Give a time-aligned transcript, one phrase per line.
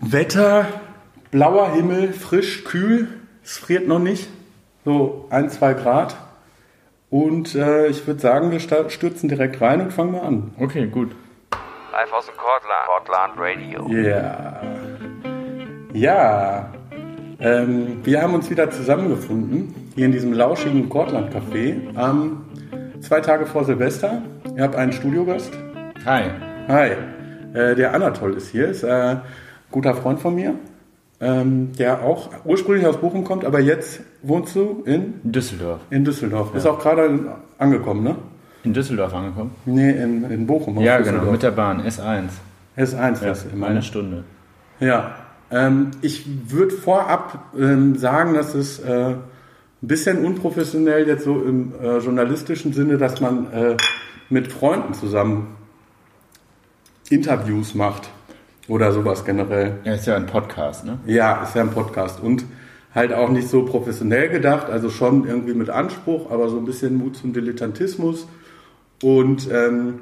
[0.00, 0.66] Wetter,
[1.30, 3.08] blauer Himmel, frisch, kühl.
[3.44, 4.28] Es friert noch nicht.
[4.84, 6.16] So ein, zwei Grad.
[7.10, 10.54] Und äh, ich würde sagen, wir stürzen direkt rein und fangen mal an.
[10.58, 11.10] Okay, gut.
[11.92, 12.86] Live aus dem Cortland.
[12.86, 13.88] Cortland Radio.
[13.90, 14.62] Ja.
[15.92, 16.72] Ja.
[17.38, 22.46] Ähm, wir haben uns wieder zusammengefunden, hier in diesem lauschigen Cortland Café, am
[23.00, 24.22] zwei Tage vor Silvester.
[24.56, 25.52] Ihr habt einen Studiogast.
[26.06, 26.30] Hi.
[26.68, 26.90] Hi.
[27.52, 29.16] Äh, der Anatol ist hier, ist äh,
[29.70, 30.54] guter Freund von mir,
[31.20, 35.80] ähm, der auch ursprünglich aus Bochum kommt, aber jetzt wohnst du in, Düsseldorf.
[35.90, 36.54] in Düsseldorf.
[36.54, 38.16] Ist auch gerade angekommen, ne?
[38.62, 39.52] In Düsseldorf angekommen?
[39.64, 40.78] Nee, in, in Bochum.
[40.80, 42.28] Ja, genau, mit der Bahn, S1.
[42.76, 43.66] S1 Ja, immer.
[43.66, 43.82] eine ne?
[43.82, 44.24] Stunde.
[44.80, 45.14] Ja,
[45.50, 49.18] ähm, ich würde vorab ähm, sagen, dass es äh, ein
[49.88, 53.76] bisschen unprofessionell jetzt so im äh, journalistischen Sinne, dass man äh,
[54.28, 55.56] mit Freunden zusammen
[57.08, 58.10] Interviews macht
[58.70, 59.78] oder sowas generell.
[59.84, 60.98] Ja, ist ja ein Podcast, ne?
[61.04, 62.44] Ja, ist ja ein Podcast und
[62.94, 66.96] halt auch nicht so professionell gedacht, also schon irgendwie mit Anspruch, aber so ein bisschen
[66.96, 68.26] Mut zum Dilettantismus.
[69.02, 70.00] Und ähm,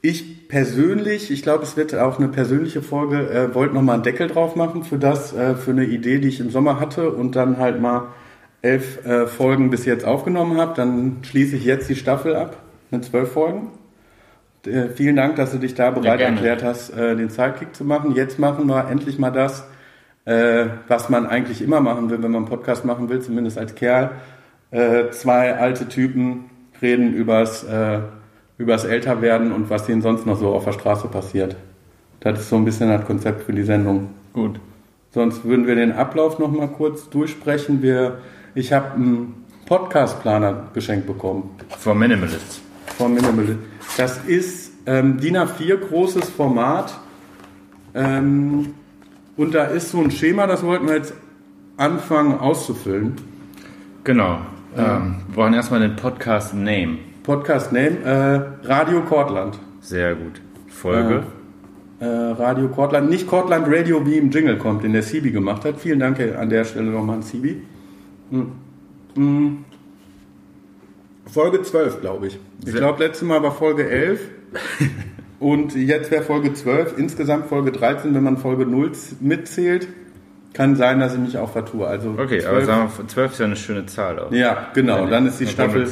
[0.00, 4.26] ich persönlich, ich glaube, es wird auch eine persönliche Folge, äh, wollte nochmal einen Deckel
[4.26, 7.58] drauf machen für das, äh, für eine Idee, die ich im Sommer hatte und dann
[7.58, 8.08] halt mal
[8.62, 10.74] elf äh, Folgen bis jetzt aufgenommen habe.
[10.74, 12.56] Dann schließe ich jetzt die Staffel ab
[12.90, 13.68] mit zwölf Folgen.
[14.66, 16.36] Äh, vielen Dank, dass du dich da bereit gerne.
[16.36, 18.14] erklärt hast, äh, den Sidekick zu machen.
[18.14, 19.66] Jetzt machen wir endlich mal das,
[20.24, 23.74] äh, was man eigentlich immer machen will, wenn man einen Podcast machen will, zumindest als
[23.74, 24.12] Kerl.
[24.70, 26.44] Äh, zwei alte Typen
[26.80, 28.00] reden übers, äh,
[28.58, 31.56] übers Älterwerden und was ihnen sonst noch so auf der Straße passiert.
[32.20, 34.10] Das ist so ein bisschen das Konzept für die Sendung.
[34.32, 34.60] Gut.
[35.10, 37.82] Sonst würden wir den Ablauf noch mal kurz durchsprechen.
[37.82, 38.18] Wir,
[38.54, 42.62] ich habe einen Podcast-Planer geschenkt bekommen For Minimalists.
[42.92, 43.58] Von Minimal.
[43.96, 46.98] Das ist ähm, DIN A4 großes Format.
[47.94, 48.74] Ähm,
[49.36, 51.14] und da ist so ein Schema, das wollten wir jetzt
[51.76, 53.16] anfangen auszufüllen.
[54.04, 54.38] Genau.
[54.76, 56.98] Ähm, wir brauchen erstmal den Podcast-Name.
[57.22, 59.58] Podcast Name äh, Radio Cortland.
[59.80, 60.40] Sehr gut.
[60.68, 61.22] Folge.
[62.00, 65.78] Äh, Radio Cortland, nicht Cortland Radio, wie im Jingle kommt, den der Sibi gemacht hat.
[65.78, 67.62] Vielen Dank an der Stelle nochmal an Sibi.
[68.30, 68.52] Hm.
[69.14, 69.64] Hm.
[71.26, 72.38] Folge 12, glaube ich.
[72.64, 74.20] Ich glaube, letztes Mal war Folge 11.
[75.40, 76.96] und jetzt wäre Folge 12.
[76.98, 79.88] Insgesamt Folge 13, wenn man Folge 0 z- mitzählt.
[80.54, 81.86] Kann sein, dass ich mich auch vertue.
[81.86, 84.30] Also Okay, aber 12 sagen wir, 12 ist ja eine schöne Zahl auch.
[84.32, 85.06] Ja, genau.
[85.06, 85.86] Dann ist die Staffel.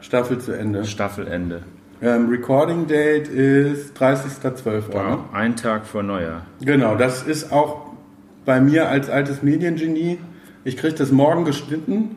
[0.00, 0.84] Staffel zu Ende.
[0.84, 1.62] Staffelende.
[2.00, 4.94] Ähm, Recording Date ist 30.12.
[4.94, 5.02] Uhr.
[5.02, 5.18] Ne?
[5.32, 6.42] Ein Tag vor Neujahr.
[6.60, 7.90] Genau, das ist auch
[8.44, 10.18] bei mir als altes Mediengenie.
[10.64, 12.16] Ich kriege das morgen geschnitten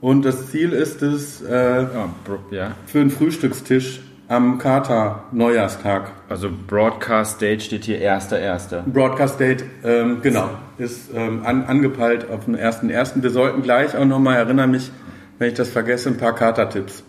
[0.00, 1.86] und das Ziel ist es äh,
[2.24, 2.72] bro- ja.
[2.86, 6.12] für einen Frühstückstisch am Kater Neujahrstag.
[6.28, 8.82] Also Broadcast Date steht hier 1.1.
[8.92, 13.22] Broadcast Date, ähm, genau, ist ähm, an, angepeilt auf den 1.1.
[13.22, 14.90] Wir sollten gleich auch nochmal, erinnere mich,
[15.38, 17.02] wenn ich das vergesse, ein paar Kater-Tipps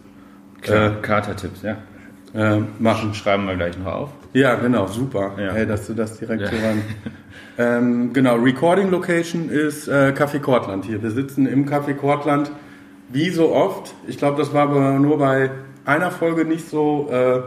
[0.64, 0.92] Äh.
[1.02, 1.78] Katertipps, ja.
[2.34, 3.14] äh, machen.
[3.14, 4.10] Schreiben wir gleich noch auf.
[4.34, 5.52] Ja, genau, super, Ja.
[5.54, 6.48] Hey, dass du das direkt Ja.
[6.48, 6.82] so ran.
[7.58, 11.02] ähm, genau, Recording Location ist äh, Café Kortland hier.
[11.04, 12.52] Wir sitzen im Café Kortland,
[13.10, 13.94] wie so oft.
[14.08, 15.52] Ich glaube, das war aber nur bei
[15.86, 17.42] einer Folge nicht so äh,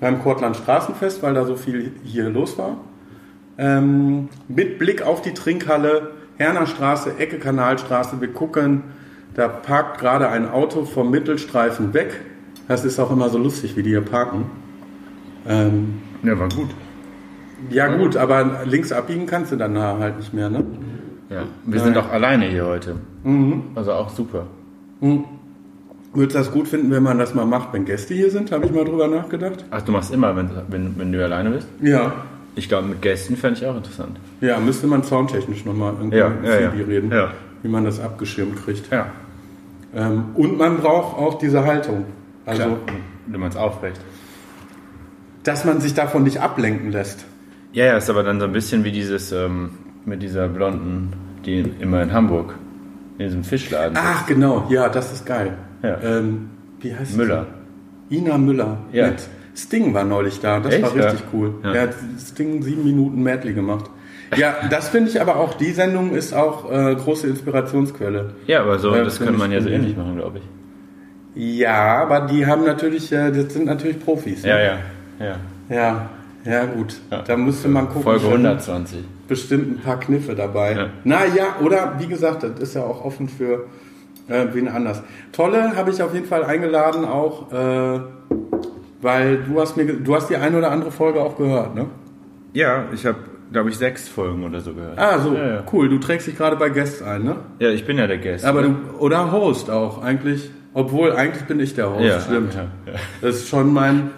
[0.00, 2.76] beim Kortland Straßenfest, weil da so viel hier los war.
[3.58, 8.20] Ähm, mit Blick auf die Trinkhalle, Herner Straße, Ecke Kanalstraße.
[8.20, 8.82] Wir gucken,
[9.34, 12.20] da parkt gerade ein Auto vom Mittelstreifen weg.
[12.68, 14.46] Das ist auch immer so lustig, wie die hier parken.
[15.48, 16.70] Ähm, Ja, war gut.
[17.70, 20.64] ja gut, aber links abbiegen kannst du dann halt nicht mehr, ne?
[21.30, 21.42] Ja.
[21.64, 22.96] Wir sind auch alleine hier heute.
[23.24, 23.62] Mhm.
[23.74, 24.46] Also auch super.
[25.00, 28.50] Würdest du das gut finden, wenn man das mal macht, wenn Gäste hier sind?
[28.52, 29.64] Habe ich mal drüber nachgedacht.
[29.70, 31.68] Ach, du machst immer, wenn, wenn, wenn du alleine bist?
[31.82, 32.12] Ja.
[32.54, 34.18] Ich glaube, mit Gästen fände ich auch interessant.
[34.40, 36.68] Ja, müsste man soundtechnisch nochmal irgendwie Ja, ja, ja.
[36.70, 37.32] Reden, Ja.
[37.62, 38.90] wie man das abgeschirmt kriegt.
[38.90, 39.08] Ja,
[39.94, 42.06] Ähm, und man braucht auch diese Haltung.
[42.46, 42.76] Also, klar.
[43.26, 44.00] Du meinst aufrecht.
[45.42, 47.24] dass man sich davon nicht ablenken lässt.
[47.72, 49.70] Ja, ja, ist aber dann so ein bisschen wie dieses ähm,
[50.04, 51.12] mit dieser Blonden,
[51.44, 52.54] die immer in Hamburg,
[53.18, 53.96] in diesem Fischladen.
[54.00, 54.66] Ach, genau.
[54.68, 55.52] Ja, das ist geil.
[55.82, 55.98] Ja.
[56.02, 57.16] Ähm, wie heißt sie?
[57.18, 57.46] Müller.
[58.10, 58.78] Ina Müller.
[58.92, 59.08] Ja.
[59.08, 59.20] Mit
[59.56, 60.60] Sting war neulich da.
[60.60, 60.82] Das Echt?
[60.82, 61.26] war richtig Ja.
[61.32, 61.54] cool.
[61.64, 61.72] Ja.
[61.72, 63.90] Er hat Sting sieben Minuten Medley gemacht.
[64.36, 68.34] Ja, das finde ich aber auch, die Sendung ist auch äh, große Inspirationsquelle.
[68.46, 71.58] Ja, aber so, Ja, das könnte man ja so ähnlich machen, glaube ich.
[71.58, 74.42] Ja, aber die haben natürlich, äh, das sind natürlich Profis.
[74.42, 74.48] ne?
[74.48, 74.78] Ja, ja,
[75.20, 75.36] ja.
[75.68, 76.10] Ja,
[76.46, 76.96] ja gut.
[77.10, 77.22] Ja.
[77.22, 78.02] Da müsste man gucken.
[78.02, 79.04] Folge schon 120.
[79.28, 80.72] Bestimmt ein paar Kniffe dabei.
[80.72, 80.86] Ja.
[81.04, 83.64] Na ja, oder wie gesagt, das ist ja auch offen für
[84.28, 85.02] äh, wen anders.
[85.32, 88.00] Tolle habe ich auf jeden Fall eingeladen, auch äh,
[89.02, 91.86] weil du hast mir, du hast die eine oder andere Folge auch gehört, ne?
[92.52, 93.18] Ja, ich habe
[93.52, 94.98] glaube ich, sechs Folgen oder so gehört.
[94.98, 95.64] Ah, so, Ja, ja.
[95.72, 95.88] cool.
[95.88, 97.36] Du trägst dich gerade bei Guests ein, ne?
[97.58, 98.44] Ja, ich bin ja der Guest.
[98.44, 100.50] Aber du, oder Host auch, eigentlich.
[100.74, 102.54] Obwohl, eigentlich bin ich der Host, ja, stimmt.
[102.54, 102.62] Ja,
[102.92, 102.98] ja.
[103.22, 104.10] Das ist schon mein,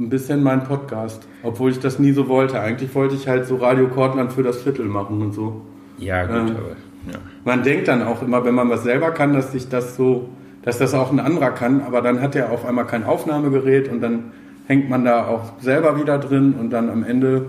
[0.00, 1.26] ein bisschen mein Podcast.
[1.42, 2.58] Obwohl ich das nie so wollte.
[2.60, 5.60] Eigentlich wollte ich halt so Radio Kortland für das Viertel machen und so.
[5.98, 6.56] ja gut, Ähm.
[6.56, 6.76] aber.
[7.10, 7.18] Ja.
[7.46, 10.28] Man denkt dann auch immer, wenn man was selber kann, dass sich das so,
[10.62, 14.02] dass das auch ein anderer kann, aber dann hat er auf einmal kein Aufnahmegerät und
[14.02, 14.32] dann
[14.66, 17.46] hängt man da auch selber wieder drin und dann am Ende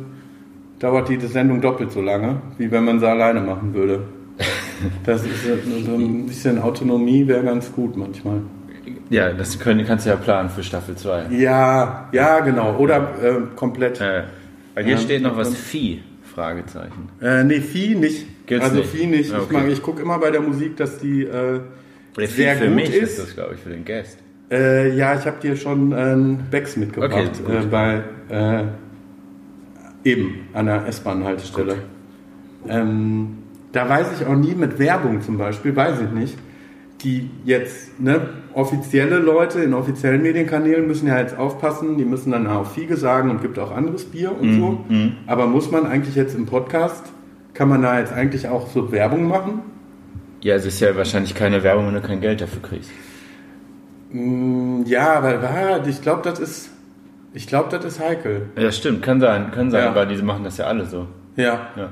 [0.79, 4.03] dauert die Sendung doppelt so lange, wie wenn man sie alleine machen würde.
[5.05, 5.51] Das ist so
[5.85, 8.41] so ein bisschen Autonomie wäre ganz gut manchmal.
[9.11, 11.25] Ja, das können, kannst du ja planen für Staffel 2.
[11.31, 12.77] Ja, ja, genau.
[12.77, 14.01] Oder äh, komplett.
[14.01, 14.23] Äh,
[14.73, 14.99] weil hier Ja.
[14.99, 16.01] steht noch was Vieh,
[16.33, 17.09] Fragezeichen.
[17.21, 18.25] Äh, nee, Vieh nicht.
[18.47, 18.89] Gibt's also nicht?
[18.89, 19.31] Vieh nicht.
[19.33, 19.53] Ah, Ich, okay.
[19.53, 21.59] mag- ich gucke immer bei der Musik, dass die äh,
[22.17, 23.17] Der sehr für gut mich ist.
[23.17, 24.17] ist das, glaube ich, für den Guest.
[24.49, 27.31] Äh, ja, ich habe dir schon ähm, Becks mitgebracht.
[27.45, 28.63] Okay, äh, bei äh,
[30.03, 31.75] eben an der S-Bahn-Haltestelle.
[32.67, 33.37] Ähm,
[33.71, 36.37] da weiß ich auch nie mit Werbung zum Beispiel, weiß ich nicht.
[37.03, 38.21] Die jetzt, ne,
[38.53, 43.31] offizielle Leute in offiziellen Medienkanälen müssen ja jetzt aufpassen, die müssen dann auch Fiege sagen
[43.31, 44.85] und gibt auch anderes Bier und so.
[45.25, 47.05] Aber muss man eigentlich jetzt im Podcast,
[47.53, 49.61] kann man da jetzt eigentlich auch so Werbung machen?
[50.41, 52.91] Ja, es ist ja wahrscheinlich keine Werbung, wenn du kein Geld dafür kriegst.
[54.11, 56.69] Mm, Ja, aber ich glaube, das ist,
[57.33, 58.49] ich glaube, das ist heikel.
[58.57, 59.89] Ja, stimmt, kann sein, kann sein, Ja.
[59.89, 61.07] aber diese machen das ja alle so.
[61.35, 61.67] Ja.
[61.75, 61.89] Ja,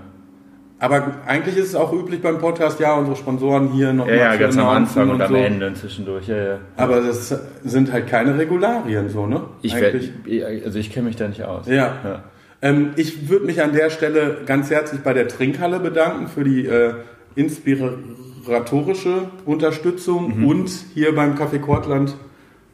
[0.81, 4.35] Aber eigentlich ist es auch üblich beim Podcast, ja, unsere Sponsoren hier noch ja, ja
[4.37, 5.35] ganz am Anfang und, am so.
[5.35, 6.57] Ende und zwischendurch, ja, ja.
[6.77, 9.41] Aber das sind halt keine Regularien so, ne?
[9.61, 10.65] Ich werd, Eigentlich.
[10.65, 11.67] also ich kenne mich da nicht aus.
[11.67, 11.95] Ja.
[12.03, 12.23] ja.
[12.61, 16.65] Ähm, ich würde mich an der Stelle ganz herzlich bei der Trinkhalle bedanken für die
[16.65, 16.93] äh,
[17.35, 20.45] inspiratorische Unterstützung Mhm.
[20.45, 22.15] und hier beim Café Kortland,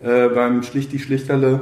[0.01, 1.61] äh, beim Schlicht die Schlichterle,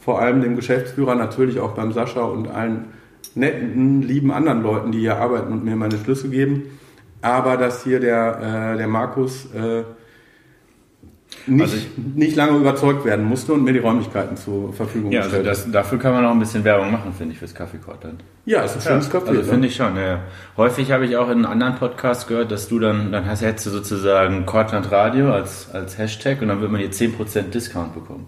[0.00, 2.86] vor allem dem Geschäftsführer, natürlich auch beim Sascha und allen
[3.36, 6.78] netten, lieben anderen Leuten, die hier arbeiten und mir meine Schlüsse geben.
[7.20, 9.82] Aber dass hier der, äh, der Markus äh,
[11.46, 15.20] nicht, Also ich- nicht lange überzeugt werden musste und mir die Räumlichkeiten zur Verfügung Ja,
[15.20, 15.66] also gestellt hat.
[15.66, 18.22] das, dafür kann man auch ein bisschen Werbung machen, finde ich, fürs Kaffee Cortland.
[18.44, 19.28] Ja, ist ein schönes Café.
[19.28, 19.44] Also ne?
[19.44, 20.20] finde ich schon, ja, ja.
[20.56, 23.70] Häufig habe ich auch in anderen Podcasts gehört, dass du dann, dann hast, hättest du
[23.70, 28.26] sozusagen Cortland Radio als, als Hashtag und dann wird man dir 10% Discount bekommen.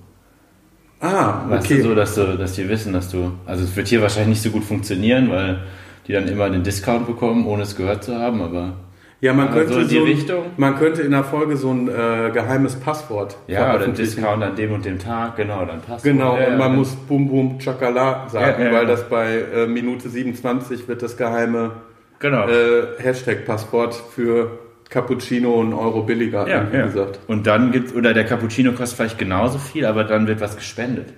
[1.01, 1.79] Ah, Weißt okay.
[1.79, 4.43] du, so, dass, du, dass die wissen, dass du, also es wird hier wahrscheinlich nicht
[4.43, 5.61] so gut funktionieren, weil
[6.07, 8.75] die dann immer den Discount bekommen, ohne es gehört zu haben, aber
[9.23, 9.99] ja, man Aber könnte so in die
[10.33, 10.43] ein-?
[10.57, 13.89] Man könnte in der Folge so ein äh, geheimes Passwort ja, oder.
[13.89, 16.77] Discount an dem und dem Tag, genau, dann passt Genau, Ja, und ja, man dann-
[16.77, 18.89] muss Bum Bum Chakala sagen, Ja, ja, weil ja.
[18.89, 21.73] das bei äh, Minute 27 wird das geheime
[22.19, 22.47] Genau.
[22.49, 24.59] äh, Hashtag-Passwort für
[24.91, 26.87] Cappuccino einen Euro billiger, ja, irgendwie ja.
[26.87, 27.21] gesagt.
[27.29, 31.15] Und dann gibt's, oder der Cappuccino kostet vielleicht genauso viel, aber dann wird was gespendet.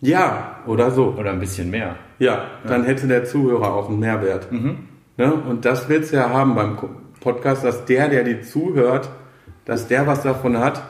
[0.00, 1.14] Ja, oder so.
[1.18, 1.96] Oder ein bisschen mehr.
[2.18, 4.50] Ja, dann hätte der Zuhörer auch einen Mehrwert.
[4.52, 4.78] Mhm.
[5.16, 5.32] Ne?
[5.32, 6.78] Und das willst du ja haben beim
[7.20, 9.08] Podcast, dass der, der dir zuhört,
[9.64, 10.82] dass der was davon hat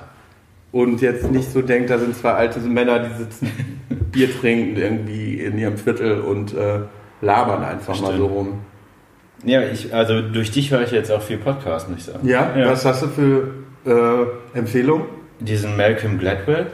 [0.73, 3.51] und jetzt nicht so denkt, da sind zwei alte Männer, die sitzen,
[4.13, 6.81] Bier trinken irgendwie in ihrem Viertel und äh,
[7.21, 8.19] labern einfach mal Stimmt.
[8.19, 8.61] so rum.
[9.47, 12.27] Ja, ich, also durch dich höre ich jetzt auch viel Podcast, muss ich sagen.
[12.27, 13.49] Ja, was hast du für
[14.55, 15.07] äh, Empfehlungen?
[15.41, 16.67] Diesen Malcolm Gladwell,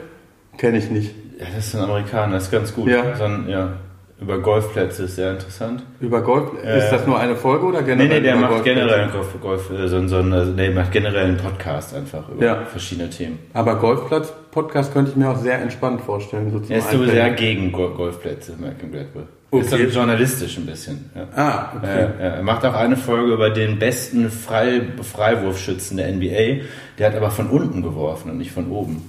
[0.59, 1.15] Kenne ich nicht.
[1.39, 2.89] ja, das ist ein Amerikaner, das ist ganz gut.
[2.89, 3.17] Ja.
[3.17, 3.73] So ein, ja.
[4.21, 5.83] Über Golfplätze ist sehr interessant.
[5.99, 8.09] Über Golf, Äh, ist das nur eine Folge oder Nee, generell?
[8.09, 8.79] nee, der über macht Golfplätze?
[8.81, 12.29] generell einen Golf, Golf, äh, so, so einen, also, nee, macht generell einen Podcast einfach
[12.29, 12.65] über Ja.
[12.67, 13.39] verschiedene Themen.
[13.55, 16.51] Aber Golfplatz-Podcast könnte ich mir auch sehr entspannt vorstellen.
[16.51, 19.25] So Er ist so sehr gegen Go Golfplätze, Malcolm Gladwell.
[19.53, 19.63] Okay.
[19.65, 21.11] Ist dann journalistisch ein bisschen.
[21.15, 21.27] Ja.
[21.35, 21.87] Ah, okay.
[22.19, 22.35] Ja, ja.
[22.37, 26.65] Er macht auch eine Folge über den besten Frei Freiwurfschützen der NBA.
[26.99, 29.03] Der hat aber von unten geworfen und nicht von oben.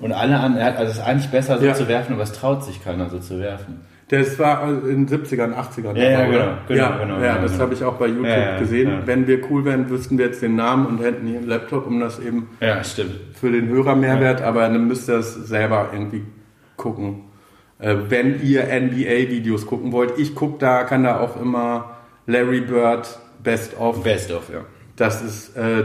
[0.00, 1.74] Und alle an, also es ist eigentlich besser so Mhm.
[1.74, 3.80] Zu werfen, aber es traut sich keiner so zu werfen.
[4.08, 5.96] Das war in den 70ern, 80ern.
[5.96, 6.38] Ja, ja, genau,
[6.68, 7.62] genau, ja, genau, ja, genau, das genau.
[7.64, 9.02] habe ich auch bei YouTube gesehen.
[9.06, 11.98] Wenn wir cool wären, wüssten wir jetzt den Namen und hätten hier einen Laptop, um
[11.98, 13.12] das eben Ja, stimmt.
[13.40, 16.24] für den Hörer Mehrwert, aber dann müsst ihr es selber irgendwie
[16.76, 17.22] gucken.
[17.82, 21.96] Äh, wenn ihr NBA-Videos gucken wollt, ich gucke da, kann da auch immer
[22.26, 24.02] Larry Bird Best of.
[24.02, 24.60] Best of, ja.
[24.96, 25.84] Das ist äh,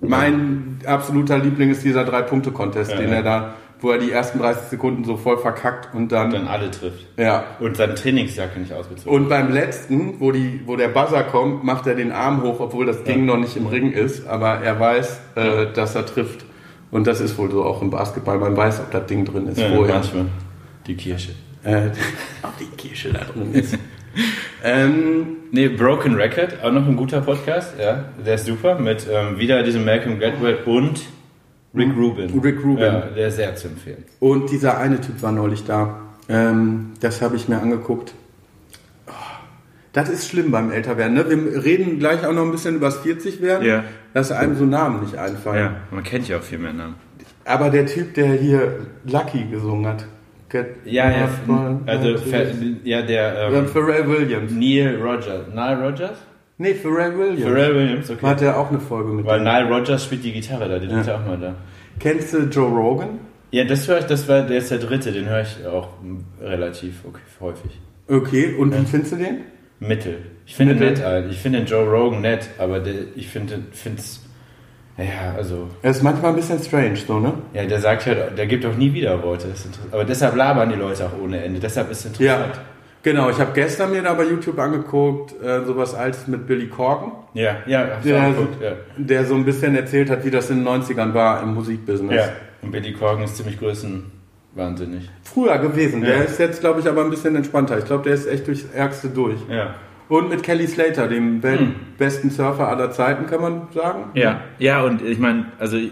[0.00, 3.16] mein absoluter Liebling ist dieser Drei-Punkte-Contest, Ja, den ja.
[3.16, 6.70] er da, wo er die ersten 30 Sekunden so voll verkackt und dann, Dann alle
[6.70, 7.06] trifft.
[7.16, 9.12] ja, Und seine Trainingsjacke nicht ausgezogen.
[9.12, 12.86] und beim letzten, wo, die, wo der Buzzer kommt, macht er den Arm hoch, obwohl
[12.86, 16.44] das Ding noch nicht im Ring ist, aber er weiß, äh, dass er trifft.
[16.90, 18.38] Und das ist wohl so auch im Basketball.
[18.38, 19.94] Man weiß, ob das Ding drin ist ja, vorher.
[19.96, 20.26] manchmal.
[20.86, 21.32] Die Kirche.
[21.64, 21.88] Äh,
[22.42, 23.76] ob die Kirsche da drin ist.
[24.64, 28.04] ähm, Nee, Broken Record, auch noch ein guter Podcast, ja.
[28.24, 31.00] Der ist super, mit ähm, wieder diesem Malcolm Gladwell und
[31.74, 32.40] Rick Rubin.
[32.40, 32.78] Rick Rubin.
[32.84, 34.04] Ja, der ist sehr zu empfehlen.
[34.20, 36.00] und dieser eine Typ war neulich da.
[36.28, 38.12] Ähm, das habe ich mir angeguckt.
[39.06, 39.12] Oh,
[39.92, 41.14] Das ist schlimm beim Älterwerden.
[41.14, 41.30] Ne?
[41.30, 43.84] Wir reden gleich auch noch ein bisschen über das 40 werden, Ja.
[44.14, 45.58] dass einem so Namen nicht einfallen.
[45.64, 46.96] Ja, man kennt ja auch viel mehr Namen.
[47.44, 50.04] Aber der Typ, der hier Lucky gesungen hat.
[50.62, 51.28] Get Ja, ja,
[51.86, 52.46] also Fer-
[52.84, 54.52] ja, der ähm, Pharrell Williams.
[54.52, 55.46] Neil Rogers.
[55.54, 56.18] Nile Rogers?
[56.58, 57.42] Nee, Pharrell Williams.
[57.42, 58.26] Pharrell Williams, okay.
[58.26, 59.40] Hat er auch eine Folge mit Weil.
[59.40, 61.00] Nile Rogers spielt die Gitarre da, den Ja.
[61.00, 61.54] ist ja auch mal da.
[61.98, 63.20] Kennst du Joe Rogan?
[63.50, 65.88] Ja, das höre ich, das war, der ist der dritte, den höre ich auch
[66.42, 67.80] relativ okay, häufig.
[68.08, 69.40] Okay, und wie findest du den?
[69.78, 70.18] Mittel.
[70.46, 70.90] Ich finde Mittel?
[70.90, 71.30] nett, halt.
[71.30, 74.25] ich finde den Joe Rogan nett, aber der, ich finde, find's,
[74.98, 77.32] ja, also, Er ist manchmal ein bisschen strange, so, ne?
[77.52, 79.48] ja, der sagt halt, der gibt auch nie wieder Worte,
[79.92, 82.36] aber deshalb labern die Leute auch ohne Ende, deshalb ist es Ja.
[82.36, 82.66] interessant.
[83.02, 87.12] Genau, ich habe gestern mir da bei YouTube angeguckt, äh, sowas Altes mit Billy Corgan,
[87.34, 88.72] Ja, ja, hab's Ja, auch also- geguckt, ja.
[88.96, 92.16] der so ein bisschen erzählt hat, wie das in den 90ern war im Musikbusiness.
[92.16, 92.28] Ja,
[92.62, 95.08] und Billy Corgan ist ziemlich größenwahnsinnig.
[95.22, 96.00] Früher gewesen.
[96.02, 96.22] Der Ja.
[96.22, 97.78] ist jetzt, glaube ich, aber ein bisschen entspannter.
[97.78, 99.38] Ich glaube, der ist echt durchs Ärgste durch.
[99.48, 99.74] Ja.
[100.08, 104.10] Und mit Kelly Slater, dem weltbesten Surfer aller Zeiten, kann man sagen.
[104.14, 105.90] Ja, ja, und ich meine, also die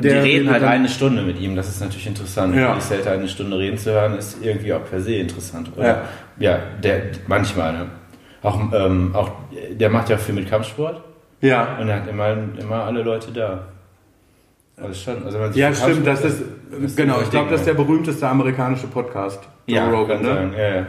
[0.00, 2.54] Der reden halt eine Stunde mit ihm, das ist natürlich interessant.
[2.54, 2.74] Ja.
[2.74, 5.70] Die Selter eine Stunde reden zu hören, ist irgendwie auch per se interessant.
[5.74, 5.86] Oder?
[5.86, 6.02] Ja.
[6.38, 7.86] Ja, der manchmal, ne?
[8.42, 9.32] Auch, ähm, auch
[9.70, 11.02] der macht ja viel mit Kampfsport
[11.40, 11.78] Ja.
[11.80, 13.68] und er hat immer, immer alle Leute da.
[14.76, 16.42] Also schon, also wenn Ja, stimmt, das ist,
[16.84, 17.82] ist genau, ich glaube, das ist der ne?
[17.82, 19.42] berühmteste amerikanische Podcast.
[19.66, 20.28] Joe ja, Rogan, ne?
[20.28, 20.86] sein, ja, ja.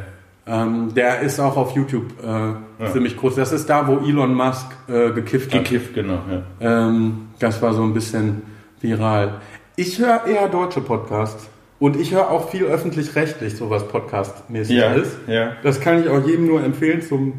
[0.48, 3.36] Ähm, der ist auch auf YouTube äh, ziemlich groß.
[3.36, 5.66] Das ist da, wo Elon Musk äh, gekifft hat.
[5.66, 6.88] Gekifft, genau, ja.
[6.88, 8.44] Ähm, das war so ein bisschen
[8.80, 9.42] viral.
[9.76, 11.50] Ich höre eher deutsche Podcasts.
[11.80, 15.16] Und ich höre auch viel öffentlich-rechtlich, so was Podcast-mäßig Ja, ist.
[15.28, 15.52] ja.
[15.62, 17.34] Das kann ich auch jedem nur empfehlen zum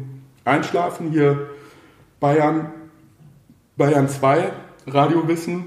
[0.45, 1.11] Einschlafen.
[1.11, 1.49] Hier
[2.21, 2.69] Bayern,
[3.75, 4.51] Bayern 2,
[4.87, 5.65] Radiowissen,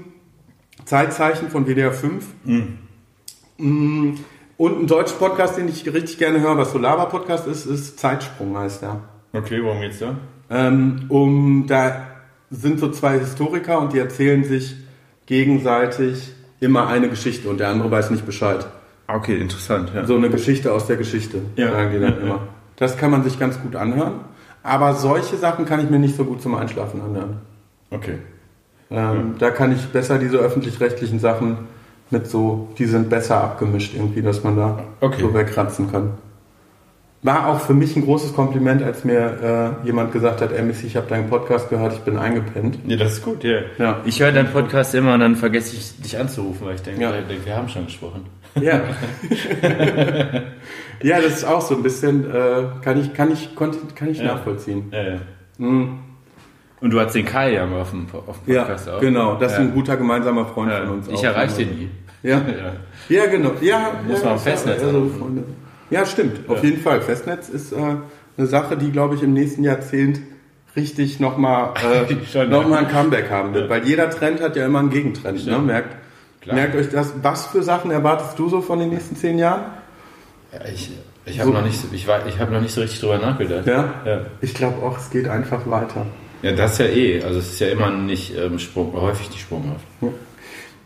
[0.85, 2.25] Zeitzeichen von WDR 5.
[3.57, 4.13] Mm,
[4.57, 8.57] Und ein deutscher Podcast, den ich richtig gerne höre, was so Lava-Podcast ist, ist Zeitsprung
[8.57, 8.99] heißt der.
[9.33, 10.15] Okay, worum geht's da?
[10.49, 12.07] Ähm, um, da
[12.51, 14.75] sind so zwei Historiker und die erzählen sich
[15.25, 18.65] gegenseitig immer eine Geschichte und der andere weiß nicht Bescheid.
[19.07, 20.05] Okay, interessant, ja.
[20.05, 21.71] So eine Geschichte aus der Geschichte, Ja.
[21.71, 22.35] sagen die dann Ja, immer.
[22.35, 22.47] ja.
[22.75, 24.21] Das kann man sich ganz gut anhören.
[24.61, 27.37] Aber solche Sachen kann ich mir nicht so gut zum Einschlafen anhören.
[27.89, 28.19] Okay.
[28.89, 31.57] Ähm, Da kann ich besser diese öffentlich-rechtlichen Sachen
[32.13, 35.21] mit so, die sind besser abgemischt irgendwie, dass man da Okay.
[35.21, 36.11] so wegkratzen kann.
[37.25, 40.95] War auch für mich ein großes Kompliment, als mir äh, jemand gesagt hat, MC, ich
[40.97, 42.79] habe deinen Podcast gehört, ich bin eingepennt.
[42.85, 43.59] Ja, das ist gut, ja.
[43.77, 43.99] Ja.
[44.05, 47.11] Ich höre deinen Podcast immer und dann vergesse ich dich anzurufen, weil ich denke, Ja.
[47.45, 48.25] wir haben schon gesprochen.
[48.59, 48.81] Ja.
[51.01, 54.19] ja, das ist auch so ein bisschen, äh, kann ich, kann ich, konnte, kann ich
[54.19, 54.25] Ja.
[54.35, 54.89] nachvollziehen.
[54.91, 55.17] Ja, ja.
[55.57, 55.99] Mhm.
[56.81, 58.99] Und du hast den Kai ja mal auf dem, auf dem Ja, Podcast auch.
[58.99, 59.35] genau.
[59.35, 59.63] Das ist Ja.
[59.63, 60.79] ein guter gemeinsamer Freund Ja.
[60.81, 61.07] von uns.
[61.07, 61.89] Ich erreiche den nie.
[62.23, 62.37] Ja.
[62.39, 62.73] Ja.
[63.09, 63.51] ja, genau.
[63.61, 65.11] Ja, Muss ja, man am ja, Festnetz also.
[65.89, 66.49] Ja, stimmt.
[66.49, 66.69] Auf Ja.
[66.69, 67.01] jeden Fall.
[67.01, 67.77] Festnetz ist äh,
[68.37, 70.19] eine Sache, die, glaube ich, im nächsten Jahrzehnt
[70.75, 71.73] richtig nochmal
[72.33, 72.67] äh, noch ja.
[72.67, 73.69] mal ein Comeback haben wird.
[73.69, 75.45] Weil jeder Trend hat ja immer einen Gegentrend.
[75.45, 75.59] Ne?
[75.59, 75.95] Merkt,
[76.41, 76.55] Klar.
[76.55, 77.13] merkt euch das.
[77.21, 79.65] Was für Sachen erwartest du so von den nächsten zehn Jahren?
[80.53, 80.91] Ja, ich
[81.25, 81.55] ich habe So.
[81.57, 83.65] noch, nicht so- ich, war- ich hab noch nicht so richtig drüber nachgedacht.
[83.65, 83.93] Ja?
[84.05, 84.21] Ja.
[84.41, 86.05] Ich glaube auch, es geht einfach weiter.
[86.41, 87.23] ja, das ist ja eh.
[87.23, 89.85] Also es ist ja immer nicht ähm, Sprung, häufig nicht sprunghaft.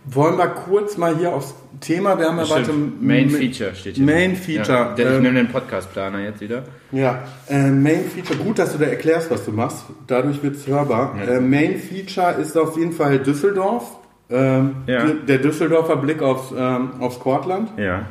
[0.09, 2.71] Wollen wir kurz mal hier aufs Thema, wir haben ja weiter...
[2.99, 4.05] Main Feature steht hier.
[4.05, 4.77] Main Feature.
[4.77, 6.63] Ja, der, ich Ähm, nehme den Podcast-Planer jetzt wieder.
[6.91, 9.83] Ja, äh, Main Feature, gut, dass du da erklärst, was du machst.
[10.07, 11.15] Dadurch wird es hörbar.
[11.17, 11.33] Ja.
[11.35, 13.97] Äh, Main Feature ist auf jeden Fall Düsseldorf.
[14.29, 15.05] Ähm, Ja.
[15.27, 17.71] Der Düsseldorfer Blick aufs, ähm, aufs Kortland.
[17.77, 18.05] Ja,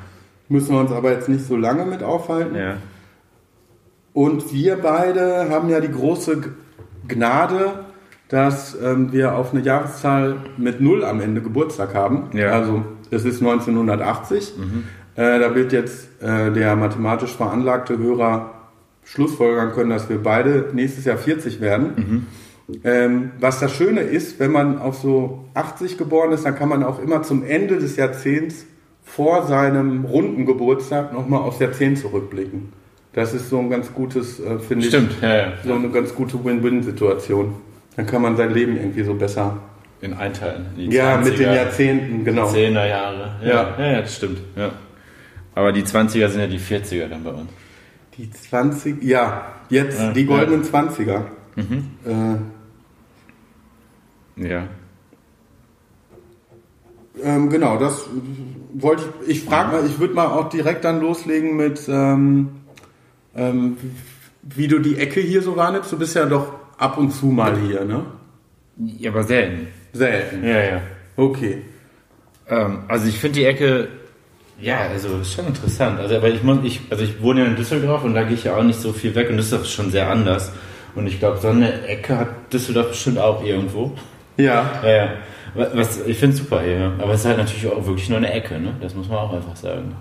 [0.49, 2.55] Müssen wir uns aber jetzt nicht so lange mit aufhalten.
[2.57, 2.77] ja.
[4.13, 6.41] Und wir beide haben ja die große
[7.09, 7.86] Gnade,
[8.29, 12.31] dass ähm, wir auf eine Jahreszahl mit Null am Ende Geburtstag haben.
[12.33, 12.51] Ja.
[12.51, 14.55] Also es ist 1980.
[15.15, 18.53] Äh, da wird jetzt äh, der mathematisch veranlagte Hörer
[19.05, 22.27] schlussfolgern können, dass wir beide nächstes Jahr 40 werden.
[22.83, 26.83] Ähm, was das Schöne ist, wenn man auf so 80 geboren ist, dann kann man
[26.83, 28.67] auch immer zum Ende des Jahrzehnts
[29.05, 32.73] vor seinem runden Geburtstag nochmal aufs Jahrzehnt zurückblicken.
[33.13, 34.93] Das ist so ein ganz gutes, äh, finde ich,
[35.23, 35.53] ja, ja.
[35.65, 37.55] so eine ganz gute Win-Win-Situation.
[37.97, 39.59] Dann kann man sein Leben irgendwie so besser.
[40.03, 40.67] In Einteilen.
[40.77, 42.49] in die Ja, mit den 20er, Jahrzehnten, genau.
[42.51, 43.37] 10er Jahre.
[43.43, 43.49] Ja.
[43.49, 43.75] Ja.
[43.79, 44.41] ja, ja, das stimmt.
[44.55, 44.73] Ja.
[45.55, 47.49] Aber die 20er sind ja die 40er dann bei uns.
[48.19, 51.23] Die 20, ja, jetzt Ja, die goldenen 20er.
[51.57, 52.37] Äh,
[54.37, 54.65] Ja.
[57.23, 58.03] Ähm, genau, das
[58.75, 59.39] wollte ich.
[59.39, 62.51] Ich frage mal, ich würde mal auch direkt dann loslegen mit, ähm,
[63.35, 63.79] ähm,
[64.43, 65.91] wie du die Ecke hier so wahrnimmst.
[65.91, 68.05] Du bist ja doch ab und zu mal hier, ne?
[68.99, 69.69] Ja, aber selten.
[69.93, 70.45] Selten.
[70.45, 70.83] Ja, ja.
[71.17, 71.63] Okay.
[72.49, 73.89] Ähm, also ich finde die Ecke
[74.61, 76.01] Ja, also ist schon interessant.
[76.01, 78.45] Also, aber ich, muss, ich, also ich wohne ja in Düsseldorf und da gehe ich
[78.45, 80.53] ja auch nicht so viel weg und Düsseldorf ist schon sehr anders.
[80.95, 83.93] Und ich glaube, so eine Ecke hat Düsseldorf bestimmt auch irgendwo.
[84.39, 84.81] Ja.
[84.83, 85.09] Ja, ja.
[85.55, 86.93] Was, ich finde es super hier.
[86.99, 88.75] Aber es ist halt natürlich auch wirklich nur eine Ecke, ne?
[88.81, 89.95] Das muss man auch einfach sagen.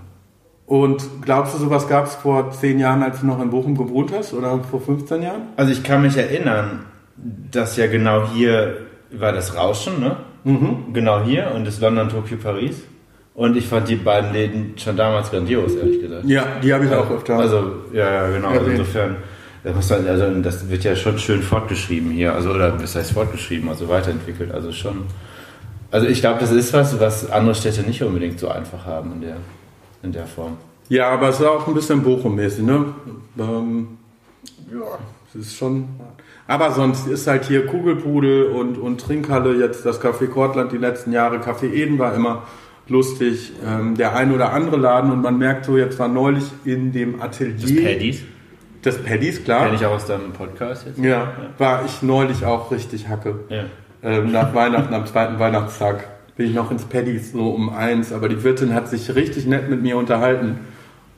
[0.66, 4.12] Und glaubst du, sowas gab es vor zehn Jahren, als du noch in Bochum gewohnt
[4.12, 4.34] hast?
[4.34, 5.42] Oder vor 15 Jahren?
[5.56, 8.78] Also ich kann mich erinnern, dass ja genau hier
[9.12, 10.16] war das Rauschen, ne?
[10.92, 12.82] Genau hier und das London, Tokio, Paris.
[13.34, 16.24] Und ich fand die beiden Läden schon damals grandios, ehrlich gesagt.
[16.24, 17.36] Ja, die habe ich auch öfter.
[17.36, 18.48] Also, ja, ja, genau.
[18.48, 19.16] Also insofern,
[19.62, 22.32] das, muss man, also, das wird ja schon schön fortgeschrieben hier.
[22.32, 23.68] Also, oder was heißt fortgeschrieben?
[23.68, 24.52] Also weiterentwickelt.
[24.52, 25.02] Also schon.
[25.90, 29.20] Also ich glaube, das ist was, was andere Städte nicht unbedingt so einfach haben in
[29.20, 29.36] der,
[30.06, 30.56] in der Form.
[30.88, 32.86] Ja, aber es ist auch ein bisschen Bochum-mäßig, ne?
[33.38, 33.98] Ähm,
[34.72, 34.98] ja,
[35.28, 35.88] es ist schon.
[36.46, 41.12] Aber sonst ist halt hier Kugelpudel und, und Trinkhalle, jetzt das Café Kortland die letzten
[41.12, 41.38] Jahre.
[41.38, 42.44] Café Eden war immer
[42.88, 43.52] lustig.
[43.66, 47.20] Ähm, der ein oder andere Laden und man merkt so, jetzt war neulich in dem
[47.20, 47.82] Atelier.
[47.82, 48.22] Paddies.
[48.82, 49.64] Das Paddies, klar.
[49.64, 50.98] Kenne ich auch aus deinem Podcast jetzt.
[50.98, 53.40] Ja, war ich neulich auch richtig hacke.
[53.48, 53.64] Ja.
[54.04, 56.04] Ähm, nach Weihnachten, am zweiten Weihnachtstag,
[56.36, 58.12] bin ich noch ins Paddies so um eins.
[58.12, 60.60] Aber die Wirtin hat sich richtig nett mit mir unterhalten.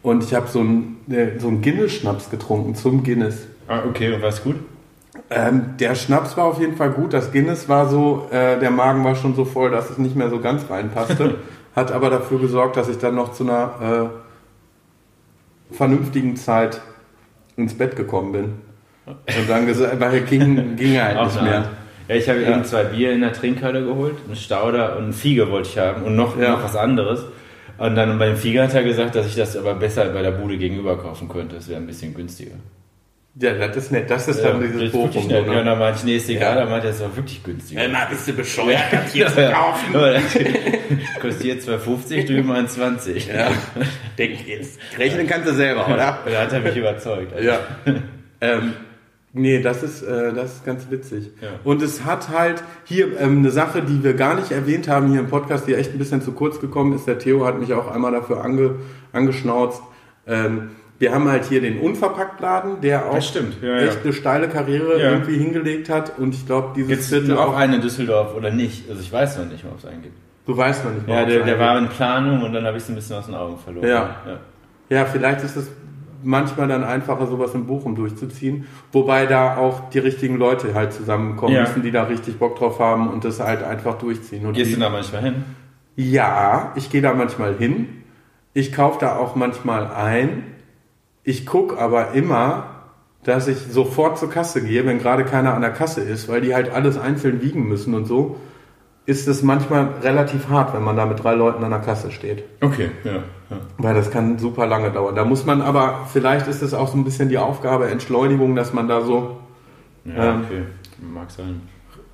[0.03, 3.47] Und ich habe so einen äh, so Guinness-Schnaps getrunken zum Guinness.
[3.67, 4.57] Ah, okay, und war's gut?
[5.31, 7.13] Ähm, der Schnaps war auf jeden Fall gut.
[7.13, 10.31] Das Guinness war so, äh, der Magen war schon so voll, dass es nicht mehr
[10.31, 11.37] so ganz reinpasste.
[11.77, 14.11] Hat aber dafür gesorgt, dass ich dann noch zu einer
[15.71, 16.81] äh, vernünftigen Zeit
[17.57, 18.45] ins Bett gekommen bin.
[19.07, 21.71] Und dann gesagt, weil ging, ging halt nicht mehr.
[22.09, 22.51] Ja, ich habe Ja.
[22.53, 26.03] eben zwei Bier in der Trinkhalle geholt, einen Stauder und einen Fiege wollte ich haben
[26.03, 26.53] und noch, Ja.
[26.53, 27.25] noch was anderes.
[27.77, 30.57] Und dann beim Fiege hat er gesagt, dass ich das aber besser bei der Bude
[30.57, 31.57] gegenüber kaufen könnte.
[31.57, 32.57] Das wäre ein bisschen günstiger.
[33.41, 34.11] Ja, das ist nett.
[34.11, 35.29] Das ist dann Ja, dieses Bochum.
[35.29, 35.47] nett.
[35.47, 36.55] Ja, dann meinte ich, nee, ist egal.
[36.57, 36.61] Ja.
[36.63, 37.83] Dann meinte er, das war wirklich günstiger.
[37.89, 39.51] Na, bist du bescheuert, das hier zu Ja.
[39.53, 39.93] kaufen?
[39.93, 40.23] Das
[41.23, 43.33] Kostet hier 2,50, drüben 1,20.
[43.33, 43.53] Ja.
[44.19, 44.81] Denk jetzt.
[44.99, 46.19] Rechnen kannst du selber, oder?
[46.27, 47.33] Da hat er mich überzeugt.
[47.33, 47.61] Also, Ja.
[48.41, 48.73] ähm,
[49.33, 51.31] nee, das ist, äh, das ist ganz witzig.
[51.41, 51.49] Ja.
[51.65, 55.21] Und es hat halt hier ähm, eine Sache, die wir gar nicht erwähnt haben hier
[55.21, 57.07] im Podcast, die echt ein bisschen zu kurz gekommen ist.
[57.07, 58.77] Der Theo hat mich auch einmal dafür ange,
[59.13, 59.83] angeschnauzt.
[60.27, 64.03] Ähm, wir haben halt hier den Unverpacktladen, der auch ja, echt ja.
[64.03, 65.13] eine steile Karriere Ja.
[65.13, 66.19] irgendwie hingelegt hat.
[66.19, 68.91] Und ich glaube, dieses es Viertel auch einen in Düsseldorf oder nicht?
[68.91, 70.17] Also ich weiß noch nicht, ob es einen gibt.
[70.47, 72.65] Du weißt noch nicht, Ja, ob der, es der einen war in Planung und dann
[72.65, 73.87] habe ich es ein bisschen aus den Augen verloren.
[73.87, 74.17] Ja.
[74.27, 74.39] ja.
[74.91, 75.69] Ja, vielleicht ist es
[76.23, 78.67] manchmal dann einfacher, sowas in Bochum durchzuziehen.
[78.93, 81.63] Wobei da auch die richtigen Leute halt zusammenkommen Ja.
[81.63, 84.47] müssen, die da richtig Bock drauf haben und das halt einfach durchziehen.
[84.47, 85.45] Und Gehst die, du da manchmal hin?
[85.97, 87.89] ja, ich gehe da manchmal hin.
[88.55, 90.43] Ich kaufe da auch manchmal ein.
[91.25, 92.65] Ich gucke aber immer,
[93.25, 96.55] dass ich sofort zur Kasse gehe, wenn gerade keiner an der Kasse ist, weil die
[96.55, 98.37] halt alles einzeln wiegen müssen und so.
[99.07, 102.45] Ist es manchmal relativ hart, wenn man da mit drei Leuten an der Kasse steht.
[102.61, 103.23] Okay, ja.
[103.51, 103.57] Ja.
[103.79, 105.15] Weil das kann super lange dauern.
[105.15, 108.73] Da muss man aber, vielleicht ist es auch so ein bisschen die Aufgabe Entschleunigung, dass
[108.73, 109.39] man da so
[110.05, 110.43] Ja, Ähm.
[110.45, 110.63] okay.
[111.01, 111.63] Mag sein.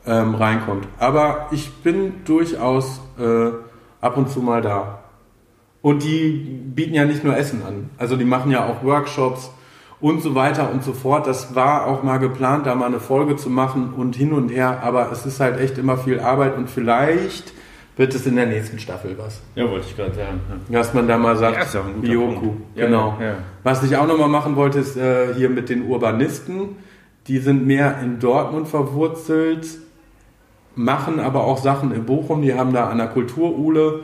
[0.07, 0.87] ähm, reinkommt.
[0.99, 3.49] Aber ich bin durchaus äh,
[4.03, 4.99] ab und zu mal da.
[5.81, 6.29] Und die
[6.75, 7.89] bieten ja nicht nur Essen an.
[7.97, 9.51] Also die machen ja auch Workshops
[10.01, 11.27] und so weiter und so fort.
[11.27, 14.81] Das war auch mal geplant, da mal eine Folge zu machen und hin und her.
[14.83, 17.54] Aber es ist halt echt immer viel Arbeit und vielleicht
[17.97, 19.41] wird es in der nächsten Staffel was.
[19.55, 20.41] Ja, wollte ich gerade sagen.
[20.69, 20.79] Ja.
[20.79, 22.63] Dass man da mal sagt, Ja, ist auch ein guter Bioku, Punkt.
[22.77, 23.17] Ja, genau.
[23.21, 23.35] ja, ja.
[23.63, 26.77] Was ich auch nochmal machen wollte, ist äh, hier mit den Urbanisten.
[27.29, 29.67] Die sind mehr in Dortmund verwurzelt,
[30.75, 32.43] machen aber auch Sachen in Bochum.
[32.43, 34.01] Die haben da an der Kulturule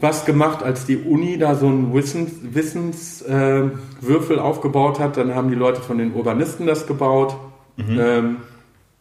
[0.00, 5.16] was gemacht, als die Uni da so einen Wissens, Wissenswürfel äh, aufgebaut hat.
[5.16, 7.36] Dann haben die Leute von den Urbanisten das gebaut.
[7.78, 8.38] Ähm,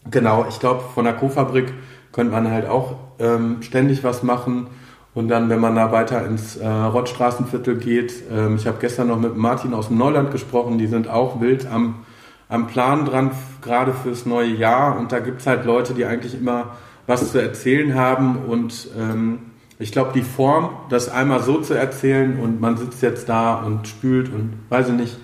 [0.10, 1.74] genau, ich glaube, von der Co-Fabrik
[2.18, 4.68] könnte man halt auch ähm, ständig was machen.
[5.14, 9.20] Und dann, wenn man da weiter ins äh, Rottstraßenviertel geht, ähm, ich habe gestern noch
[9.20, 12.06] mit Martin aus dem Neuland gesprochen, die sind auch wild am,
[12.50, 13.30] am Plan dran,
[13.62, 14.98] gerade fürs neue Jahr.
[14.98, 16.72] Und da gibt's halt Leute, die eigentlich immer
[17.06, 18.38] was zu erzählen haben.
[18.48, 19.40] Und ähm,
[19.78, 23.88] ich glaube, die Form, das einmal so zu erzählen und man sitzt jetzt da und
[23.88, 25.18] spült und weiß ich nicht,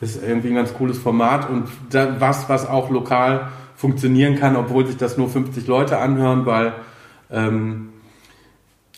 [0.00, 4.84] ist irgendwie ein ganz cooles Format und da, was, was auch lokal funktionieren kann, obwohl
[4.86, 6.72] sich das nur 50 Leute anhören, weil
[7.30, 7.90] ähm,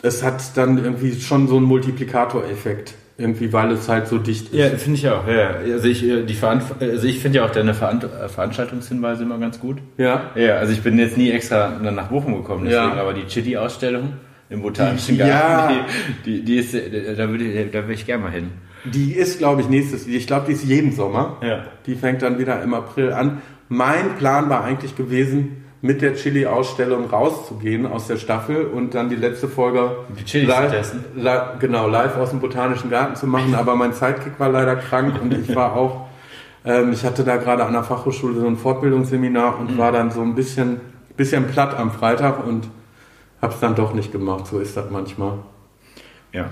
[0.01, 4.53] es hat dann irgendwie schon so einen Multiplikatoreffekt, irgendwie, weil es halt so dicht ist.
[4.55, 5.27] Ja, finde ich auch.
[5.27, 5.49] Ja.
[5.71, 9.59] Also ich, äh, die also ich finde ja auch deine Veran äh, Veranstaltungshinweise immer ganz
[9.59, 9.77] gut.
[9.99, 10.31] Ja.
[10.33, 13.01] Ja, also ich bin jetzt nie extra nach Bochum gekommen, deswegen, Ja.
[13.01, 14.13] aber die Chili-Ausstellung
[14.49, 15.27] im Botanischen Ja.
[15.27, 15.75] Garten,
[16.25, 18.49] die, die, die ist, äh, da würde ich, da würde ich gerne mal hin.
[18.85, 21.37] Die ist, glaube ich, nächstes, ich glaube, die ist jeden Sommer.
[21.43, 21.65] Ja.
[21.85, 23.43] Die fängt dann wieder im April an.
[23.73, 29.15] Mein Plan war eigentlich gewesen, mit der Chili-Ausstellung rauszugehen aus der Staffel und dann die
[29.15, 31.05] letzte Folge Die Chilis zu live, testen.
[31.15, 31.29] li
[31.59, 33.55] genau, live aus dem Botanischen Garten zu machen.
[33.55, 36.07] Aber mein Sidekick war leider krank und ich war auch,
[36.65, 39.59] ähm, ich hatte da gerade an der Fachhochschule so ein Fortbildungsseminar Mhm.
[39.69, 40.81] und war dann so ein bisschen,
[41.15, 42.67] bisschen platt am Freitag und
[43.41, 44.47] hab's dann doch nicht gemacht.
[44.47, 45.35] So ist das manchmal.
[46.33, 46.47] Ja.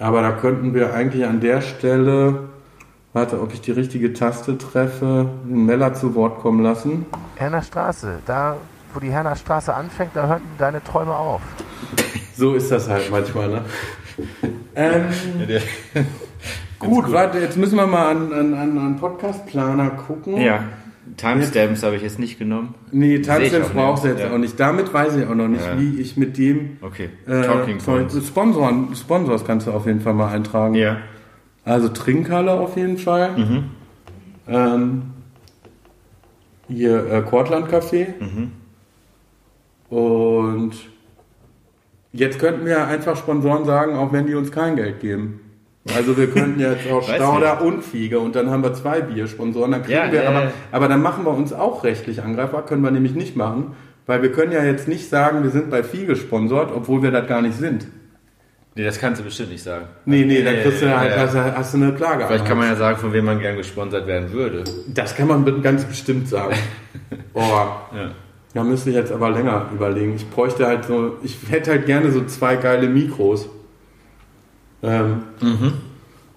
[0.00, 2.49] Aber da könnten wir eigentlich an der Stelle,
[3.12, 7.06] warte, ob ich die richtige Taste treffe, den Meller zu Wort kommen lassen.
[7.36, 8.56] Herner Straße, da
[8.92, 11.42] wo die Herner Straße anfängt, da hören deine Träume auf.
[12.32, 13.60] So ist das halt manchmal, ne?
[14.74, 15.04] ähm,
[16.78, 20.40] gut, warte, jetzt müssen wir mal an, an, an einen Podcast-Planer gucken.
[20.40, 20.64] Ja.
[21.18, 22.74] Timestamps habe ich jetzt nicht genommen.
[22.92, 24.30] Nee, Timestamps auch brauchst du jetzt ja.
[24.32, 24.58] auch nicht.
[24.58, 25.78] Damit weiß ich auch noch nicht, Ja.
[25.78, 27.10] wie ich mit dem Okay.
[27.26, 28.16] äh, Talking Points.
[28.26, 30.74] Sponsoren, Sponsors kannst du auf jeden Fall mal eintragen.
[30.74, 30.96] Ja.
[31.70, 33.30] Also Trinkhalle auf jeden Fall.
[33.36, 33.64] Mhm.
[34.48, 35.02] Ähm,
[36.68, 38.08] hier äh, Cortland Café.
[38.18, 38.52] Mhm.
[39.96, 40.72] Und
[42.12, 45.40] jetzt könnten wir einfach Sponsoren sagen, auch wenn die uns kein Geld geben.
[45.96, 49.70] Also wir könnten jetzt auch Stauder und Fiege und dann haben wir zwei Biersponsoren.
[49.70, 52.82] Dann kriegen Ja, wir ja, aber, aber dann machen wir uns auch rechtlich angreifbar, können
[52.82, 56.16] wir nämlich nicht machen, weil wir können ja jetzt nicht sagen, wir sind bei Fiege
[56.16, 57.86] sponsort, obwohl wir das gar nicht sind.
[58.80, 59.84] Nee, das kannst du bestimmt nicht sagen.
[60.06, 61.18] Nee, nee, dann kriegst du Ja, halt, ja.
[61.18, 62.24] hast, du- hast du eine Klage.
[62.26, 64.64] Vielleicht kann man ja sagen, von wem man gern gesponsert werden würde.
[64.86, 66.54] Das kann man ganz bestimmt sagen.
[67.34, 67.40] Oh,
[67.94, 68.10] Ja.
[68.54, 70.14] da müsste ich jetzt aber länger überlegen.
[70.16, 73.50] Ich bräuchte halt so, ich hätte halt gerne so zwei geile Mikros.
[74.82, 75.22] Ähm,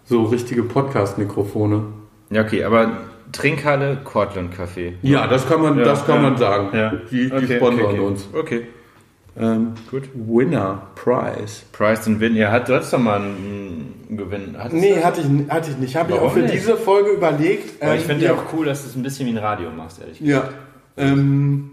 [0.03, 1.83] So richtige Podcast-Mikrofone.
[2.29, 2.91] Ja, okay, aber
[3.31, 4.93] Trinkhalle, Cortland Café.
[5.01, 6.21] Ja, das kann man, Ja, das kann ja.
[6.29, 6.77] man sagen.
[6.77, 6.93] Ja.
[7.09, 7.99] Die, die Okay, sponsern okay, okay.
[8.05, 8.27] uns.
[8.33, 8.67] Okay.
[9.35, 10.03] Ähm, Gut.
[10.13, 11.63] Winner, Prize.
[11.71, 12.35] Price and Win.
[12.35, 14.55] Ja, hat, du hattest doch mal einen einen Gewinn.
[14.57, 15.95] Hattest Nee, hatte ich, hatte ich nicht.
[15.95, 16.53] Habe ich auch für nicht?
[16.53, 17.81] diese Folge überlegt.
[17.81, 19.69] Aber ich Ähm, finde ja, auch cool, dass du es ein bisschen wie ein Radio
[19.71, 20.51] machst, ehrlich gesagt.
[20.97, 21.03] Ja.
[21.03, 21.71] Ähm,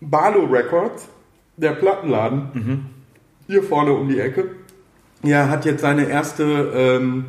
[0.00, 1.08] Barlow Records,
[1.56, 2.86] der Plattenladen,
[3.46, 4.50] hier vorne um die Ecke,
[5.22, 7.24] ja, hat jetzt seine erste ähm,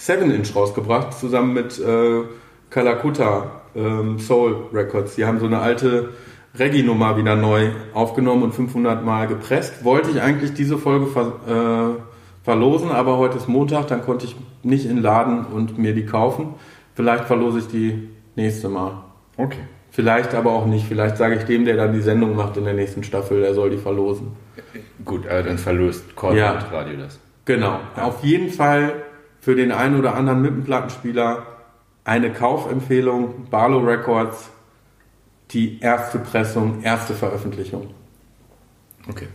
[0.00, 2.22] 7-Inch rausgebracht, zusammen mit äh,
[2.70, 5.16] Kalakuta ähm, Soul Records.
[5.16, 6.10] Die haben so eine alte
[6.58, 9.84] Reggae-Nummer wieder neu aufgenommen und 500 Mal gepresst.
[9.84, 14.36] Wollte ich eigentlich diese Folge ver äh, verlosen, aber heute ist Montag, dann konnte ich
[14.62, 16.54] nicht in den Laden und mir die kaufen.
[16.94, 19.02] Vielleicht verlose ich die nächste Mal.
[19.36, 19.60] Okay.
[19.90, 20.86] Vielleicht aber auch nicht.
[20.86, 23.70] Vielleicht sage ich dem, der dann die Sendung macht in der nächsten Staffel, der soll
[23.70, 24.28] die verlosen.
[25.04, 27.20] Gut, also dann verlost Cortland Radio das.
[27.44, 27.78] Genau.
[27.96, 28.94] Auf jeden Fall
[29.40, 31.42] für den einen oder anderen mit dem Plattenspieler
[32.04, 33.46] eine Kaufempfehlung.
[33.50, 34.50] Barlow Records,
[35.52, 37.88] die erste Pressung, erste Veröffentlichung.
[39.08, 39.28] Okay.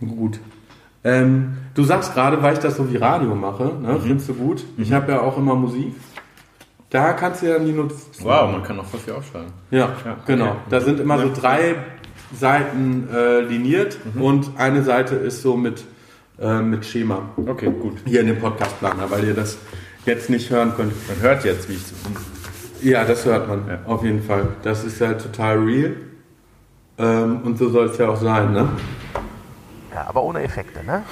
[0.00, 0.38] Gut.
[1.04, 3.98] Ähm, du sagst gerade, weil ich das so wie Radio mache, ne?
[4.02, 4.64] findest du gut?
[4.76, 5.94] Ich habe ja auch immer Musik.
[6.90, 9.52] Da kannst du ja die Notizen Wow, man kann auch voll viel aufschreiben.
[9.70, 10.46] Ja, Ja, genau.
[10.50, 10.56] okay.
[10.70, 11.74] Da sind immer so drei
[12.34, 14.22] Seiten äh, liniert Mhm.
[14.22, 15.84] und eine Seite ist so mit,
[16.40, 17.28] äh, mit Schema.
[17.36, 17.98] Okay, gut.
[18.06, 19.58] Hier in dem Podcast-Planer, weil ihr das
[20.06, 20.92] jetzt nicht hören könnt.
[21.08, 21.94] Man hört jetzt, wie ich so.
[22.82, 23.78] Ja, das hört man Ja.
[23.86, 24.48] auf jeden Fall.
[24.62, 25.96] Das ist ja total real.
[26.98, 28.68] Ähm, und so soll es ja auch sein, ne?
[29.94, 31.02] Ja, aber ohne Effekte, ne?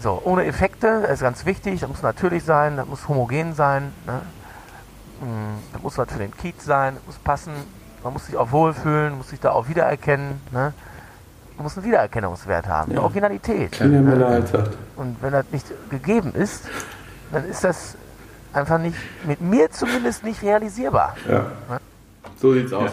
[0.00, 3.92] So, ohne Effekte, das ist ganz wichtig, das muss natürlich sein, das muss homogen sein,
[4.06, 4.20] ne?
[5.20, 7.52] Mm, Das muss natürlich für den Kiez sein, das muss passen,
[8.02, 10.72] man muss sich auch wohlfühlen, muss sich da auch wiedererkennen, ne?
[11.56, 13.80] Man muss einen Wiedererkennungswert haben, eine Originalität.
[13.80, 14.26] Ne?
[14.26, 14.52] Halt.
[14.96, 16.64] Und wenn das nicht gegeben ist,
[17.30, 17.96] dann ist das
[18.54, 21.16] einfach nicht, mit mir zumindest nicht realisierbar.
[21.28, 21.46] Ja.
[22.36, 22.90] So sieht's aus.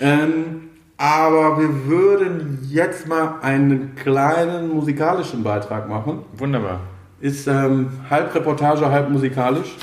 [0.00, 6.24] Ähm, aber wir würden jetzt mal einen kleinen musikalischen Beitrag machen.
[6.36, 6.80] Wunderbar.
[7.20, 9.76] Ist ähm, halb Reportage, halb musikalisch.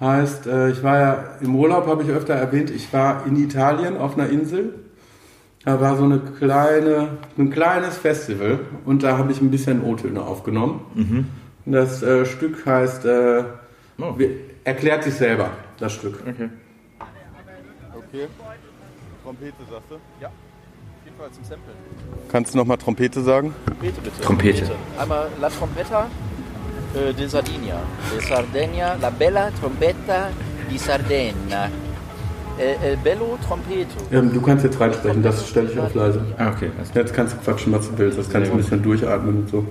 [0.00, 3.96] Heißt, äh, ich war ja im Urlaub, habe ich öfter erwähnt, ich war in Italien
[3.96, 4.74] auf einer Insel.
[5.64, 10.22] Da war so eine kleine, ein kleines Festival und da habe ich ein bisschen O-Töne
[10.22, 10.80] aufgenommen.
[11.66, 13.44] Und Das äh, Stück heißt, äh,
[14.02, 14.16] Oh.
[14.64, 16.20] erklärt sich selber, das Stück.
[16.20, 16.48] Okay.
[17.96, 18.26] Okay.
[19.22, 19.94] Trompete sagst du?
[20.20, 20.28] Ja.
[20.28, 21.76] Auf jeden Fall zum Samplen.
[22.28, 23.54] Kannst du nochmal Trompete sagen?
[23.66, 24.20] Trompete bitte.
[24.20, 24.70] Trompete.
[24.98, 26.08] Einmal La Trompetta
[26.94, 27.80] äh, de Sardinia.
[28.10, 30.30] De Sardegna, la bella trombetta
[30.68, 31.68] di Sardegna.
[32.58, 33.96] Äh, äh, bello trompeto.
[34.12, 36.20] Ähm, du kannst jetzt reinsprechen, das stelle ich auf leise.
[36.36, 36.70] Ah, okay.
[36.94, 38.18] Jetzt kannst du quatschen, was du willst.
[38.18, 39.64] Das kannst du ein bisschen durchatmen und so.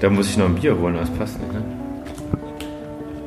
[0.00, 1.62] Da muss ich noch ein Bier holen, das passt nicht, ne?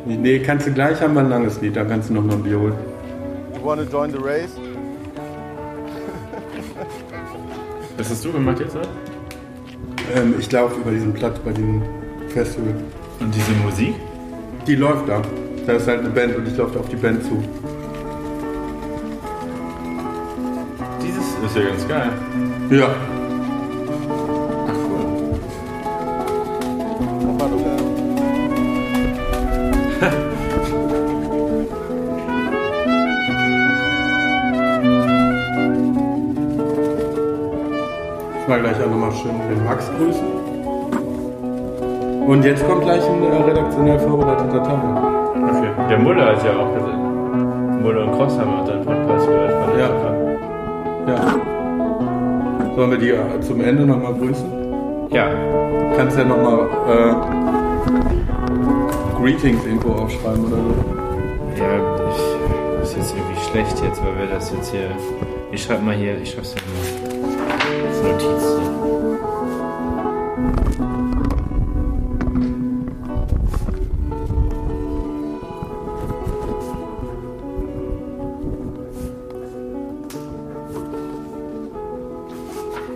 [0.07, 2.43] Nee, kannst du gleich haben wir ein langes Lied, da kannst du noch mal ein
[2.43, 2.75] Bier holen.
[3.53, 4.55] You wanna join the race?
[7.97, 8.87] Was hast du gemacht jetzt, oder?
[10.15, 11.81] Ähm, ich laufe über diesen Platz bei diesem
[12.29, 12.73] Festival.
[13.19, 13.95] Und diese Musik?
[14.65, 15.21] Die läuft da.
[15.65, 17.43] Da ist halt eine Band und ich laufe auf die Band zu.
[21.01, 22.11] ist, ist ja ganz geil.
[22.69, 22.95] Ja.
[38.57, 40.25] Mal gleich auch nochmal schön den Max grüßen.
[42.25, 44.79] Und jetzt kommt gleich ein äh, redaktionell vorbereiteter Teil.
[45.43, 45.69] Okay.
[45.89, 46.97] Der Muller hat ja auch gesagt.
[47.83, 49.77] Muller und Cross haben auch deinen Podcast gehört.
[49.77, 49.89] Ja.
[51.07, 51.35] Ja.
[52.75, 55.07] Sollen wir die äh, zum Ende nochmal grüßen?
[55.11, 55.27] Ja.
[55.95, 57.13] Kannst ja nochmal äh,
[59.21, 60.73] Greetings-Info aufschreiben oder so.
[61.61, 61.77] Ja,
[62.09, 62.21] ich,
[62.79, 64.89] das ist jetzt irgendwie schlecht jetzt, weil wir das jetzt hier.
[65.51, 67.06] Ich schreib mal hier, ich schreib's ja mal.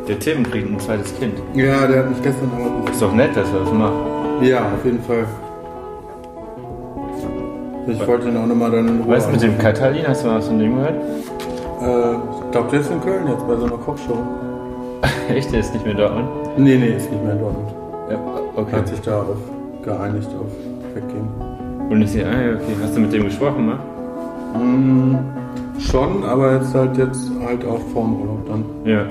[0.08, 1.36] Der Tim kriegt ein zweites Kind.
[1.56, 2.92] Ja, der hat mich gestern angerufen.
[2.92, 3.94] Ist doch nett, dass er das macht.
[4.42, 5.26] Ja, auf jeden Fall.
[7.88, 9.58] Ich wollte ihn auch nochmal dann in Ruhe Weißt du mit dem.
[9.58, 10.96] Katalin, hast du was von dem gehört?
[11.82, 12.14] Äh,
[12.46, 14.18] ich glaube, der ist in Köln jetzt bei so einer Kochshow.
[15.36, 16.28] Echt, der ist nicht mehr Dortmund?
[16.58, 17.70] Nee, nee, ist nicht mehr in Dortmund.
[18.10, 18.20] Ja,
[18.56, 18.76] okay.
[18.76, 19.38] Hat sich da auf
[19.84, 20.52] geeinigt auf
[20.94, 21.28] Weggehen.
[21.90, 22.76] Und ich sehe, ah ja, okay.
[22.82, 23.80] Hast du mit dem gesprochen, ne?
[24.60, 25.16] Mm,
[25.80, 28.66] schon, aber jetzt halt jetzt halt auch vorm Urlaub dann.
[28.86, 29.06] Ja.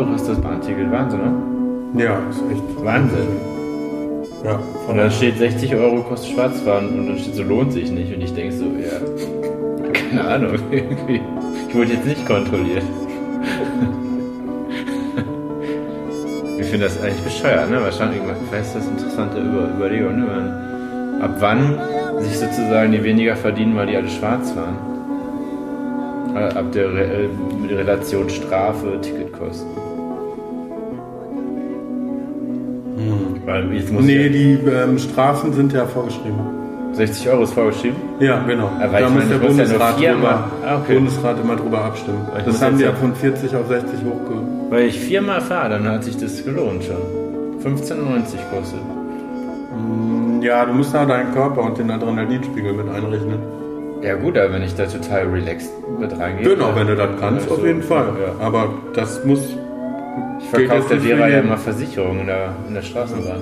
[0.00, 0.90] Euro kostet das Bahnticket.
[0.90, 1.20] Wahnsinn,
[1.94, 2.02] ne?
[2.04, 2.84] Ja, ist echt.
[2.84, 3.28] Wahnsinn.
[4.44, 4.58] Ja.
[4.88, 8.14] Und dann steht 60 Euro kostet Schwarzfahren und dann steht so lohnt sich nicht.
[8.14, 11.20] Und ich denke so, ja, keine Ahnung, irgendwie.
[11.68, 12.84] Ich wurde jetzt nicht kontrolliert.
[16.58, 17.80] Ich finde das eigentlich bescheuert, ne?
[17.82, 20.26] Wahrscheinlich, vielleicht ist das interessante Über Überlegung, ne?
[20.26, 21.78] Man, ab wann
[22.20, 24.76] sich sozusagen die weniger verdienen, weil die alle schwarz fahren?
[26.36, 27.28] Äh, Ab der Re
[27.68, 29.89] äh, Relation Strafe, Ticketkosten.
[33.50, 36.38] Weil jetzt muss Nee, die ähm, Strafen sind ja vorgeschrieben.
[36.92, 37.96] 60 Euro ist vorgeschrieben.
[38.20, 38.70] Ja, genau.
[38.80, 40.94] Aber ich da muss der ja Bundesrat, viermal- drüber, Ah, okay.
[40.94, 42.26] Bundesrat immer drüber abstimmen.
[42.38, 44.40] Ich Das haben die ja ja- von 40 auf 60 hochge...
[44.70, 46.96] Weil ich viermal fahre, dann hat sich das gelohnt schon.
[47.64, 47.96] 15,90
[48.54, 48.80] kostet.
[50.42, 53.38] Ja, du musst da deinen Körper und den Adrenalinspiegel mit einrechnen.
[54.02, 56.54] Ja gut, aber wenn ich da total relaxed mit reingehe.
[56.54, 58.08] Genau, wenn du das kannst, Ja, auf jeden Fall.
[58.20, 58.44] Ja.
[58.46, 59.40] Aber das muss...
[60.52, 63.40] Ich verkaufe der für ja immer Versicherungen in der, in der Straßenbahn.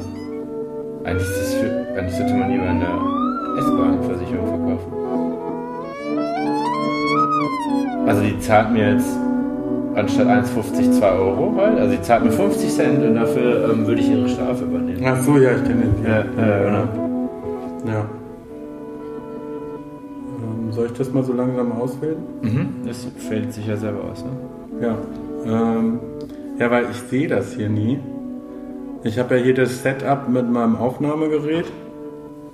[1.04, 3.00] Eigentlich, ist das für, eigentlich sollte man lieber in der
[3.58, 4.92] S-Bahn Versicherung verkaufen.
[8.06, 9.08] Also die zahlt mir jetzt
[9.94, 11.78] anstatt 1,50 2 Euro halt.
[11.78, 15.02] Also die zahlt mir 50 Cent und dafür ähm, würde ich ihre Strafe übernehmen.
[15.02, 16.04] Ach so, ja, ich kenne den.
[16.04, 16.88] Ja, ja, genau.
[17.86, 18.04] Ja.
[20.42, 22.18] Ähm, soll ich das mal so langsam auswählen?
[22.42, 24.30] Mhm, das fällt sich ja selber aus, ne?
[24.86, 24.94] Ja.
[25.46, 26.00] Ähm,
[26.58, 27.98] ja, weil ich sehe das hier nie.
[29.04, 31.66] Ich habe ja hier das Setup mit meinem Aufnahmegerät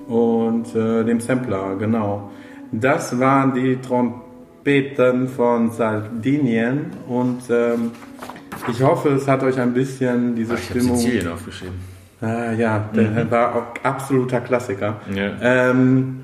[0.09, 2.31] und äh, dem Sampler, genau.
[2.71, 7.93] Das waren die Trompeten von Sardinien und ähm,
[8.71, 10.97] ich hoffe, es hat euch ein bisschen diese Ich habe Stimmung.
[10.97, 11.95] Sizilien aufgeschrieben.
[12.21, 15.01] Ah, ja, der war auch absoluter Klassiker.
[15.15, 15.33] Ja.
[15.43, 16.21] Ähm,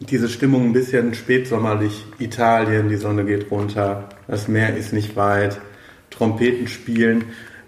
[0.00, 5.60] diese Stimmung ein bisschen spätsommerlich, Italien, die Sonne geht runter, das Meer ist nicht weit,
[6.12, 7.24] Trompeten spielen.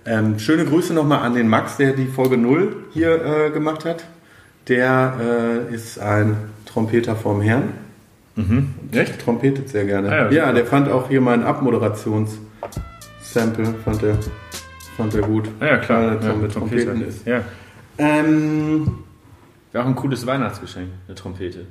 [0.06, 4.04] Ähm, schöne Grüße nochmal an den Max, der die Folge 0 hier äh, gemacht hat.
[4.68, 5.14] Der
[5.70, 7.72] äh, ist ein Trompeter vom Herrn.
[8.36, 8.74] Mhm.
[8.92, 9.20] Echt?
[9.24, 10.08] Trompetet sehr gerne.
[10.10, 14.18] Ah, ja, ja, der fand auch hier mein Abmoderations-Sample, fand er,
[14.96, 15.48] fand er gut.
[15.60, 16.02] Ah ja, klar.
[16.02, 16.84] Weil er Ja, mit Trompete.
[16.86, 17.26] Trompeten ist.
[17.26, 17.42] Ja.
[17.98, 18.98] Ähm,
[19.72, 21.66] Wäre auch ein cooles Weihnachtsgeschenk, eine Trompete.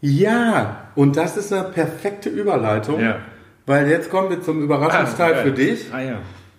[0.00, 3.16] Ja, und das ist eine perfekte Überleitung, Ja.
[3.68, 5.92] Weil jetzt kommen wir zum Überraschungsteil Ah, für dich.
[5.92, 6.16] Ah ja.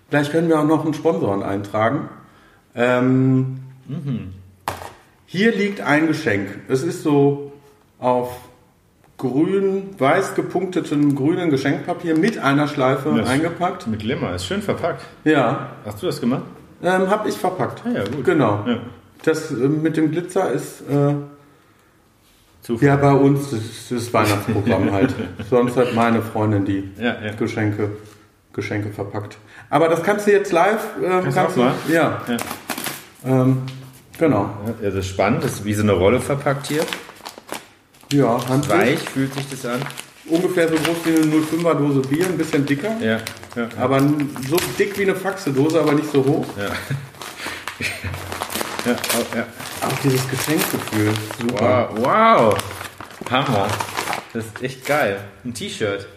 [0.09, 2.07] Vielleicht können wir auch noch einen Sponsoren eintragen.
[2.75, 3.59] Ähm,
[5.25, 6.47] Hier liegt ein Geschenk.
[6.67, 7.51] Es ist so
[7.99, 8.31] auf
[9.17, 13.85] grün, weiß gepunktetem grünen Geschenkpapier mit einer Schleife Das- eingepackt.
[13.87, 15.03] Mit Glimmer, ist schön verpackt.
[15.25, 16.43] Ja, Hast du das gemacht?
[16.81, 17.83] ähm, habe ich verpackt.
[17.85, 18.23] Ah ja, gut.
[18.23, 18.63] Genau.
[18.65, 18.77] Ja.
[19.23, 21.13] Das äh, mit dem Glitzer ist äh,
[22.69, 22.87] Zufall.
[22.87, 25.13] ja bei uns das, das Weihnachtsprogramm halt.
[25.49, 27.31] Sonst hat meine Freundin die Ja, ja.
[27.33, 27.89] Geschenke,
[28.53, 29.37] Geschenke verpackt.
[29.71, 30.79] Aber das kannst du jetzt live.
[31.03, 31.73] Ähm, Kannst du auch mal?
[31.91, 32.21] Ja.
[32.27, 32.37] Ja.
[33.25, 33.63] Ähm,
[34.19, 34.51] genau.
[34.81, 36.83] Ja, das ist spannend, das ist wie so eine Rolle verpackt hier.
[38.13, 38.77] Ja, handlich.
[38.77, 39.79] Weich fühlt sich das an.
[40.27, 42.91] Ungefähr so groß wie eine 05er Dose Bier, ein bisschen dicker.
[43.01, 43.17] Ja,
[43.55, 46.45] ja, Aber so dick wie eine Faxe-Dose, aber nicht so hoch.
[46.55, 46.65] ja.
[48.85, 49.45] ja, oh, ja.
[49.81, 51.13] Auch dieses Geschenkgefühl.
[51.39, 51.89] Super.
[51.95, 52.57] Wow, wow.
[53.31, 53.67] Hammer.
[54.33, 55.17] Das ist echt geil.
[55.45, 56.07] Ein T-Shirt.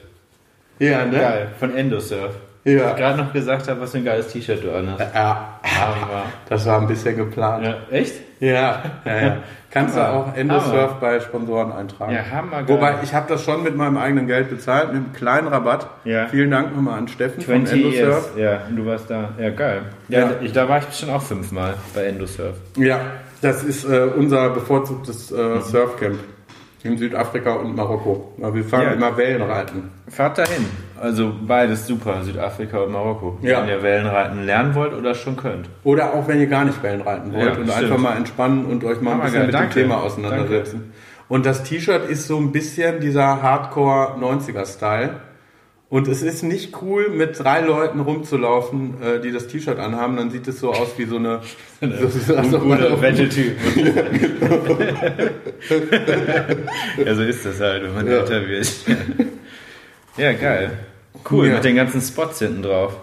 [0.79, 1.18] Ja, ne?
[1.18, 1.48] Geil.
[1.59, 2.35] Von Endosurf.
[2.64, 2.90] Ja.
[2.90, 5.01] Ich gerade noch gesagt habe, was für ein geiles T-Shirt du anhast.
[5.14, 6.22] Ja, Hammer.
[6.48, 7.64] das war ein bisschen geplant.
[7.64, 8.14] Ja, echt?
[8.40, 9.37] Ja, ja, ja.
[9.70, 10.16] Kannst du Hammer.
[10.33, 10.96] auch Endosurf Hammer.
[11.01, 12.12] bei Sponsoren eintragen.
[12.12, 12.68] Ja, hammergeil.
[12.77, 15.87] Wobei, ich habe das schon mit meinem eigenen Geld bezahlt, mit einem kleinen Rabatt.
[16.05, 16.27] Ja.
[16.29, 17.96] Vielen Dank nochmal an Steffen von 20 Endosurf.
[18.05, 18.31] years.
[18.37, 19.31] Ja, du warst da.
[19.38, 19.83] Ja, geil.
[20.09, 20.31] Ja, Ja.
[20.42, 22.55] Ich, da war ich schon auch fünfmal bei Endosurf.
[22.77, 23.01] Ja,
[23.42, 25.61] das ist äh, unser bevorzugtes äh, Mhm.
[25.61, 26.18] Surfcamp
[26.85, 28.33] in Südafrika und Marokko.
[28.38, 28.92] Wir fahren Ja.
[28.92, 29.90] immer Wellenreiten.
[30.09, 30.66] Fahrt dahin.
[31.00, 33.38] Also beides super, Südafrika und Marokko.
[33.42, 33.62] Ja.
[33.62, 35.68] Wenn ihr Wellenreiten lernen wollt oder schon könnt.
[35.85, 37.85] Oder auch wenn ihr gar nicht Wellenreiten wollt Ja, und stimmt.
[37.85, 39.74] einfach mal entspannen und euch mal ein bisschen mit danke.
[39.74, 40.92] dem Thema auseinandersetzen.
[41.28, 45.11] Und das T-Shirt ist so ein bisschen dieser Hardcore 90er-Style.
[45.92, 50.16] Und es ist nicht cool, mit drei Leuten rumzulaufen, äh, die das T-Shirt anhaben.
[50.16, 51.42] Dann sieht es so aus wie so eine...
[51.83, 53.59] so, so, als ob man Guter auf- Wendeltyp.
[57.05, 58.12] ja, so ist das halt, wenn man Ja.
[58.20, 58.66] älter wird.
[60.16, 60.78] ja, geil.
[61.31, 61.57] Cool, Ja.
[61.57, 62.96] mit den ganzen Spots hinten drauf.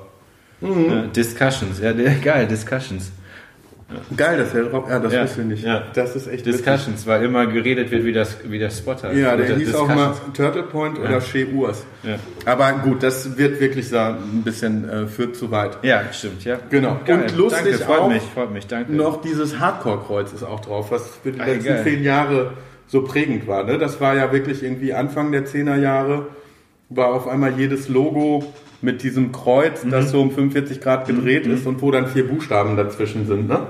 [0.62, 3.12] Ja, Discussions, ja, geil, Discussions.
[4.16, 4.86] Geil, das wäre drauf.
[4.88, 5.64] Ja, das Ja, wusste ich nicht.
[5.64, 5.84] ja.
[5.96, 6.64] Das ist echt witzig.
[6.64, 9.16] Discussions, weil immer geredet wird, wie, das, wie der Spot heißt.
[9.18, 10.14] Ja, der hieß auch mal.
[10.36, 11.84] Turtle Point oder Shea Urs.
[12.04, 12.18] Ja.
[12.46, 15.80] Aber gut, das wird wirklich da ein bisschen äh, führt zu weit.
[15.82, 16.60] Ja, stimmt, ja.
[16.70, 17.00] Genau.
[17.06, 17.24] Geil.
[17.30, 18.94] Und lustig danke, freut auch mich, freut mich, danke.
[18.94, 21.84] Noch dieses Hardcore-Kreuz ist auch drauf, was für die Ah, letzten geil.
[21.84, 22.52] zehn Jahre
[22.86, 23.64] so prägend war.
[23.64, 23.78] Ne?
[23.80, 26.28] Das war ja wirklich irgendwie Anfang der 10er Jahre,
[26.90, 29.90] war auf einmal jedes Logo mit diesem Kreuz, Mhm.
[29.92, 33.48] das so um 45 Grad gedreht ist und wo dann vier Buchstaben dazwischen sind.
[33.50, 33.68] Ne?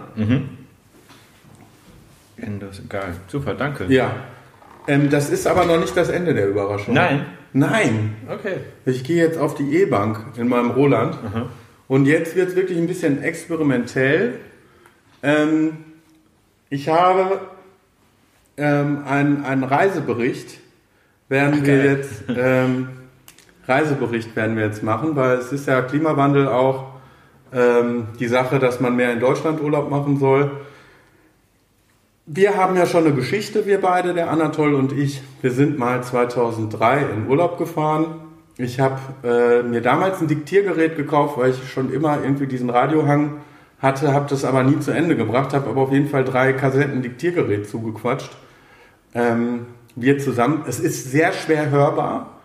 [2.37, 3.85] Endos, geil, super, danke.
[3.89, 4.15] Ja.
[4.87, 6.93] Ähm, das ist aber noch nicht das Ende der Überraschung.
[6.93, 7.25] Nein?
[7.51, 8.15] Nein.
[8.29, 8.57] Okay.
[8.85, 11.17] Ich gehe jetzt auf die E-Bank in meinem Roland.
[11.87, 14.35] Und jetzt wird es wirklich ein bisschen experimentell.
[15.23, 15.77] Ähm,
[16.69, 17.41] ich habe
[18.57, 20.59] ähm, einen, einen Reisebericht,
[21.27, 21.97] werden wir geil.
[21.97, 22.89] jetzt, ähm,
[23.69, 26.85] Reisebericht werden wir jetzt machen, weil es ist ja Klimawandel auch
[27.53, 30.51] ähm, die Sache, dass man mehr in Deutschland Urlaub machen soll.
[32.25, 35.21] Wir haben ja schon eine Geschichte, wir beide, der Anatol und ich.
[35.41, 38.21] Wir sind mal 2003 in Urlaub gefahren.
[38.57, 43.37] Ich habe äh, mir damals ein Diktiergerät gekauft, weil ich schon immer irgendwie diesen Radiohang
[43.79, 47.01] hatte, habe das aber nie zu Ende gebracht, habe aber auf jeden Fall drei Kassetten
[47.01, 48.31] Diktiergerät zugequatscht.
[49.13, 50.65] Ähm, wir zusammen.
[50.67, 52.38] Es ist sehr schwer hörbar.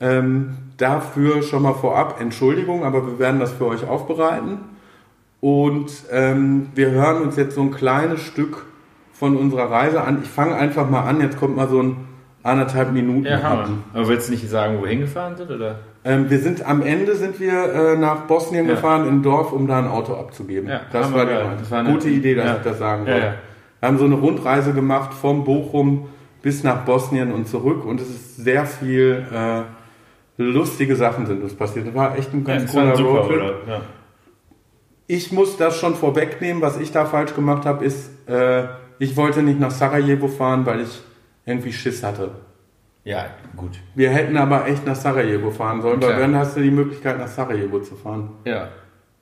[0.00, 4.58] Ähm, dafür schon mal vorab Entschuldigung, aber wir werden das für euch aufbereiten.
[5.40, 8.64] Und ähm, wir hören uns jetzt so ein kleines Stück
[9.12, 10.20] von unserer Reise an.
[10.22, 11.20] Ich fange einfach mal an.
[11.20, 11.96] Jetzt kommt mal so ein
[12.42, 13.26] anderthalb Minuten.
[13.26, 13.68] Ja, Hammer.
[13.92, 15.80] Aber willst du nicht sagen, wo wir hingefahren sind, oder?
[16.04, 18.74] Ähm, wir sind am Ende sind wir äh, nach Bosnien Ja.
[18.74, 20.68] gefahren, in ein Dorf, um da ein Auto abzugeben.
[20.68, 21.32] Ja, das, war die.
[21.58, 22.56] Das war eine- gute Idee, dass ja.
[22.56, 23.34] ich das sagen wollte.
[23.80, 26.06] Wir haben so eine Rundreise gemacht vom Bochum
[26.42, 29.62] bis nach Bosnien und zurück und es ist sehr viel äh,
[30.38, 31.88] lustige Sachen sind uns passiert.
[31.88, 33.68] Das war echt ein ganz war cooler Roadtrip.
[33.68, 33.80] Ja.
[35.06, 38.64] Ich muss das schon vorwegnehmen, was ich da falsch gemacht habe, ist, äh,
[38.98, 41.02] ich wollte nicht nach Sarajevo fahren, weil ich
[41.46, 42.30] irgendwie Schiss hatte.
[43.04, 43.24] ja,
[43.56, 43.78] gut.
[43.94, 46.20] Wir hätten aber echt nach Sarajevo fahren sollen, weil Klar.
[46.20, 48.32] dann hast du die Möglichkeit, nach Sarajevo zu fahren.
[48.44, 48.68] Ja.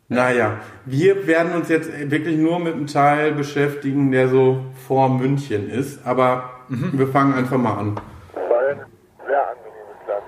[0.08, 5.68] Naja, wir werden uns jetzt wirklich nur mit einem Teil beschäftigen, der so vor München
[5.70, 7.94] ist, aber wir fangen einfach mal an.
[8.34, 10.26] Bayern ist ein sehr angenehmes Land.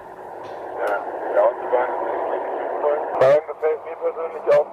[0.83, 2.99] Ja, die Autobahn ist richtig voll.
[3.19, 4.71] Bayern gefällt mir persönlich auch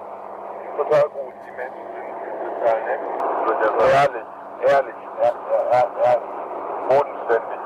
[0.77, 1.33] total gut.
[1.45, 2.09] Die Menschen sind
[2.45, 3.01] total nett.
[3.85, 4.27] Ehrlich,
[4.73, 6.33] ehrlich, ehr- ehr- ehr- ehrlich,
[6.89, 7.61] bodenständig.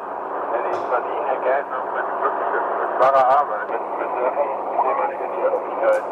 [0.51, 4.93] Wenn ich verdiene Geld noch mit glücklich ist, mit wahrer Arbeit, mit, mit Sachen, die
[4.99, 6.03] man nicht in die Öffentlichkeit.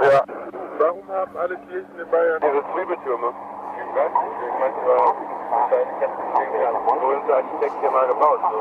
[0.00, 0.24] Ja.
[0.80, 3.28] Warum haben alle Kirchen in Bayern diese Zwiebeltürme?
[3.76, 5.04] Ich weiß nicht, ich meine, es war
[6.00, 6.08] der
[7.00, 8.40] berühmte Architekt hier mal gebaut.
[8.40, 8.58] So.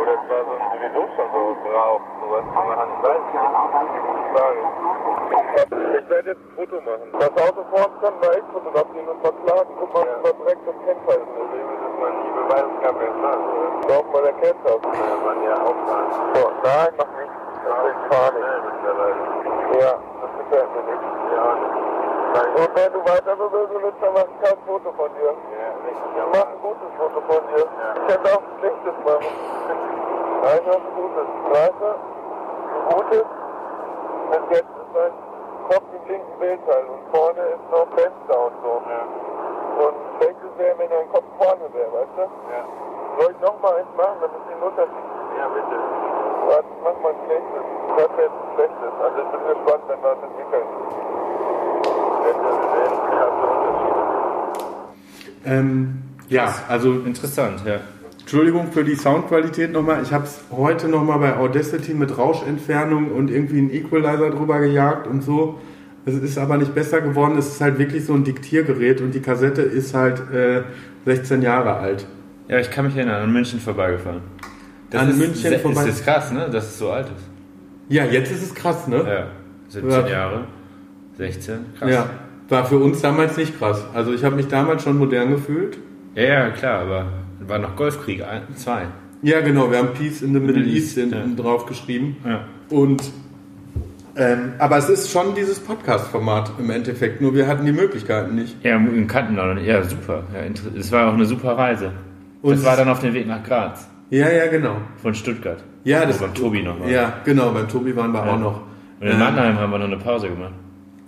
[0.00, 2.88] Oder es war so ein sowieso schon so Brauch, sowas zu machen.
[2.96, 3.66] Ich weiß es nicht.
[4.36, 4.62] Frage.
[5.98, 7.06] Ich werde jetzt ein Foto machen.
[7.18, 9.70] Das Auto vor uns kann wir echt fotografieren und verklagen.
[9.78, 11.52] Guck mal, was direkt das Kennzeichen ist.
[11.54, 13.38] Das man nie beweisen kann, wer es war.
[13.88, 14.80] Doch mal erkennt das.
[14.82, 16.08] Ja, man ja auffahren.
[16.34, 17.34] So, nein, mach nicht.
[17.64, 18.34] Das ist fahren.
[19.80, 21.04] Ja, das gefällt mir nicht.
[21.32, 21.85] Ja,
[22.42, 25.32] und wenn du weiter bewegen willst, dann mach ich kein Foto von dir.
[25.32, 27.64] Ja, ich mach ein gutes Foto von dir.
[27.64, 29.30] Ich könnte auch ein schlechtes machen.
[30.42, 31.26] Nein, das ist ein gutes.
[31.46, 31.86] Du?
[31.86, 33.26] Ein gutes.
[34.26, 35.14] Und jetzt ist ein
[35.70, 38.82] Kopf im linken Bildteil und vorne ist noch Fenster und so.
[39.76, 42.22] Und Schenkel wäre wenn dein Kopf vorne wäre, weißt du?
[42.22, 42.62] Ja.
[43.18, 45.06] Soll ich noch mal eins machen, damit ich den Unterschied...
[45.38, 45.76] Ja, bitte.
[46.48, 47.64] Warte, mach mal ein schlechtes.
[47.96, 48.92] Das wäre jetzt ein schlechtes.
[49.02, 50.66] Also ich bin gespannt, wenn wir das entwickeln.
[50.66, 52.15] Wenn wir sehen, krasse Unterschiede.
[55.44, 55.98] Ähm,
[56.28, 57.80] ja, also Interessant, ja.
[58.20, 60.02] Entschuldigung für die Soundqualität nochmal.
[60.02, 65.06] Ich habe es heute nochmal bei Audacity mit Rauschentfernung und irgendwie einen Equalizer drüber gejagt
[65.06, 65.60] und so.
[66.04, 67.38] Es ist aber nicht besser geworden.
[67.38, 70.62] Es ist halt wirklich so ein Diktiergerät und die Kassette ist halt äh,
[71.04, 72.06] 16 Jahre alt.
[72.48, 74.22] Ja, ich kann mich erinnern, an München vorbeigefahren.
[74.92, 76.48] An ist, München vorbei- Ist das krass, ne?
[76.50, 77.24] Dass es so alt ist.
[77.88, 78.96] Ja, jetzt ist es krass, ne?
[79.06, 79.26] Ja.
[79.68, 80.08] 17 Ja.
[80.08, 80.44] Jahre.
[81.18, 81.58] 16.
[81.78, 81.90] Krass.
[81.90, 82.10] Ja.
[82.48, 83.84] War für uns damals nicht krass.
[83.94, 85.78] Also ich habe mich damals schon modern gefühlt.
[86.14, 87.06] Ja, ja, klar, aber
[87.40, 88.22] war noch Golfkrieg
[88.54, 88.82] 2.
[89.22, 89.70] Ja, genau.
[89.70, 91.24] Wir haben Peace in the Middle, Middle East, East, ja.
[91.36, 92.16] drauf geschrieben.
[92.24, 92.44] Ja.
[92.70, 93.02] Und
[94.18, 97.20] ähm, aber es ist schon dieses Podcast-Format im Endeffekt.
[97.20, 98.56] Nur wir hatten die Möglichkeiten nicht.
[98.64, 99.66] Ja, in Kanten noch nicht.
[99.66, 100.22] Ja, super.
[100.32, 100.40] Ja,
[100.78, 101.92] es war auch eine super Reise.
[102.40, 103.88] Und das war dann auf dem Weg nach Graz.
[104.08, 104.76] Ja, ja, genau.
[105.02, 105.62] Von Stuttgart.
[105.84, 106.88] Ja, das beim Tobi noch war.
[106.88, 107.50] Ja, genau.
[107.50, 108.32] Beim Tobi waren wir Ja.
[108.34, 108.60] auch noch.
[109.00, 110.52] Und in Ähm, Mannheim haben wir noch eine Pause gemacht.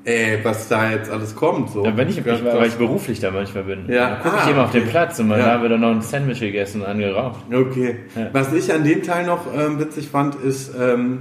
[0.09, 1.85] Ey, was da jetzt alles kommt, so.
[1.85, 3.85] Ja, wenn ich, ich, weil ich beruflich da manchmal bin.
[3.89, 4.11] Ja.
[4.11, 4.91] Dann gucke Ah, ich immer auf den okay.
[4.91, 5.47] Platz und dann Ja.
[5.53, 7.41] haben wir dann noch ein Sandwich gegessen und angeraucht.
[7.53, 7.97] Okay.
[8.17, 8.29] Ja.
[8.33, 11.19] Was ich an dem Teil noch ähm, witzig fand, ist, ähm,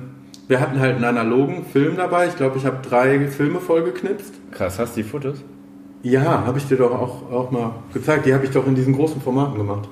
[0.48, 2.28] wir hatten halt einen analogen Film dabei.
[2.28, 4.34] Ich glaube, ich habe drei Filme vollgeknipst.
[4.52, 5.44] Krass, hast du die Fotos?
[6.04, 8.26] Ja, habe ich dir doch auch, auch mal gezeigt.
[8.26, 9.90] Die habe ich doch in diesen großen Formaten gemacht.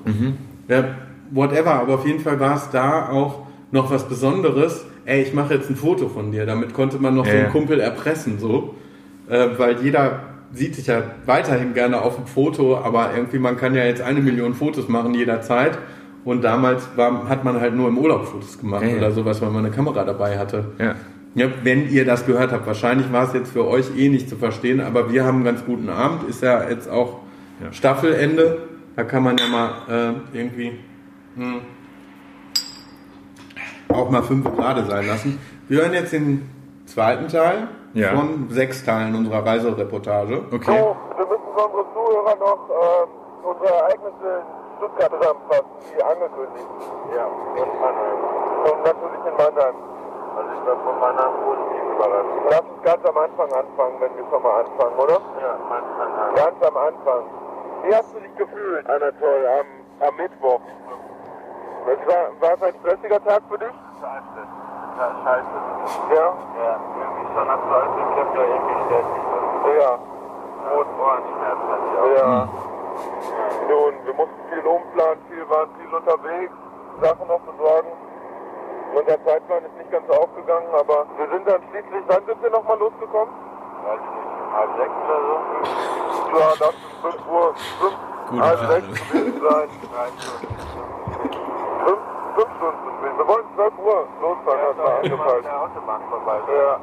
[0.70, 0.86] Ja,
[1.32, 1.74] whatever.
[1.74, 3.42] Aber auf jeden Fall war es da auch
[3.72, 4.86] noch was Besonderes.
[5.04, 6.46] Ey, ich mache jetzt ein Foto von dir.
[6.46, 7.40] Damit konnte man noch so Ja.
[7.44, 8.76] einen Kumpel erpressen, so.
[9.30, 10.20] Äh, weil jeder
[10.54, 14.22] sieht sich ja weiterhin gerne auf dem Foto, aber irgendwie man kann ja jetzt eine
[14.22, 15.78] Million Fotos machen jederzeit.
[16.24, 18.98] Und damals war, hat man halt nur im Urlaub Fotos gemacht Ja, ja.
[18.98, 20.66] oder sowas, weil man eine Kamera dabei hatte.
[20.80, 20.96] Ja.
[21.36, 24.38] Ja, wenn ihr das gehört habt, wahrscheinlich war es jetzt für euch eh nicht zu
[24.38, 26.30] verstehen, aber wir haben einen ganz guten Abend.
[26.30, 27.20] Ist ja jetzt auch.
[27.72, 28.60] Staffelende.
[28.96, 29.72] Da kann man ja mal
[30.34, 30.72] äh, irgendwie
[31.36, 31.60] hm,
[33.90, 35.38] auch mal fünf gerade sein lassen.
[35.68, 36.44] Wir hören jetzt den
[36.86, 38.12] zweiten Teil Ja.
[38.12, 40.44] von sechs Teilen unserer Reisereportage.
[40.52, 40.68] Okay.
[40.68, 43.10] So, wir müssen für unsere Zuhörer noch ähm,
[43.42, 46.68] unsere Ereignisse in Stuttgart zusammenfassen, wie angekündigt.
[47.16, 48.20] Ja, und Mannheim.
[48.68, 49.76] Und natürlich in Mannheim.
[50.36, 52.36] Also ich war von Mannheim positiv überrascht.
[52.52, 55.18] Lass uns ganz am Anfang anfangen, wenn wir schon mal anfangen, oder?
[55.40, 56.36] Ja, Mannheim.
[56.36, 57.24] Ganz am Anfang.
[57.88, 59.68] Wie hast du dich gefühlt, Anatol, am,
[60.08, 60.60] am Mittwoch?
[61.88, 63.76] Das war, war es ein stressiger Tag für dich?
[64.02, 64.42] Scheiße.
[64.98, 65.56] Ja, scheiße.
[66.16, 66.28] Ja?
[66.64, 69.24] Ja, irgendwie schon ab heute, ich hab da irgendwie stressig.
[69.80, 69.92] Ja.
[70.66, 72.08] Und Ohrenschmerzen hatte ich auch.
[72.18, 72.48] Ja.
[73.70, 76.54] Nun, wir mussten viel umplanen, viel waren viel unterwegs,
[77.02, 77.90] Sachen noch besorgen.
[78.94, 82.80] Unser Zeitplan ist nicht ganz aufgegangen, aber wir sind dann schließlich, wann sind wir nochmal
[82.80, 83.34] losgekommen?
[83.84, 85.36] Weiß ich nicht, halb sechs oder so?
[86.40, 87.96] Ja, das ist 5 Uhr, 5,
[88.30, 88.82] Gute halb Frage.
[88.82, 89.70] sechs sein.
[89.92, 90.10] Drei
[92.44, 92.90] Stunden.
[93.00, 93.18] Spät.
[93.18, 95.48] Wir wollten 12 Uhr losfahren, hat mal angepasst.
[95.48, 96.40] Autobahn vorbei.
[96.52, 96.80] Ja.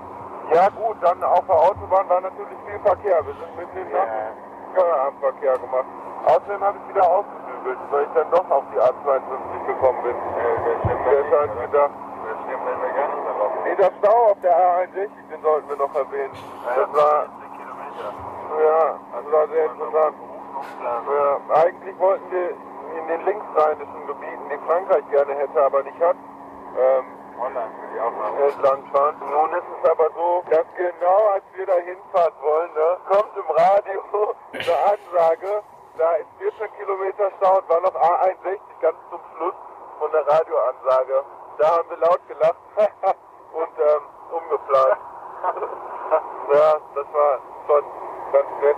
[0.54, 3.20] ja gut, dann auf der Autobahn war natürlich viel Verkehr.
[3.26, 4.08] Wir sind mitten im Nacht
[4.74, 5.84] Feierabendverkehr gemacht.
[6.24, 10.16] Außerdem habe ich wieder ausgebügelt, weil ich dann doch auf die A52 gekommen bin.
[11.04, 11.90] Wer hätte ans gedacht?
[13.64, 16.32] Nee, der Stau auf der A61, den sollten wir noch erwähnen.
[16.64, 17.26] Das war...
[18.52, 20.16] Ja, das war sehr interessant.
[20.82, 22.50] Ja, eigentlich wollten wir
[22.98, 26.16] in den linksrheinischen Gebieten, die Frankreich gerne hätte, aber nicht hat,
[26.78, 27.04] ähm,
[27.38, 29.16] Holland will ich auch mal entlang fahren.
[29.20, 33.50] Nun ist es aber so, dass genau als wir da hinfahren wollen, ne, kommt im
[33.50, 35.62] Radio eine Ansage,
[35.98, 39.54] da ist 14 Kilometer Stau und war noch A61 ganz zum Schluss
[39.98, 41.24] von der Radioansage.
[41.58, 42.56] Da haben wir laut gelacht
[43.52, 44.98] und ähm, umgeplant.
[46.54, 47.84] ja, das war schon
[48.32, 48.76] ganz nett.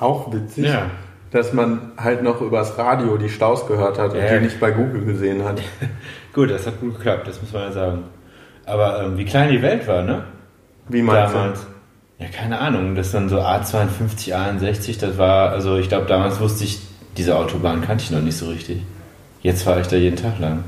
[0.00, 0.90] Auch witzig, Ja.
[1.32, 4.34] Dass man halt noch übers Radio die Staus gehört hat und Ja.
[4.38, 5.60] die nicht bei Google gesehen hat.
[6.34, 8.04] Gut, das hat gut geklappt, das muss man ja sagen.
[8.64, 10.24] Aber ähm, wie klein die Welt war, ne?
[10.88, 11.66] Wie meinst damals.
[12.18, 12.94] Ja, keine Ahnung.
[12.94, 16.80] Das dann so A52, A61, das war, also ich glaube, damals wusste ich,
[17.16, 18.82] diese Autobahn kannte ich noch nicht so richtig.
[19.42, 20.62] Jetzt fahre ich da jeden Tag lang.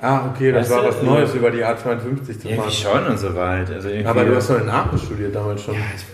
[0.00, 0.06] du?
[0.06, 1.38] Ah, okay, das Weißt war du, was Neues ja.
[1.40, 2.70] über die A52 zu fahren.
[2.70, 3.70] schon und so weit.
[3.70, 5.74] Also Aber du hast doch in Aachen studiert damals schon.
[5.74, 6.04] Ja, ich,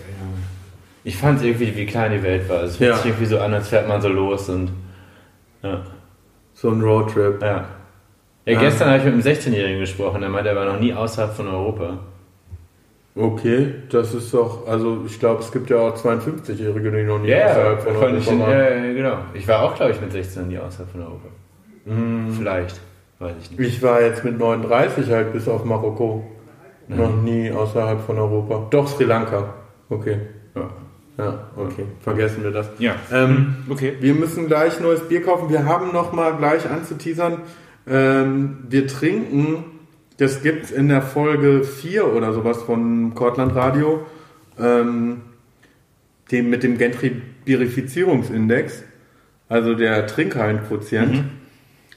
[1.05, 2.63] ich fand irgendwie, wie klein die Welt war.
[2.63, 2.95] Es fühlt Ja.
[2.97, 4.71] sich irgendwie so an, als fährt man so los und.
[5.63, 5.81] Ja.
[6.53, 7.41] So ein Roadtrip.
[7.41, 7.65] Ja.
[8.45, 8.61] Ja, Ah.
[8.61, 11.47] gestern habe ich mit einem 16-Jährigen gesprochen, der meinte, er war noch nie außerhalb von
[11.47, 11.97] Europa.
[13.17, 17.29] Okay, das ist doch, also ich glaube, es gibt ja auch 52-Jährige, die noch nie
[17.29, 18.85] Ja, außerhalb von fand ich, Europa waren.
[18.85, 19.17] äh, genau.
[19.33, 21.27] Ich war auch, glaube ich, mit 16 noch nie außerhalb von Europa.
[21.85, 22.31] Mhm.
[22.37, 22.81] Vielleicht,
[23.19, 23.59] weiß ich nicht.
[23.75, 26.23] Ich war jetzt mit 39 halt bis auf Marokko.
[26.87, 28.67] Noch nie außerhalb von Europa.
[28.69, 29.53] Doch Sri Lanka.
[29.89, 30.17] Okay.
[30.55, 30.69] Ja.
[31.17, 31.85] Ja, okay.
[32.01, 32.67] Vergessen wir das.
[32.77, 32.95] Ja.
[33.11, 33.95] Ähm, okay.
[33.99, 35.49] Wir müssen gleich neues Bier kaufen.
[35.49, 37.41] Wir haben noch mal gleich anzuteasern.
[37.87, 39.63] Ähm, wir trinken,
[40.17, 44.05] das gibt's in der Folge 4 oder sowas von Cortland Radio,
[44.59, 45.21] ähm,
[46.31, 48.83] dem, mit dem Gentrifizierungsindex,
[49.47, 51.25] also der Trinkhallenquotient,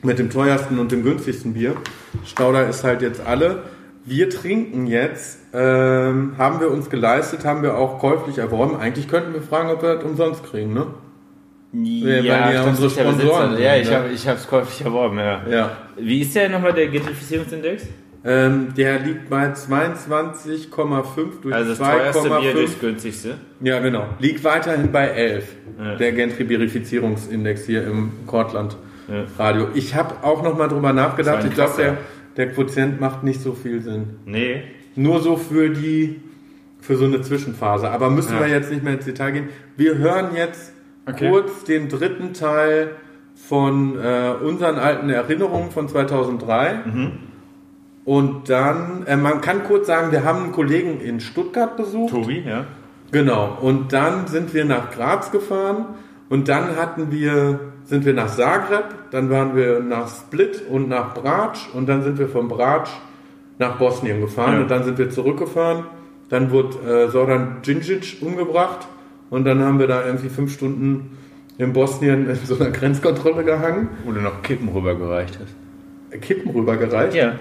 [0.03, 1.75] mit dem teuersten und dem günstigsten Bier.
[2.25, 3.65] Stauder ist halt jetzt alle.
[4.09, 8.77] Wir trinken jetzt, ähm, haben wir uns geleistet, haben wir auch käuflich erworben.
[8.77, 10.87] Eigentlich könnten wir fragen, ob wir das umsonst kriegen, ne?
[11.73, 13.59] die ja stimmt, unsere Sponsoren Besitzer.
[13.61, 14.31] Ja, sind, ich ne?
[14.31, 15.43] habe hab's käuflich erworben, ja.
[15.49, 15.77] Ja.
[15.97, 17.87] Wie ist der nochmal, der Gentrifizierungsindex?
[18.25, 22.53] Ähm, der liegt bei 22,5 durch Also das teuerste Bier 2,5.
[22.53, 23.35] durchs günstigste.
[23.61, 24.07] Ja, genau.
[24.19, 25.45] Liegt weiterhin bei 11.
[25.79, 25.95] Ja.
[25.97, 28.77] Der Gentrifizierungsindex hier im Kortland
[29.09, 29.25] Ja.
[29.39, 29.69] Radio.
[29.75, 31.45] Ich habe auch noch mal drüber nachgedacht.
[31.45, 31.97] Ich glaube, der.
[32.39, 34.17] Der Quotient macht nicht so viel Sinn.
[34.25, 34.63] Nee.
[34.97, 36.21] Nur so für die,
[36.81, 37.91] für so eine Zwischenphase.
[37.91, 38.41] Aber müssen Ja.
[38.41, 39.49] wir jetzt nicht mehr ins Detail gehen.
[39.77, 40.73] Wir hören jetzt
[41.07, 41.29] Okay.
[41.31, 42.91] kurz den dritten Teil
[43.35, 46.81] von äh, unseren alten Erinnerungen von 2003.
[46.85, 47.13] Mhm.
[48.05, 52.11] Und dann, äh, man kann kurz sagen, wir haben einen Kollegen in Stuttgart besucht.
[52.13, 52.65] Tobi, ja.
[53.13, 53.57] Genau.
[53.61, 55.87] Und dann sind wir nach Graz gefahren
[56.29, 61.15] und dann hatten wir, sind wir nach Zagreb, dann waren wir nach Split und nach
[61.15, 62.89] Brač und dann sind wir von Brač
[63.59, 64.61] nach Bosnien gefahren Ja.
[64.61, 65.85] und dann sind wir zurückgefahren.
[66.29, 66.77] Dann wurde
[67.07, 68.87] äh, Zoran Djindjic umgebracht
[69.31, 71.17] und dann haben wir da irgendwie fünf Stunden
[71.57, 76.21] in Bosnien in so einer Grenzkontrolle gehangen, Wo du noch Kippen rübergereicht hast.
[76.23, 77.15] Kippen rübergereicht.
[77.17, 77.37] Ja.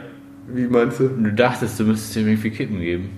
[0.47, 1.09] Wie meinst du?
[1.09, 3.09] Du dachtest, du müsstest ihm irgendwie Kippen geben.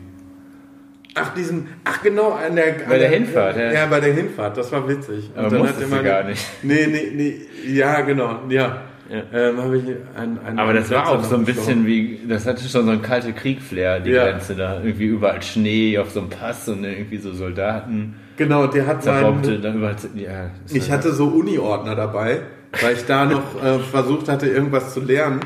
[1.21, 3.71] Ach, diesen, ach genau, an der, an Bei der Hinfahrt, ja.
[3.71, 3.85] ja.
[3.87, 5.29] bei der Hinfahrt, das war witzig.
[5.35, 6.45] Aber musstest hat immer- gar nicht.
[6.63, 8.81] Nee, nee, nee, ja, genau, ja.
[9.09, 9.23] Ja.
[9.33, 9.83] Ähm, habe ich
[10.15, 13.01] ein, ein, Aber das war auch so ein bisschen wie, das hatte schon so ein
[13.01, 14.29] kalte Krieg-Flair, die Ja.
[14.29, 14.81] Grenze da.
[14.83, 18.15] Irgendwie überall Schnee auf so einem Pass und irgendwie so Soldaten.
[18.37, 20.51] Genau, der hat seinen, dann überall, ja.
[20.71, 22.41] ich hatte so Uni-Ordner dabei,
[22.81, 25.39] weil ich da noch äh, versucht hatte, irgendwas zu lernen.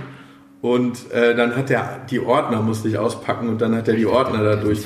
[0.64, 4.05] Und äh, dann hat er die Ordner musste ich auspacken und dann hat er die
[4.05, 4.86] Ordner da glaub ich.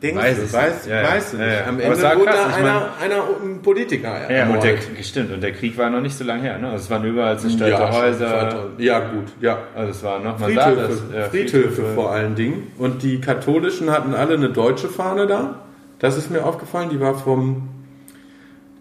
[0.00, 0.86] Denkst Weiß du, nicht.
[0.86, 1.08] Ja, ja.
[1.08, 1.58] weißt du Ja, nicht.
[1.58, 1.66] ja.
[1.66, 5.50] Am Ende wurde krass, da einer, einer ein Politiker Ja, und der, stimmt, und der
[5.50, 6.68] Krieg war noch nicht so lange her, ne?
[6.70, 8.28] Also es waren überall zerstörte ja, Häuser.
[8.50, 8.80] 2000.
[8.80, 9.58] Ja, gut, ja.
[9.74, 11.02] Also es war noch, man Friedhöfe, das.
[11.12, 12.68] Ja, Friedhöfe vor allen Dingen.
[12.78, 15.56] Und die katholischen hatten alle eine deutsche Fahne da.
[15.98, 16.90] Das ist mir aufgefallen.
[16.90, 17.68] Die war vom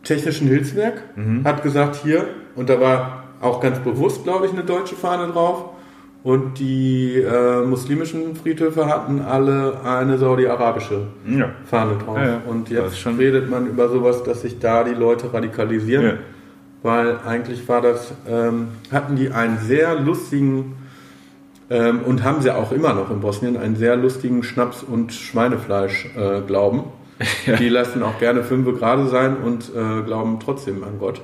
[0.04, 1.02] Technischen Hilfswerk.
[1.16, 1.44] Mhm.
[1.44, 2.28] Hat gesagt, hier.
[2.56, 5.66] Und da war auch ganz bewusst, glaube ich, eine deutsche Fahne drauf.
[6.24, 11.50] Und die äh, muslimischen Friedhöfe hatten alle eine saudi-arabische Ja.
[11.66, 12.18] Fahne drauf.
[12.18, 12.42] Ja, ja.
[12.48, 16.20] Und jetzt schon- redet man über sowas, dass sich da die Leute radikalisieren.
[16.82, 20.76] Weil eigentlich war das, ähm, hatten die einen sehr lustigen,
[21.70, 26.84] ähm, und haben sie auch immer noch in Bosnien, einen sehr lustigen Schnaps- und Schweinefleisch-Glauben.
[27.60, 31.22] Die lassen auch gerne fünfe gerade sein und äh, glauben trotzdem an Gott.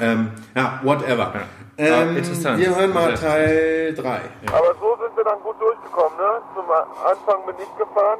[0.00, 1.32] Ähm, ja, whatever.
[1.34, 1.42] Ja.
[1.78, 2.58] Ähm, Ah, interessant.
[2.58, 4.02] Wir hören mal Teil 3.
[4.48, 6.40] Aber so sind wir dann gut durchgekommen, ne?
[6.54, 8.18] Zum Anfang bin ich gefahren.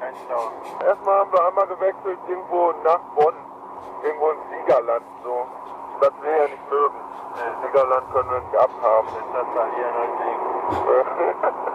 [0.84, 3.34] Erstmal haben wir einmal gewechselt irgendwo nach Bonn.
[4.04, 5.46] Irgendwo in Siegerland, so.
[6.00, 7.00] Das wir ja nicht mögen.
[7.64, 9.08] Siegerland können wir nicht abhaben.
[9.32, 9.90] Das ist das hier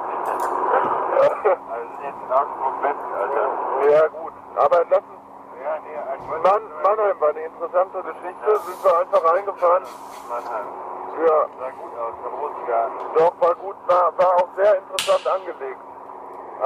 [1.71, 3.47] Also jetzt Augsburg West, Alter.
[3.91, 5.20] Ja gut, aber lass uns ja, nee,
[6.43, 8.59] Mann, Mannheim war eine interessante Geschichte.
[8.65, 9.83] Sind wir einfach reingefahren.
[10.29, 10.67] Mannheim.
[11.25, 11.45] Ja.
[11.59, 12.97] Sah gut aus, am Rosengarten.
[13.15, 15.81] Doch, war gut, war, war auch sehr interessant angelegt.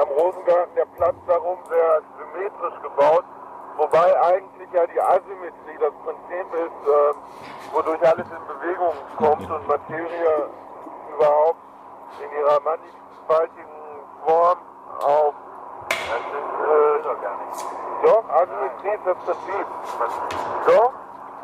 [0.00, 3.24] Am Rosengarten, der Platz darum sehr symmetrisch gebaut.
[3.76, 7.16] Wobei eigentlich ja die Asymmetrie das Prinzip ist, ähm,
[7.72, 10.48] wodurch alles in Bewegung kommt und Materie
[11.14, 11.60] überhaupt
[12.22, 13.76] in ihrer mannigfaltigen
[14.24, 14.58] Form
[15.00, 15.34] auf
[15.88, 17.85] das ist äh, doch gar nicht.
[18.06, 19.66] Doch, Asymmetrie ist das Prinzip.
[20.68, 20.92] Doch,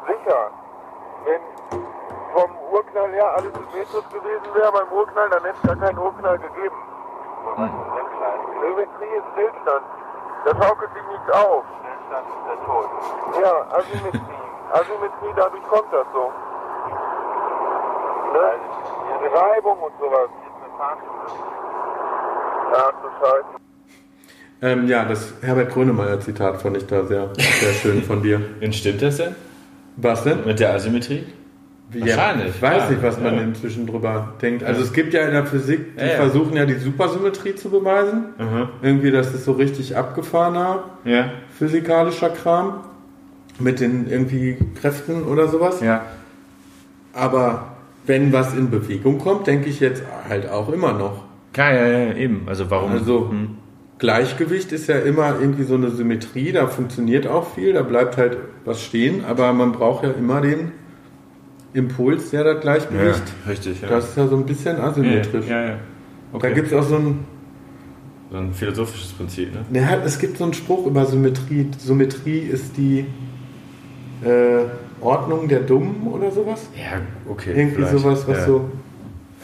[0.07, 0.51] sicher.
[1.25, 1.41] Wenn
[2.33, 6.39] vom Urknall her alles symmetrisch gewesen wäre beim Urknall, dann hätte es gar keinen Urknall
[6.39, 6.77] gegeben.
[8.61, 9.85] Symmetrie ist Stillstand.
[10.45, 11.65] Da schaukelt sich nichts auf.
[11.81, 12.89] Stillstand ist der Tod.
[13.43, 14.23] Ja, Asymmetrie.
[14.73, 16.33] Asymmetrie, dadurch kommt das so.
[18.35, 18.61] Ne?
[19.35, 20.31] Reibung und sowas.
[22.73, 23.72] Ach du Scheiße.
[24.63, 28.41] Ähm, ja, das Herbert Grönemeyer-Zitat fand ich da sehr, sehr schön von dir.
[28.63, 29.35] Und stimmt das denn?
[29.97, 30.45] Was denn?
[30.47, 31.25] Mit der Asymmetrie?
[31.95, 32.91] Wahrscheinlich, ich weiß ja.
[32.91, 33.43] nicht, was man Ja.
[33.43, 34.65] inzwischen drüber denkt.
[34.65, 38.27] Also es gibt ja in der Physik, die versuchen ja die Supersymmetrie zu beweisen.
[38.39, 38.69] Mhm.
[38.81, 41.27] Irgendwie, das ist so richtig abgefahrener Ja.
[41.59, 42.81] physikalischer Kram
[43.59, 45.83] mit den irgendwie Kräften oder sowas.
[45.83, 46.07] Ja.
[47.13, 47.73] Aber
[48.07, 51.25] wenn was in Bewegung kommt, denke ich jetzt halt auch immer noch.
[51.57, 52.45] Ja, ja, ja, eben.
[52.47, 52.93] Also warum?
[52.93, 53.59] Also Hm.
[54.03, 58.37] Gleichgewicht ist ja immer irgendwie so eine Symmetrie, da funktioniert auch viel, da bleibt halt
[58.65, 60.73] was stehen, aber man braucht ja immer den
[61.73, 63.23] Impuls, der das Gleichgewicht.
[63.49, 63.89] richtig, ja.
[63.89, 65.47] Das ist ja so ein bisschen asymmetrisch.
[65.47, 65.77] ja, ja.
[66.37, 67.21] Da gibt es auch so ein,
[68.33, 69.81] so ein philosophisches Prinzip, ne?
[69.81, 71.69] ja, es gibt so einen Spruch über Symmetrie.
[71.79, 73.07] Symmetrie ist die
[74.25, 74.65] äh,
[75.01, 76.69] Ordnung der Dummen oder sowas.
[76.77, 77.01] Ja,
[77.31, 77.53] okay.
[77.55, 77.99] Irgendwie vielleicht.
[77.99, 78.47] sowas, was ja.
[78.47, 78.69] so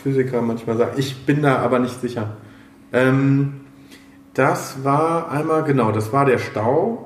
[0.02, 0.94] Physiker manchmal sagen.
[0.96, 2.36] Ich bin da aber nicht sicher.
[2.92, 3.60] Ähm,
[4.38, 7.04] das war einmal, genau, das war der Stau.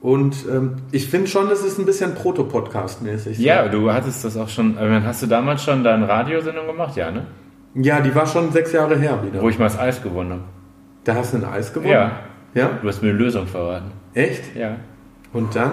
[0.00, 3.38] Und ähm, ich finde schon, das ist ein bisschen Proto-Podcast-mäßig.
[3.38, 3.42] so.
[3.42, 4.76] Ja, du hattest das auch schon.
[4.78, 6.94] äh, Hast du damals schon deine Radiosendung gemacht?
[6.96, 7.26] Ja, ne?
[7.74, 9.42] ja, die war schon sechs Jahre her wieder.
[9.42, 10.42] Wo ich mal das Eis gewonnen habe.
[11.04, 11.90] da hast du ein Eis gewonnen?
[11.92, 12.12] Ja.
[12.54, 12.70] Ja?
[12.80, 13.90] Du hast mir eine Lösung verraten.
[14.14, 14.54] Echt?
[14.56, 14.76] Ja.
[15.32, 15.72] Und dann?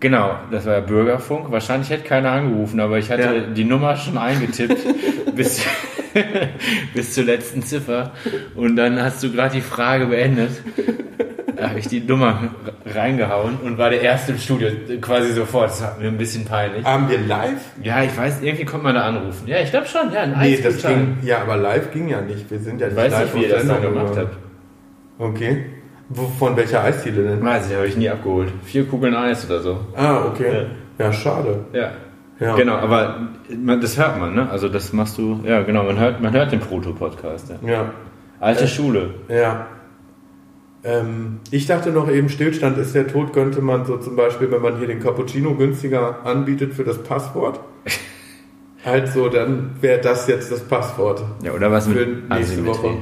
[0.00, 1.50] Genau, das war ja Bürgerfunk.
[1.50, 3.40] Wahrscheinlich hätte keiner angerufen, aber ich hatte Ja.
[3.54, 4.78] die Nummer schon eingetippt
[5.34, 5.64] bis,
[6.94, 8.12] bis zur letzten Ziffer.
[8.54, 10.50] Und dann hast du gerade die Frage beendet.
[11.56, 12.50] Da habe ich die Nummer
[12.86, 14.68] reingehauen und war der Erste im Studio
[15.00, 15.70] quasi sofort.
[15.70, 16.84] Das war mir ein bisschen peinlich.
[16.84, 17.60] Haben wir live?
[17.82, 19.46] Ja, ich weiß, irgendwie kommt man da anrufen.
[19.46, 20.12] Ja, ich glaube schon.
[20.12, 22.48] Ja, ein Nee, das ging, ja, aber live ging ja nicht.
[22.50, 24.36] Wir sind ja Ich nicht weiß live nicht, wie ihr das dann gemacht habt.
[25.18, 25.64] Okay.
[26.38, 27.44] Von welcher Eisdiele denn?
[27.44, 28.50] Weiß ich, habe ich nie abgeholt.
[28.64, 29.80] Vier Kugeln Eis oder so.
[29.94, 30.66] Ah, okay.
[30.98, 31.64] Ja, schade.
[31.72, 31.90] Ja.
[32.40, 32.54] Ja.
[32.54, 33.28] Genau, aber
[33.80, 34.48] das hört man, ne?
[34.48, 37.50] Also das machst du, ja genau, man hört, man hört den Proto-Podcast.
[37.62, 37.68] Ja.
[37.68, 37.92] Ja.
[38.40, 39.14] Alte Schule.
[39.28, 39.66] Ja.
[40.84, 44.62] Ähm, ich dachte noch eben, Stillstand ist der Tod, könnte man so zum Beispiel, wenn
[44.62, 47.58] man hier den Cappuccino günstiger anbietet für das Passwort.
[48.84, 51.24] halt so, dann wäre das jetzt das Passwort.
[51.42, 52.82] Ja, oder was Für mit nächste Asymmetrie.
[52.84, 52.96] Woche.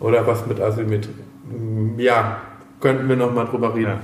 [0.00, 1.14] Oder was mit Asymmetrie.
[1.48, 2.38] Mm, Ja,
[2.80, 3.92] könnten wir noch mal drüber reden.
[3.92, 3.98] Ähm,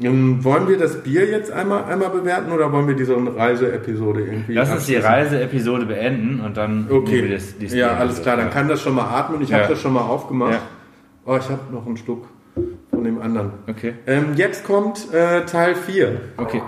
[0.00, 4.70] Wollen wir das Bier jetzt einmal, einmal bewerten oder wollen wir diese Reise-Episode irgendwie Lass
[4.70, 4.94] uns die?
[4.94, 7.16] Reiseepisode beenden und dann Okay.
[7.16, 7.98] nehmen wir das, die ja, Bier.
[8.00, 9.40] alles klar, dann kann das schon mal atmen.
[9.42, 9.58] Ich Ja.
[9.58, 10.52] habe das schon mal aufgemacht.
[10.52, 10.60] Ja.
[11.26, 12.26] Oh, ich habe noch einen Schluck
[12.90, 13.52] von dem anderen.
[13.68, 16.20] Okay, Ähm, jetzt kommt äh, Teil 4.
[16.36, 16.62] okay.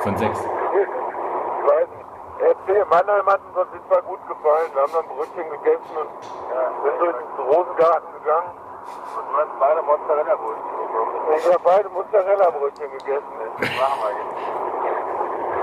[0.00, 0.38] Von sechs.
[0.38, 2.46] Ich weiß nicht.
[2.46, 4.70] Erzähl, Mannheim hat uns auf jeden Fall gut gefallen.
[4.72, 8.50] Wir haben dann Brötchen gegessen und sind durch den Rosengarten gegangen.
[9.16, 11.12] Und du hast beide Mozzarella-Brötchen bekommen.
[11.36, 13.34] Ich habe beide Mozzarella-Brötchen gegessen.
[13.58, 14.36] Machen wir jetzt.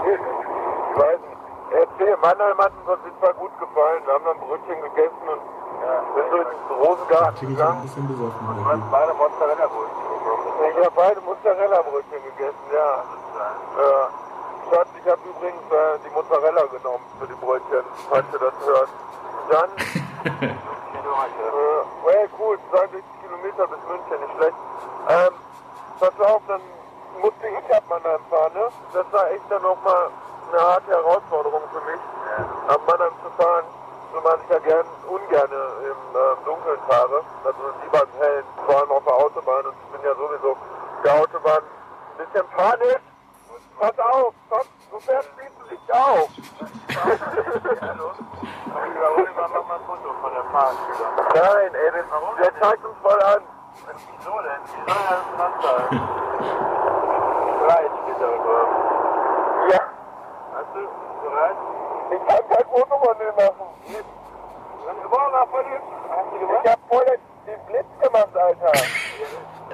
[0.06, 1.36] Ich weiß nicht.
[1.72, 4.02] Erzähl, Mannheim hat uns auf jeden Fall gut gefallen.
[4.06, 5.42] Wir haben dann Brötchen gegessen und
[6.16, 7.82] sind durch den Rosengarten Bin ich ein gegangen.
[7.82, 8.40] bisschen besoffen.
[8.46, 8.72] Du irgendwie.
[8.72, 10.04] hast beide Mozzarella-Brötchen.
[10.70, 13.04] Ich habe beide Mozzarella-Brötchen gegessen, ja.
[13.82, 14.10] ja.
[14.70, 18.94] Schatz, ich habe übrigens äh, die Mozzarella genommen für die Brötchen, falls du das hörst.
[19.50, 19.70] Dann,
[21.06, 24.58] äh, well, cool, 62 Kilometer bis München, nicht schlecht.
[25.10, 25.34] Ähm,
[26.00, 26.62] pass auf, dann
[27.22, 28.70] musste ich ab Mannheim fahren, ne?
[28.94, 30.10] Das war echt dann nochmal
[30.52, 32.02] eine harte Herausforderung für mich,
[32.68, 33.66] ab Mannheim zu fahren.
[34.14, 38.92] Zumal ich ja gern, ungern im äh, Dunkeln fahre, also lieber im Hellen, vor allem
[38.92, 39.66] auf der Autobahn.
[39.66, 40.58] Und ich bin ja sowieso
[41.04, 43.02] der Autobahn ein bisschen panisch.
[43.78, 44.62] Pass auf, komm,
[44.96, 46.30] du fährst viel zu Licht auf.
[51.34, 52.04] Nein, ey, der,
[52.42, 53.42] der zeigt uns voll an.
[54.18, 54.62] Wieso denn?
[54.64, 56.00] Wie soll er das anzeigen?
[57.60, 58.70] Bereit steht da drauf.
[59.72, 59.82] Ja.
[60.56, 60.82] Hast du
[61.24, 61.58] bereit?
[62.12, 63.68] Ich kann kein Foto von dir machen.
[64.86, 65.66] Dann gewonnen, nach voll
[66.64, 67.06] Ich hab voll
[67.46, 68.72] den Blitz gemacht, Alter.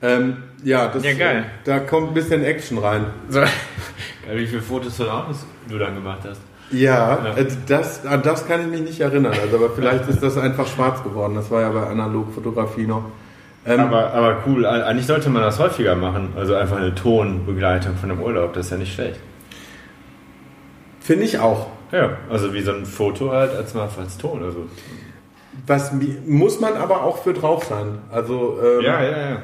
[0.00, 1.46] Ähm, ja, das, Ja, geil.
[1.64, 3.06] da kommt ein bisschen Action rein.
[3.28, 3.40] So.
[4.32, 6.40] Wie viele Fotos von Autos du dann gemacht hast.
[6.70, 7.36] Ja, Ja.
[7.36, 9.32] äh, das, an das kann ich mich nicht erinnern.
[9.42, 11.34] Also, aber vielleicht ist das einfach schwarz geworden.
[11.34, 13.04] Das war ja bei Analogfotografie noch.
[13.68, 16.30] Ähm, Aber, aber cool, eigentlich sollte man das häufiger machen.
[16.36, 19.20] Also einfach eine Tonbegleitung von einem Urlaub, das ist ja nicht schlecht.
[21.00, 21.66] Finde ich auch.
[21.92, 24.42] Ja, also wie so ein Foto halt als mal als Ton.
[24.42, 24.66] Also.
[25.66, 25.92] Was
[26.26, 27.98] muss man aber auch für drauf sein.
[28.10, 29.36] Also, ähm, Ja, ja, ja.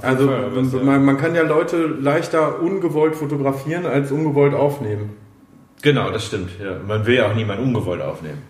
[0.00, 0.50] Also Fall,
[0.82, 5.10] man, man kann ja Leute leichter ungewollt fotografieren als ungewollt aufnehmen.
[5.82, 6.50] Genau, das stimmt.
[6.60, 6.78] Ja.
[6.86, 8.42] Man will ja auch niemanden ungewollt aufnehmen.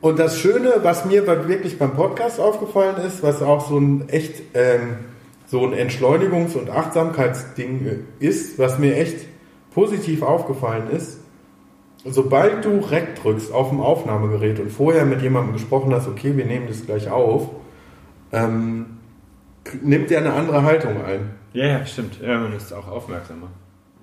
[0.00, 4.42] Und das Schöne, was mir wirklich beim Podcast aufgefallen ist, was auch so ein echt
[4.54, 4.96] ähm,
[5.46, 9.26] so ein Entschleunigungs- und Achtsamkeitsding äh, ist, was mir echt
[9.72, 11.20] positiv aufgefallen ist,
[12.04, 16.44] sobald du Rec drückst auf dem Aufnahmegerät und vorher mit jemandem gesprochen hast, okay, wir
[16.44, 17.48] nehmen das gleich auf,
[18.32, 18.98] ähm,
[19.82, 21.30] nimmt der eine andere Haltung ein.
[21.52, 22.20] Ja, ja, stimmt.
[22.20, 23.48] Ja, man ist auch aufmerksamer.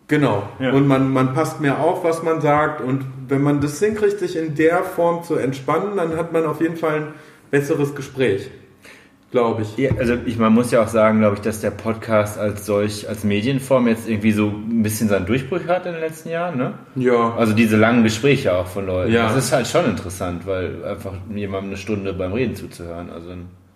[0.07, 0.47] Genau.
[0.59, 0.71] Ja.
[0.71, 2.81] Und man, man passt mehr auf, was man sagt.
[2.81, 6.61] Und wenn man das hinkriegt, sich in der Form zu entspannen, dann hat man auf
[6.61, 7.07] jeden Fall ein
[7.51, 8.49] besseres Gespräch.
[9.31, 9.75] glaube ich.
[9.77, 13.09] Ja, also ich, man muss ja auch sagen, glaube ich, dass der Podcast als solch,
[13.09, 16.73] als Medienform jetzt irgendwie so ein bisschen seinen Durchbruch hat in den letzten Jahren, ne?
[16.95, 17.33] Ja.
[17.35, 19.11] Also diese langen Gespräche auch von Leuten.
[19.11, 19.23] Ja.
[19.27, 23.09] Das ist halt schon interessant, weil einfach jemandem eine Stunde beim Reden zuzuhören.
[23.09, 23.31] Also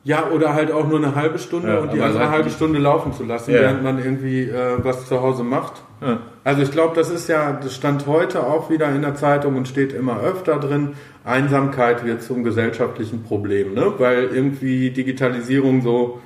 [0.05, 3.13] Ja, oder halt auch nur eine halbe Stunde Ja, und die andere halbe Stunde laufen
[3.13, 3.59] zu lassen, Ja.
[3.59, 5.81] während man irgendwie äh, was zu Hause macht.
[6.01, 6.19] Ja.
[6.45, 9.67] Also ich glaube, das ist ja, das stand heute auch wieder in der Zeitung und
[9.67, 10.93] steht immer öfter drin,
[11.25, 13.93] Einsamkeit wird zum gesellschaftlichen Problem, ne?
[13.97, 16.19] weil irgendwie Digitalisierung so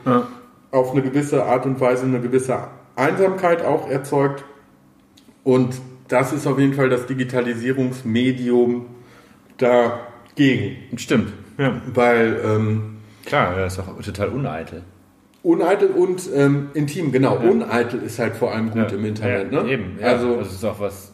[0.71, 2.59] auf eine gewisse Art und Weise eine gewisse
[2.95, 4.45] Einsamkeit auch erzeugt.
[5.43, 5.73] Und
[6.07, 8.85] das ist auf jeden Fall das Digitalisierungsmedium
[9.57, 10.77] dagegen.
[10.97, 11.33] Stimmt.
[11.57, 11.81] Ja.
[11.93, 12.92] Weil ähm,
[13.25, 14.81] Klar, das ist auch total uneitel.
[15.43, 17.35] Uneitel und ähm, intim, genau.
[17.37, 18.97] Uneitel ist halt vor allem gut Ja.
[18.97, 19.69] im Internet, ja, ne?
[19.69, 20.07] Eben, ja.
[20.07, 21.13] Also, das ist auch was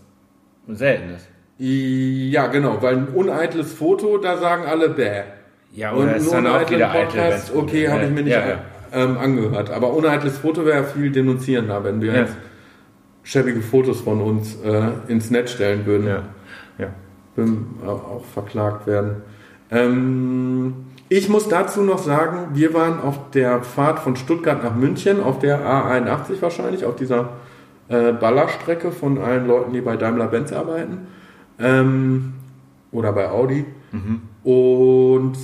[0.68, 1.28] Seltenes.
[1.57, 5.24] ja, genau, weil ein uneitles Foto, da sagen alle bäh.
[5.74, 6.80] Ja, Und oder ist nur dann ein auch eitel.
[6.80, 8.60] Podcast, wenn's- okay, habe ich mir nicht ja, ja.
[8.91, 9.70] Ähm, angehört.
[9.72, 12.20] Aber uneitles Foto wäre viel denunzierender, wenn wir Ja.
[12.22, 12.36] jetzt
[13.24, 16.07] schäbige Fotos von uns äh, ins Netz stellen würden.
[16.07, 16.24] Ja.
[16.80, 16.88] ja.
[17.36, 19.18] Würden auch auch verklagt werden.
[19.72, 20.74] Ähm,
[21.10, 25.39] ich muss dazu noch sagen, wir waren auf der Fahrt von Stuttgart nach München, auf
[25.39, 27.30] der A81 wahrscheinlich, auf dieser
[27.88, 31.07] äh, Ballerstrecke von allen Leuten, die bei Daimler-Benz arbeiten.
[31.60, 32.34] Ähm,
[32.91, 33.66] oder bei Audi.
[34.43, 35.38] Und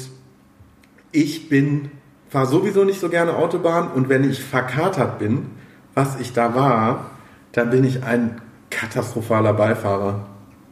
[1.11, 1.91] ich bin,
[2.29, 5.47] fahre sowieso nicht so gerne Autobahn und wenn ich verkatert bin,
[5.93, 7.11] was ich da war,
[7.53, 10.25] dann bin ich ein katastrophaler Beifahrer.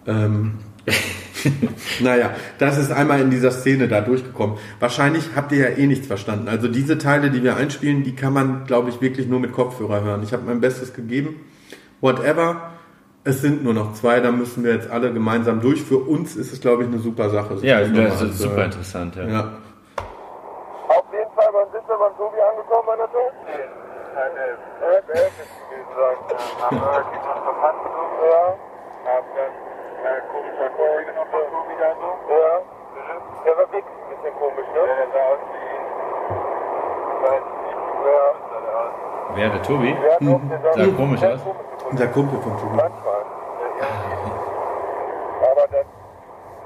[0.05, 0.53] Ähm,
[1.99, 4.57] naja, das ist einmal in dieser Szene da durchgekommen.
[4.79, 6.47] Wahrscheinlich habt ihr ja eh nichts verstanden.
[6.47, 10.01] Also diese Teile, die wir einspielen, die kann man, glaube ich, wirklich nur mit Kopfhörer
[10.03, 10.23] hören.
[10.23, 11.41] Ich habe mein Bestes gegeben.
[12.01, 12.71] Whatever.
[13.25, 15.81] Es sind nur noch zwei, da müssen wir jetzt alle gemeinsam durch.
[15.81, 17.55] Für uns ist es, glaube ich, eine super Sache.
[17.61, 18.65] Ja, das ist super anzuhören.
[18.65, 19.15] interessant.
[19.15, 19.23] Ja.
[19.23, 19.39] Ja.
[20.89, 23.33] Auf jeden Fall, wann sind wir beim Tobi angekommen, meine Tochter?
[24.15, 24.59] Halb elf.
[24.81, 26.17] Halb elf ist gewesen sein.
[26.61, 28.25] Haben wir die schon verpasst, so?
[28.27, 28.43] Ja.
[29.07, 29.72] Haben dann,
[30.03, 30.69] äh, komischer
[31.31, 32.09] von Tobi da so?
[32.27, 32.61] Ja.
[33.45, 34.79] Der war weg, ein bisschen komisch, ne?
[34.79, 35.73] Ja, der sah aus wie,
[37.23, 38.19] weiß nicht, ja.
[38.79, 38.93] aus?
[39.35, 39.91] Wer, der Tobi?
[39.95, 41.41] Der der sah, komisch aus.
[41.89, 42.75] Unser Kumpel von Tobi.
[42.75, 43.25] Manchmal.
[45.51, 45.85] Aber das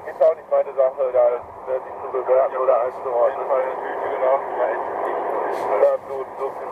[0.07, 1.25] ist auch nicht meine Sache, da
[1.67, 3.45] sich zu bewerten oder einzuordnen.
[3.45, 5.61] Ich habe eine Tüte gelaufen, war echt nicht.
[5.83, 6.69] Ja, so, so viel.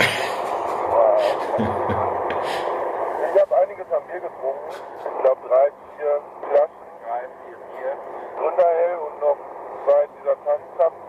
[3.35, 4.63] Ich habe einiges am Bier getrunken.
[4.71, 6.87] Ich glaube drei, vier Flaschen.
[7.03, 7.91] Drei, vier Bier.
[8.39, 9.35] Gründerhell und noch
[9.83, 11.03] zwei dieser Tanzkappen.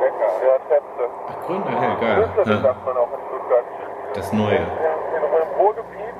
[0.00, 0.30] Lecker.
[0.46, 1.06] Ja, Zäpfle.
[1.46, 2.28] Gründer, hey, geil.
[2.30, 3.64] Flüsse, Ja, sagt man auch in Stuttgart.
[4.14, 4.54] das Neue.
[4.62, 6.14] In im Ruhrgebiet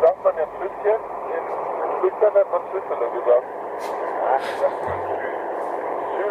[0.00, 1.00] sagt man ja Flüsschen,
[1.34, 3.46] in, in Stuttgart hat man Schüssele gesagt.
[4.22, 6.30] Ach, sagt man Schü.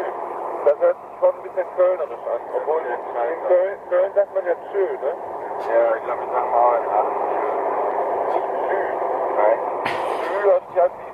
[0.63, 2.39] Das hört sich schon ein bisschen kölnerisch an.
[2.55, 5.11] Obwohl in, Köln, Köln sagt man ja Tschö, ne?
[5.63, 7.47] Ja, ich glaube, wir sagen auch in Aachen Tschö.
[8.33, 8.81] Nicht Tschü.
[9.37, 9.59] Nein.
[10.73, 11.07] Tschü hört sich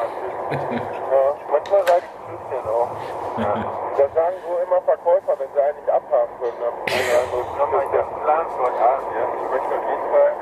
[0.00, 0.80] an wie Ü.
[1.12, 2.88] Ja, manchmal sage ich Flüsschen auch.
[3.36, 3.52] Ja.
[3.98, 6.56] Das sagen so immer Verkäufer, wenn sie eigentlich abhaben können.
[6.56, 9.28] Dann ja, so nochmal in der Plansport Asien.
[9.36, 10.32] Ich möchte auf jeden Fall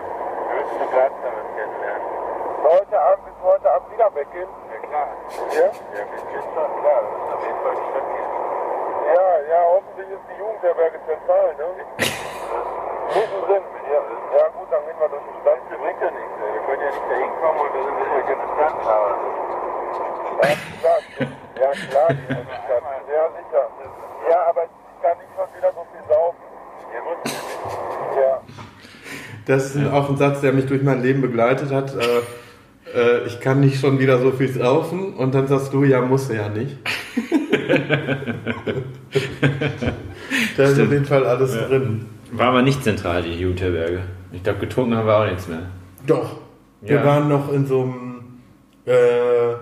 [0.54, 2.06] höchste Glatzerin kennenlernen.
[2.62, 4.50] Heute Abend bis heute Abend wieder weggehen?
[4.70, 5.08] Ja klar.
[5.50, 5.66] Ja?
[5.66, 7.00] Ja, bis gestern, klar.
[7.02, 8.30] Das ist auf jeden Fall die Stadt gehen.
[9.10, 11.66] Ja, ja, hoffentlich ist die Jugendherberge zentral, ne?
[13.10, 13.79] Mittendrin.
[13.90, 13.98] Ja,
[14.38, 15.58] ja gut, dann gehen wir durch die Stadt.
[15.66, 16.36] Das bringt ja nichts.
[16.38, 19.18] Wir können ja nicht da hinkommen und wir sind sicher keine Stadthaus.
[20.38, 20.98] Ja, klar.
[21.58, 22.86] Ja, klar, die ist Stadt.
[23.10, 23.66] Ja, sicher.
[24.30, 26.38] Ja, aber ich kann nicht schon wieder so viel saufen.
[26.94, 28.22] Ja, muss ja nicht.
[28.22, 28.38] Ja.
[29.46, 31.96] Das ist auch ein Satz, der mich durch mein Leben begleitet hat.
[31.96, 32.20] Äh,
[32.94, 36.32] äh, ich kann nicht schon wieder so viel saufen und dann sagst du, ja, muss
[36.32, 36.76] ja nicht.
[40.56, 42.06] da ist auf jeden Fall alles drin.
[42.32, 44.00] War aber nicht zentral, die Jugendherberge.
[44.32, 45.62] Ich glaube, getrunken haben wir auch nichts mehr.
[46.06, 46.36] Doch.
[46.80, 47.04] Wir Ja.
[47.04, 48.20] waren noch in so einem
[48.86, 49.54] äh,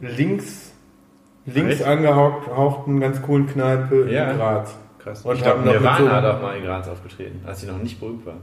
[0.00, 0.72] links,
[1.46, 4.30] links angehauchten, ganz coolen Kneipe Ja.
[4.30, 4.74] in Graz.
[4.98, 5.22] Krass.
[5.24, 8.00] Und ich glaube, Nirvana so- hat auch mal in Graz aufgetreten, als sie noch nicht
[8.00, 8.34] berühmt war.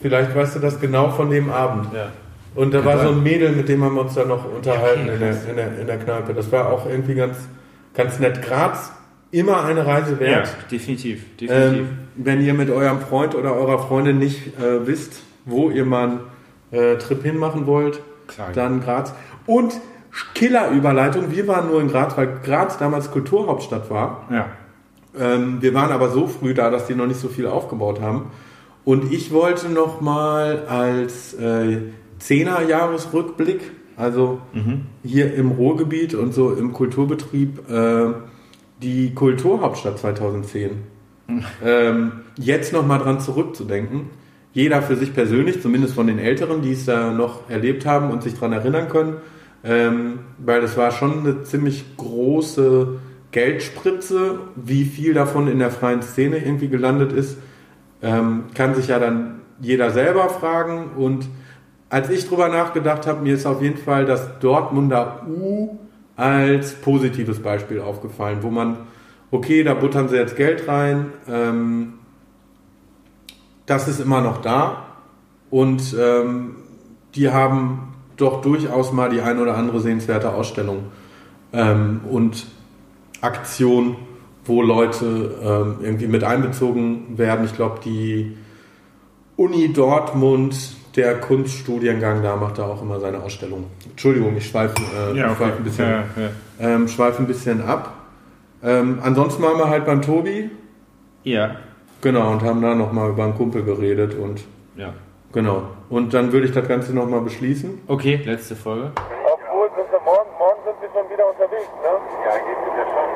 [0.00, 1.86] Vielleicht weißt du das genau von dem Abend.
[1.94, 2.08] Ja.
[2.54, 5.02] Und da Kann war so ein Mädel, mit dem haben wir uns dann noch unterhalten
[5.04, 6.34] okay, in, der, in, der, in der Kneipe.
[6.34, 7.36] Das war auch irgendwie ganz,
[7.94, 8.42] ganz nett.
[8.42, 8.92] Graz,
[9.32, 10.56] immer eine Reise Ja, wert.
[10.70, 11.24] definitiv.
[11.36, 11.80] definitiv.
[11.80, 16.20] Ähm, wenn ihr mit eurem Freund oder eurer Freundin nicht äh, wisst, wo ihr mal
[16.70, 18.50] einen äh, Trip hinmachen wollt, Klar.
[18.54, 19.12] dann Graz.
[19.46, 19.74] Und
[20.34, 24.28] Killerüberleitung, wir waren nur in Graz, weil Graz damals Kulturhauptstadt war.
[24.30, 24.46] ja.
[25.18, 28.30] Ähm, wir waren aber so früh da, dass die noch nicht so viel aufgebaut haben.
[28.84, 31.78] Und ich wollte noch mal als äh,
[32.18, 33.60] Zehner-Jahresrückblick,
[33.96, 34.38] also
[35.04, 38.06] hier im Ruhrgebiet und so im Kulturbetrieb, äh,
[38.82, 40.70] die Kulturhauptstadt 2010.
[41.64, 44.10] ähm, jetzt nochmal dran zurückzudenken.
[44.52, 48.22] Jeder für sich persönlich, zumindest von den Älteren, die es da noch erlebt haben und
[48.22, 49.16] sich dran erinnern können.
[49.64, 52.98] Ähm, weil das war schon eine ziemlich große
[53.30, 54.40] Geldspritze.
[54.56, 57.38] Wie viel davon in der freien Szene irgendwie gelandet ist,
[58.02, 60.90] ähm, kann sich ja dann jeder selber fragen.
[60.96, 61.28] Und
[61.88, 65.78] als ich drüber nachgedacht habe, mir ist auf jeden Fall das Dortmunder U
[66.16, 68.78] als positives Beispiel aufgefallen, wo man,
[69.30, 71.94] okay, da buttern sie jetzt Geld rein, ähm,
[73.66, 74.86] das ist immer noch da
[75.50, 76.56] und ähm,
[77.14, 80.84] die haben doch durchaus mal die ein oder andere sehenswerte Ausstellung
[81.52, 82.46] ähm, und
[83.20, 83.96] Aktion,
[84.44, 87.44] wo Leute ähm, irgendwie mit einbezogen werden.
[87.44, 88.36] Ich glaube, die
[89.36, 93.66] Uni Dortmund, der Kunststudiengang da macht da auch immer seine Ausstellung.
[93.88, 94.74] Entschuldigung, ich schweife
[95.12, 95.50] äh, Ja, okay.
[95.56, 96.74] ein bisschen, Ja, ja.
[96.74, 97.92] Ähm, schweife ein bisschen ab.
[98.62, 100.50] Ähm, ansonsten waren wir halt beim Tobi,
[101.24, 101.56] Ja.
[102.00, 104.44] genau, und haben da nochmal über einen Kumpel geredet und
[104.76, 104.92] Ja.
[105.32, 105.62] genau.
[105.88, 107.80] Und dann würde ich das Ganze nochmal beschließen.
[107.88, 108.92] Okay, letzte Folge.
[108.94, 111.92] Obwohl, sind wir morgen, morgen sind wir schon wieder unterwegs, ne?
[112.24, 113.08] Ja, geht es ja schon.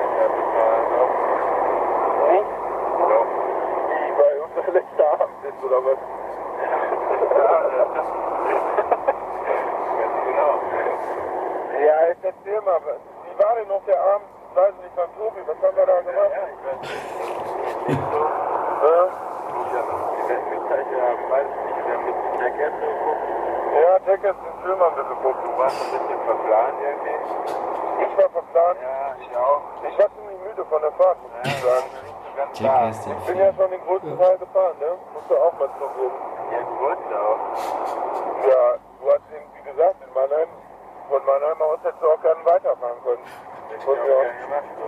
[2.32, 2.50] Nicht.
[2.98, 3.26] Doch.
[3.92, 5.98] Wie bei unser letzter Abend ist, oder was?
[11.80, 15.56] Ja, jetzt erzähl mal, wie war denn noch der Abend, weiß nicht, beim Tobi, was
[15.62, 16.30] haben wir da gemacht?
[16.32, 16.80] Ja, ich weiß
[17.88, 18.20] nicht so.
[18.86, 19.08] Äh?
[19.56, 23.24] Ich die Mitteiche haben, weiß nicht, wir haben mit Jackass geguckt.
[23.76, 25.40] Ja, Jackass den Film haben wir geguckt.
[25.44, 27.16] Du warst ein bisschen verplant irgendwie.
[28.04, 28.78] Ich war verplant?
[28.82, 29.62] Ja, ich auch.
[29.88, 32.05] Ich war ziemlich müde von der Fahrt, muss ich sagen.
[32.36, 34.92] Jackass, den Ich bin ja schon den größten Teil gefahren, ne?
[35.14, 36.14] Musst du auch mal zugeben.
[36.52, 37.40] Ja, du wolltest auch.
[38.46, 38.62] Ja,
[39.00, 40.48] du hast eben, wie gesagt, in Mannheim,
[41.08, 43.24] von Mannheim aus hättest du auch gerne weiterfahren können.
[43.78, 44.86] Ich wollte ja auch gemacht, so.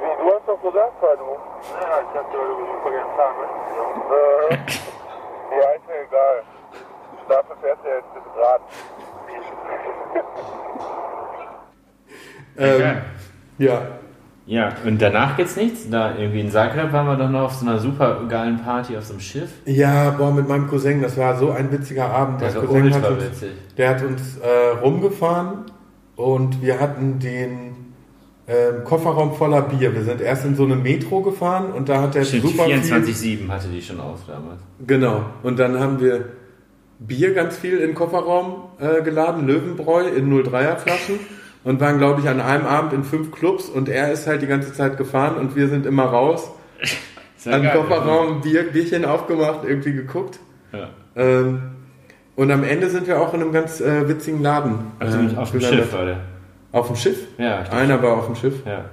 [0.00, 1.30] Wie, du hast doch gesagt, fahr du.
[1.76, 3.58] Ja, ich hab dir super gerne fahren müssen.
[4.08, 6.42] Äh, ja, ist mir egal.
[7.28, 8.60] Dafür fährst du ja jetzt bis Rad.
[12.60, 12.80] Ähm,
[13.58, 13.82] ja, Ja,
[14.86, 15.90] und danach geht's nichts.
[15.90, 19.04] Da irgendwie in Zagreb waren wir doch noch auf so einer super geilen Party auf
[19.04, 19.50] so einem Schiff.
[19.66, 22.40] Ja, boah, mit meinem Cousin, das war so ein witziger Abend.
[22.40, 23.50] Das Der Cousin hat ultra uns, witzig.
[23.76, 25.66] der hat uns äh, rumgefahren
[26.16, 27.92] und wir hatten den
[28.46, 29.94] ähm, Kofferraum voller Bier.
[29.94, 32.76] Wir sind erst in so eine Metro gefahren und da hat er Stimmt, super viel...
[32.76, 34.62] 24-7 hatte die schon auf damals.
[34.86, 35.26] Genau.
[35.42, 36.24] Und dann haben wir
[36.98, 41.20] Bier ganz viel in den Kofferraum äh, geladen, Löwenbräu in 03er Flaschen
[41.64, 44.46] und waren, glaube ich, an einem Abend in fünf Clubs und er ist halt die
[44.46, 46.50] ganze Zeit gefahren und wir sind immer raus,
[47.44, 47.70] geil.
[47.74, 50.38] Kofferraum Bier, Bierchen aufgemacht, irgendwie geguckt.
[50.72, 50.88] Ja.
[51.16, 51.62] Ähm,
[52.36, 54.92] und am Ende sind wir auch in einem ganz äh, witzigen Laden.
[55.00, 55.60] Auf dem, äh, auf dem.
[55.60, 56.20] Schiff war der.
[56.70, 57.18] Auf dem Schiff?
[57.38, 58.54] Ja, Einer war auf dem Schiff.
[58.66, 58.84] Ja.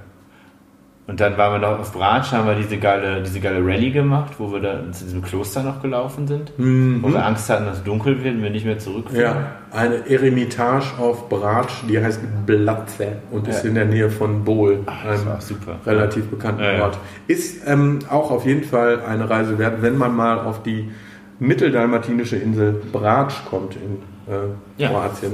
[1.08, 4.34] Und dann waren wir noch auf Bratsch, haben wir diese geile, diese geile Rallye gemacht,
[4.39, 6.51] wo wir da zu diesem Kloster noch gelaufen sind.
[6.58, 9.24] Wo wir Angst hatten, dass es dunkel wird und wir nicht mehr zurückfinden.
[9.30, 9.36] Mhm.
[9.36, 13.70] Ja, eine Eremitage auf Bratsch, die heißt Blatze und ist Ja.
[13.70, 15.76] in der Nähe von Bohl, das einem war super.
[15.86, 16.84] relativ bekannten Ja, ja.
[16.86, 16.97] Ort.
[17.28, 20.89] Ist ähm, auch auf jeden Fall eine Reise wert, wenn man mal auf die
[21.38, 24.88] mitteldalmatinische Insel Bratsch kommt in äh.
[24.88, 25.34] Kroatien.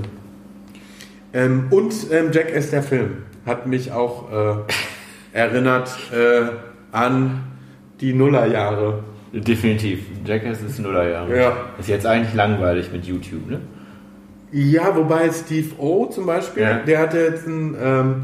[1.34, 4.56] Ähm, und ähm, Jackass der Film hat mich auch äh,
[5.34, 6.48] erinnert äh,
[6.92, 7.42] an
[8.00, 9.04] die Nullerjahre.
[9.34, 10.00] Definitiv.
[10.26, 11.38] Jackass ist Nullerjahre.
[11.38, 11.54] Ja.
[11.80, 13.62] Ist jetzt eigentlich langweilig mit YouTube, ne?
[14.52, 16.80] Ja, wobei Steve O zum Beispiel, Ja.
[16.80, 18.16] der hat ja jetzt einen, ähm,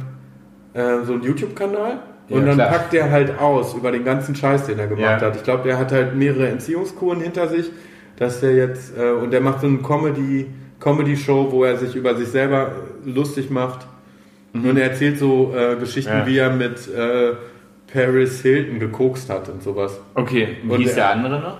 [0.73, 1.99] äh, so einen YouTube-Kanal
[2.29, 2.69] und Ja, dann klar.
[2.69, 5.27] packt der halt aus über den ganzen Scheiß, den er gemacht Ja.
[5.27, 5.35] hat.
[5.37, 7.71] Ich glaube, der hat halt mehrere Entziehungskuren hinter sich,
[8.17, 10.47] dass der jetzt, äh, und der macht so eine Comedy,
[10.81, 12.71] Comedy-Show, wo er sich über sich selber
[13.05, 13.87] lustig macht.
[14.53, 16.19] Und er erzählt so äh, Geschichten, Mhm.
[16.19, 16.27] Ja.
[16.27, 17.33] wie er mit äh,
[17.93, 19.99] Paris Hilton gekokst hat und sowas.
[20.15, 21.57] Okay, wie Und hieß der- der andere noch?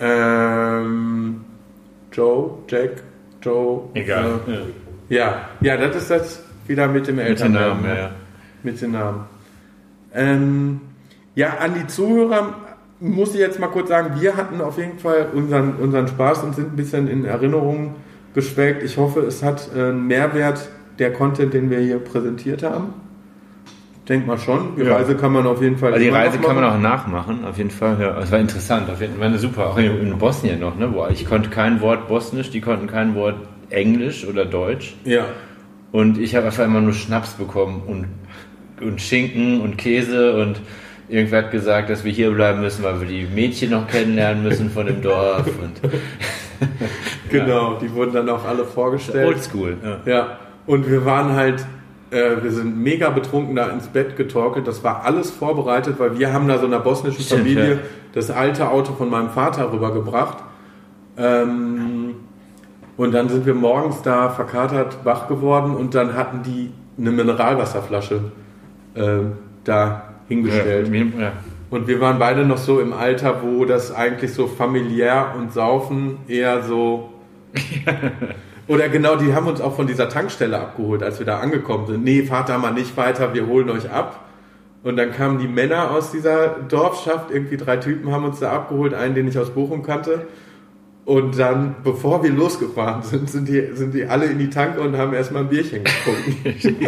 [0.00, 1.44] Ähm,
[2.12, 3.02] Joe, Jack,
[3.42, 3.82] Joe.
[3.94, 4.40] Egal.
[4.48, 7.82] Äh, ja, ja, das ist das wieder mit dem Mit den Elternnamen.
[7.82, 8.10] Namen, ja, ja.
[8.62, 9.20] Mit den Namen.
[10.14, 10.80] Ähm,
[11.34, 12.54] ja, an die Zuhörer
[13.00, 16.54] muss ich jetzt mal kurz sagen, wir hatten auf jeden Fall unseren, unseren Spaß und
[16.54, 17.94] sind ein bisschen in Erinnerung
[18.34, 18.82] geschwelgt.
[18.82, 20.68] Ich hoffe, es hat äh, einen Mehrwert,
[20.98, 22.94] der Content, den wir hier präsentiert haben.
[24.02, 24.76] Ich denke mal schon.
[24.76, 24.96] Die Ja.
[24.96, 25.92] Reise kann man auf jeden Fall.
[25.92, 27.96] Also die Reise kann man auch nachmachen, auf jeden Fall.
[28.00, 29.70] Ja, es war interessant, auf jeden Fall super.
[29.70, 30.92] Auch in, Bosnien noch, ne?
[30.92, 33.36] Wo ich konnte kein Wort Bosnisch, die konnten kein Wort
[33.70, 34.96] Englisch oder Deutsch.
[35.04, 35.26] Ja.
[35.92, 38.06] Und ich habe einfach immer nur Schnaps bekommen und,
[38.84, 40.60] und Schinken und Käse und
[41.08, 44.70] irgendwer hat gesagt, dass wir hier bleiben müssen, weil wir die Mädchen noch kennenlernen müssen
[44.70, 45.92] von dem Dorf und
[47.30, 49.26] Genau, die wurden dann auch alle vorgestellt.
[49.26, 49.76] oldschool.
[49.82, 50.00] Ja.
[50.06, 51.66] Ja, und wir waren halt
[52.12, 54.68] äh, wir sind mega betrunken da ins Bett getorkelt.
[54.68, 57.78] Das war alles vorbereitet, weil wir haben da so einer bosnischen Stimmt, Familie ja.
[58.12, 60.38] das alte Auto von meinem Vater rübergebracht.
[61.16, 62.16] Ähm,
[62.98, 68.20] und dann sind wir morgens da verkatert wach geworden und dann hatten die eine Mineralwasserflasche
[68.94, 69.02] äh,
[69.64, 70.92] da hingestellt.
[70.92, 71.32] Ja, ja.
[71.70, 76.18] Und wir waren beide noch so im Alter, wo das eigentlich so familiär und Saufen
[76.28, 77.10] eher so.
[78.68, 82.04] Oder genau, die haben uns auch von dieser Tankstelle abgeholt, als wir da angekommen sind.
[82.04, 84.24] Nee, fahrt da mal nicht weiter, wir holen euch ab.
[84.84, 88.94] Und dann kamen die Männer aus dieser Dorfschaft, irgendwie drei Typen haben uns da abgeholt,
[88.94, 90.26] einen, den ich aus Bochum kannte.
[91.04, 94.96] Und dann, bevor wir losgefahren sind, sind die, sind die alle in die Tanke und
[94.96, 96.86] haben erstmal ein Bierchen getrunken.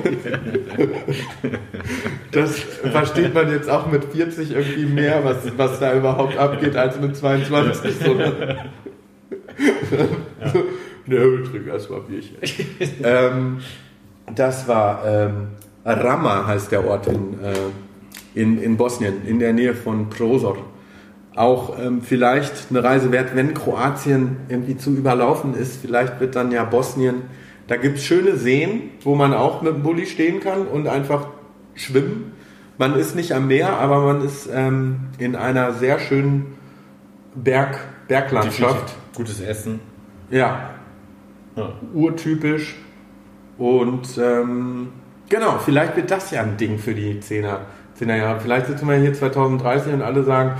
[2.31, 7.01] das versteht man jetzt auch mit 40 irgendwie mehr, was, was da überhaupt abgeht, als
[7.01, 7.97] mit 22.
[8.05, 8.57] So, ne?
[11.07, 12.37] so, ne, wir trinken erstmal ein Bierchen.
[13.05, 13.59] ähm,
[14.35, 15.49] das war ähm,
[15.85, 17.55] Rama heißt der Ort in, äh,
[18.35, 20.57] in, in Bosnien, in der Nähe von Prosor
[21.37, 25.81] auch ähm, vielleicht eine Reise wert, wenn Kroatien irgendwie zu überlaufen ist.
[25.81, 27.23] Vielleicht wird dann ja Bosnien.
[27.67, 31.29] Da gibt es schöne Seen, wo man auch mit dem Bulli stehen kann und einfach
[31.75, 32.33] schwimmen.
[32.79, 36.57] Man ist nicht am Meer, aber man ist ähm, in einer sehr schönen
[37.35, 38.95] Berg, Berglandschaft.
[39.15, 39.81] Gutes Essen.
[40.31, 40.74] Ja,
[41.57, 41.71] Ja.
[41.95, 42.77] urtypisch.
[43.59, 44.89] Und ähm,
[45.29, 47.59] genau, vielleicht wird das ja ein Ding für die 10er,
[47.99, 48.41] 10er Jahre.
[48.41, 50.55] Vielleicht sitzen wir hier 2030 und alle sagen,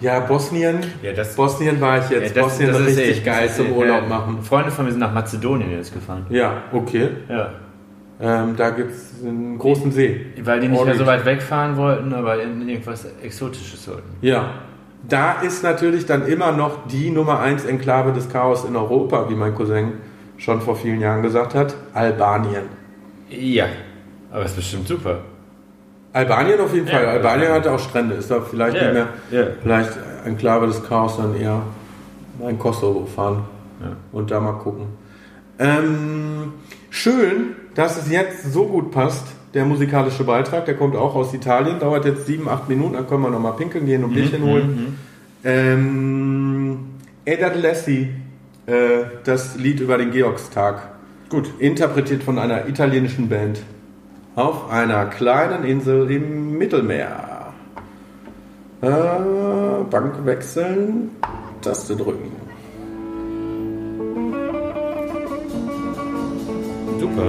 [0.00, 2.36] ja, Bosnien, Ja, das- Bosnien war ich jetzt.
[2.36, 4.38] Ja, das- Bosnien das ist richtig echt- geil das zum ist- Urlaub ja, machen.
[4.42, 6.26] Freunde von mir sind nach Mazedonien jetzt gefahren.
[6.28, 7.08] Ja, okay.
[7.28, 7.50] Ja.
[8.20, 10.26] Ähm, da gibt es einen großen See.
[10.42, 10.96] Weil die nicht mehr Orlik.
[10.98, 14.10] so weit wegfahren wollten, aber irgendwas Exotisches wollten.
[14.20, 14.50] Ja.
[15.08, 19.34] Da ist natürlich dann immer noch die Nummer 1 Enklave des Chaos in Europa, wie
[19.34, 19.92] mein Cousin
[20.36, 22.64] schon vor vielen Jahren gesagt hat, Albanien.
[23.30, 23.66] Ja.
[24.30, 25.18] Aber ist bestimmt super.
[26.12, 27.02] Albanien auf jeden Fall.
[27.02, 27.52] Ja, Albanien Albanien.
[27.52, 28.14] hat auch Strände.
[28.16, 29.46] Ist da vielleicht Ja, nicht mehr, ja.
[29.62, 29.90] vielleicht
[30.24, 31.62] Enklave des Chaos dann eher
[32.48, 33.44] in Kosovo fahren
[34.12, 34.86] und da mal gucken.
[35.58, 36.52] Ähm,
[36.90, 39.26] schön, dass es jetzt so gut passt.
[39.54, 43.22] Der musikalische Beitrag, der kommt auch aus Italien, dauert jetzt sieben, acht Minuten, dann können
[43.22, 44.98] wir nochmal pinkeln gehen und Mhm, Bierchen holen.
[45.44, 46.78] Ähm,
[47.24, 48.08] Edad Lessi,
[48.66, 50.90] äh, das Lied über den Georgstag.
[51.28, 51.50] Gut.
[51.58, 53.62] Interpretiert von einer italienischen Band.
[54.36, 57.52] Auf einer kleinen Insel im Mittelmeer.
[58.80, 61.10] Äh, Bank wechseln,
[61.62, 62.32] Taste drücken.
[67.00, 67.26] Super.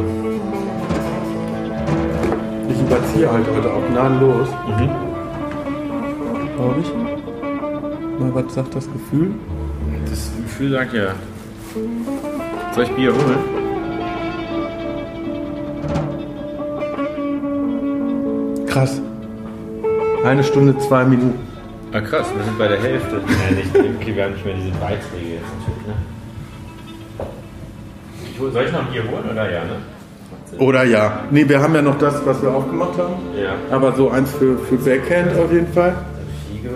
[2.69, 4.47] Ich überziehe halt heute auch gnadenlos.
[4.67, 4.89] Mhm.
[6.55, 8.19] Glaube ich.
[8.19, 9.35] Mal, was sagt das Gefühl?
[10.09, 11.15] Das Gefühl sagt ja.
[12.73, 13.39] Soll ich Bier holen?
[18.67, 19.01] Krass.
[20.23, 21.39] Eine Stunde, zwei Minuten.
[21.91, 23.15] Ah krass, wir sind bei der Hälfte.
[23.25, 25.93] Nein, nicht, okay, wir haben nicht mehr diese Beiträge jetzt natürlich, ne?
[28.31, 29.77] Ich soll ich noch ein Bier holen oder ja, ne?
[30.59, 31.23] Oder ja.
[31.31, 33.15] Nee, wir haben ja noch das, was wir aufgemacht haben.
[33.37, 33.55] Ja.
[33.71, 35.95] Aber so eins für, für Backhand auf jeden Fall.
[36.51, 36.69] Fiege.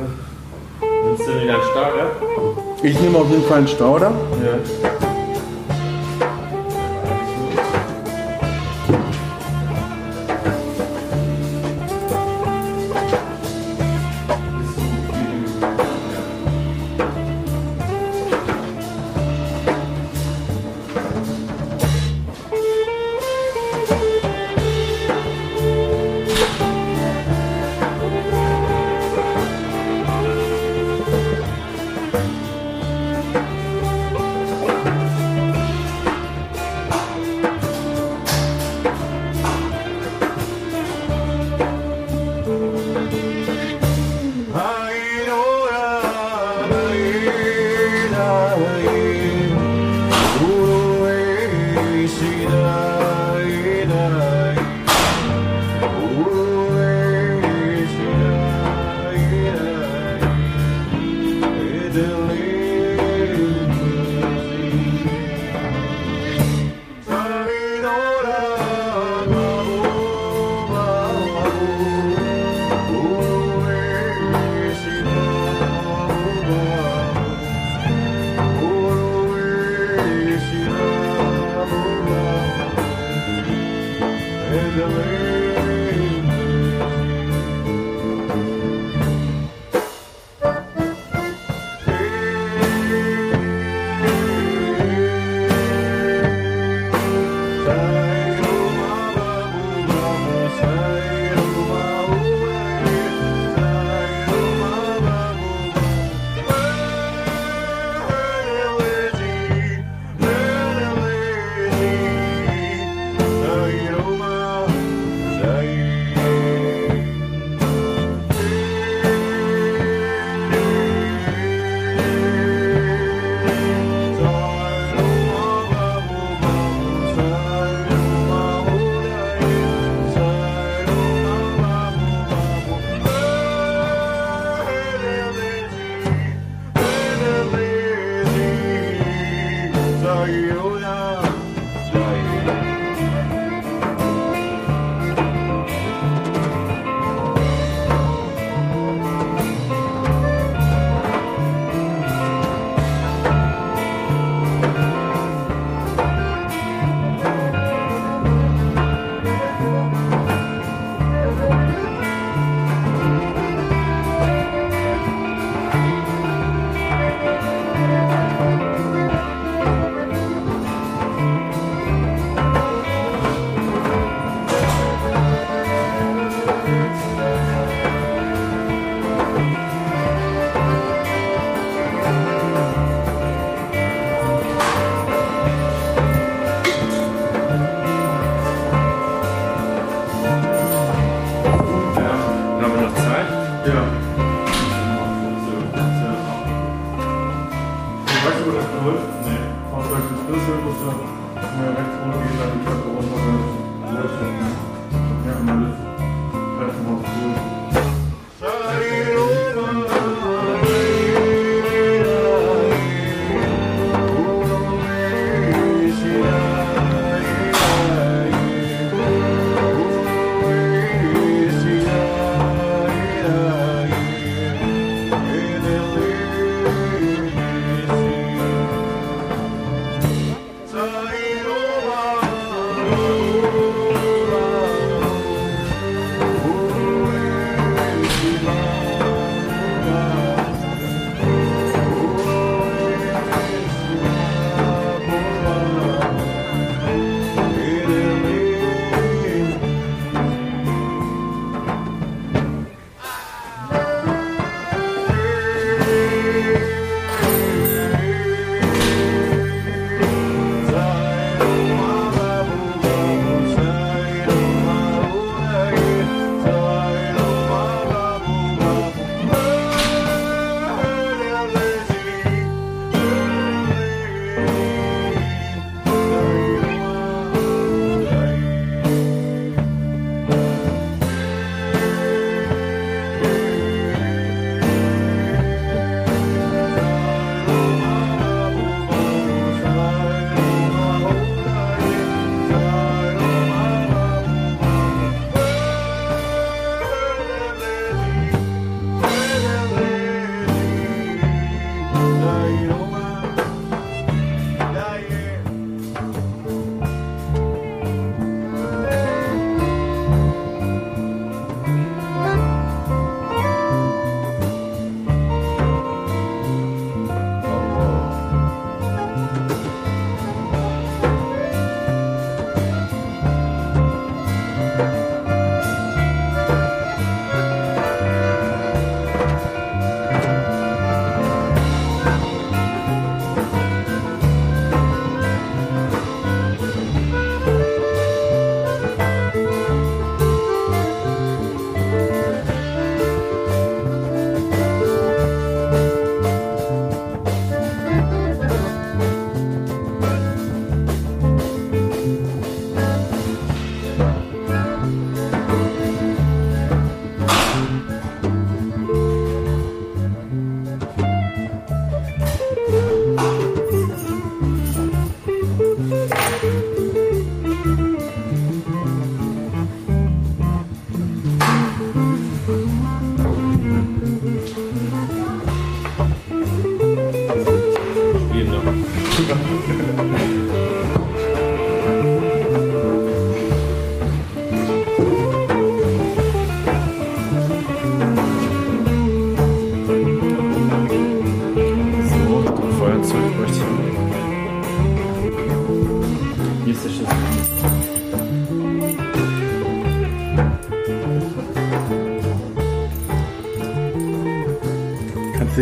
[1.05, 2.68] Nimmst du wieder einen Starter?
[2.81, 4.11] Ich nehme auf jeden Fall einen Stauder.
[4.41, 4.78] Ja.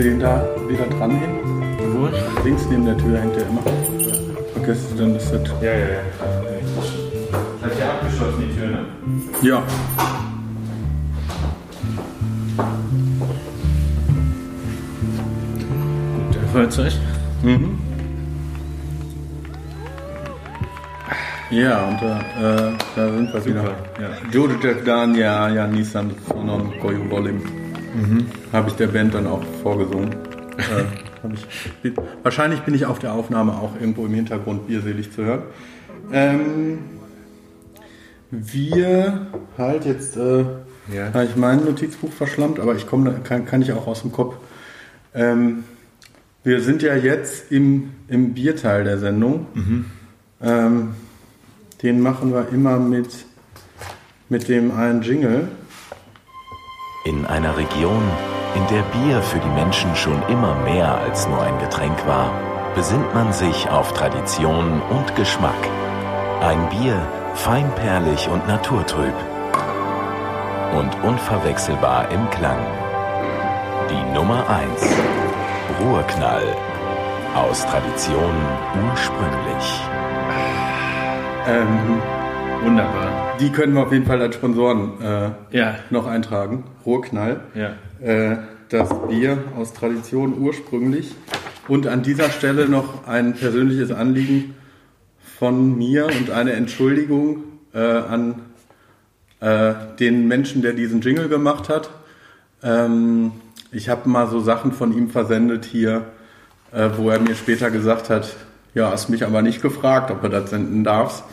[0.08, 1.30] Den da wieder dran hin?
[1.94, 2.08] Wo?
[2.44, 3.62] Links neben der Tür hängt der immer.
[4.54, 5.42] Vergesst dann ist das.
[5.62, 6.02] Ja, ja, ja.
[7.62, 8.86] Seid ihr abgeschlossen, die Tür, ne?
[9.42, 9.64] Ja.
[16.16, 16.94] Gut, Feuerzeug.
[17.44, 17.78] Mhm.
[21.50, 23.64] Ja, und da, äh, da sind wir wieder.
[23.64, 24.10] Ja.
[24.32, 27.04] Jodek Dan, ja, ja, Nissan von Koyu
[27.98, 28.26] Volim.
[28.53, 30.11] Habe ich der Band dann auch vorgesungen.
[30.57, 31.34] äh,
[31.84, 31.94] ich,
[32.24, 35.41] wahrscheinlich bin ich auf der Aufnahme auch irgendwo im Hintergrund bierselig zu hören.
[36.11, 36.80] Ähm,
[38.32, 40.44] wir halt jetzt, äh,
[40.94, 41.14] Ja.
[41.14, 44.36] habe ich mein Notizbuch verschlammt, aber ich komme, kann, kann ich auch aus dem Kopf.
[45.14, 45.64] Ähm,
[46.44, 49.48] wir sind ja jetzt im, im Bierteil der Sendung.
[50.41, 50.90] Ähm,
[51.84, 53.10] den machen wir immer mit,
[54.30, 55.49] mit dem einen Jingle.
[57.08, 58.04] In einer Region,
[58.54, 62.34] in der Bier für die Menschen schon immer mehr als nur ein Getränk war,
[62.76, 65.70] besinnt man sich auf Tradition und Geschmack.
[66.42, 67.02] Ein Bier,
[67.34, 69.14] feinperlig und naturtrüb.
[70.78, 72.60] Und unverwechselbar im Klang.
[73.90, 74.86] Die Nummer 1.
[75.80, 76.58] Ruhrknall.
[77.38, 78.36] Aus Tradition
[78.92, 79.80] ursprünglich.
[81.48, 82.02] Ähm,
[82.64, 83.38] Wunderbar.
[83.40, 85.76] die können wir auf jeden Fall als Sponsoren äh, Ja.
[85.90, 86.64] noch eintragen.
[86.86, 87.42] Ruhrknall.
[87.54, 87.74] Ja.
[88.06, 88.38] Äh,
[88.70, 91.14] das Bier aus Tradition ursprünglich.
[91.68, 94.56] Und an dieser Stelle noch ein persönliches Anliegen
[95.38, 97.44] von mir und eine Entschuldigung
[97.74, 98.42] äh, an
[99.40, 101.90] äh, den Menschen, der diesen Jingle gemacht hat.
[102.64, 103.32] Ähm,
[103.72, 106.06] ich habe mal so Sachen von ihm versendet hier,
[106.74, 108.36] äh, wo er mir später gesagt hat,
[108.74, 111.24] ja, hast mich aber nicht gefragt, ob er das senden darfst.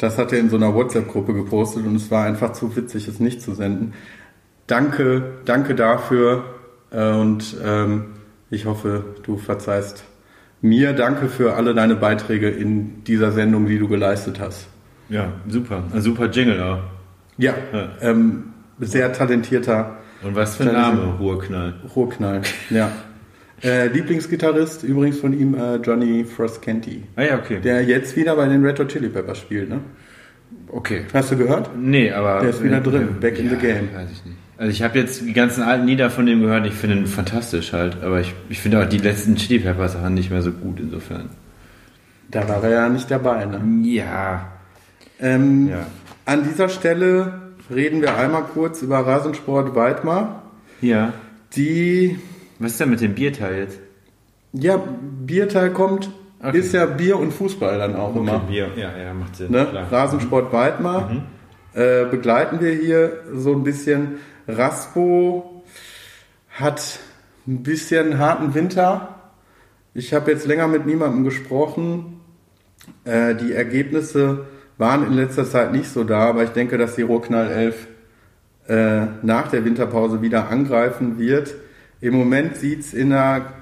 [0.00, 3.20] Das hat er in so einer WhatsApp-Gruppe gepostet und es war einfach zu witzig, es
[3.20, 3.92] nicht zu senden.
[4.66, 6.44] Danke, danke dafür
[6.90, 8.06] äh, und ähm,
[8.48, 10.04] ich hoffe, du verzeihst
[10.62, 10.94] mir.
[10.94, 14.68] Danke für alle deine Beiträge in dieser Sendung, die du geleistet hast.
[15.10, 15.84] Ja, super.
[15.92, 16.78] Ein super Jingle auch.
[17.36, 17.88] Ja, Ja.
[18.00, 18.44] Ähm,
[18.78, 21.74] sehr talentierter Und was für ein Name, Ruhrknall.
[21.94, 22.40] Ruhrknall.
[22.70, 22.90] Ja.
[23.62, 27.60] Äh, Lieblingsgitarrist übrigens von ihm äh, Johnny Frusciante, Ah ja, okay.
[27.60, 29.68] der jetzt wieder bei den Red Hot Chili Peppers spielt.
[29.68, 29.80] Ne?
[30.68, 31.02] okay.
[31.12, 31.70] Hast du gehört?
[31.76, 32.40] Nee, aber.
[32.40, 33.88] Der ist wieder drin, back in the game.
[33.94, 34.36] Weiß ich nicht.
[34.56, 37.72] Also ich habe jetzt die ganzen alten Lieder von dem gehört, ich finde ihn fantastisch
[37.72, 40.78] halt, aber ich, ich finde auch die letzten Chili Peppers Sachen nicht mehr so gut
[40.80, 41.30] insofern.
[42.30, 43.46] Da war er ja nicht dabei.
[43.46, 43.60] Ne?
[43.84, 44.52] Ja.
[45.18, 45.86] Ähm, Ja.
[46.26, 47.32] An dieser Stelle
[47.74, 50.42] reden wir einmal kurz über Rasensport Weidmar.
[50.80, 51.12] Ja.
[51.56, 52.18] Die,
[52.60, 53.80] Was ist denn mit dem Bierteil jetzt?
[54.52, 54.76] ja,
[55.26, 56.10] Bierteil kommt,
[56.42, 56.58] Okay.
[56.58, 58.38] ist ja Bier und Fußball dann auch immer.
[58.38, 58.70] Bier.
[58.74, 59.50] Ja, ja, macht Sinn.
[59.52, 59.66] Ne?
[59.90, 61.10] Rasensport Weidmar
[61.74, 64.16] äh, begleiten wir hier so ein bisschen.
[64.48, 65.62] Raspo
[66.48, 66.98] hat
[67.46, 69.16] ein bisschen harten Winter.
[69.92, 72.20] Ich habe jetzt länger mit niemandem gesprochen.
[73.04, 74.46] Äh, die Ergebnisse
[74.78, 77.86] waren in letzter Zeit nicht so da, aber ich denke, dass die Ruhrknall 11
[78.68, 81.54] äh, nach der Winterpause wieder angreifen wird.
[82.00, 83.52] Im Moment sieht's in der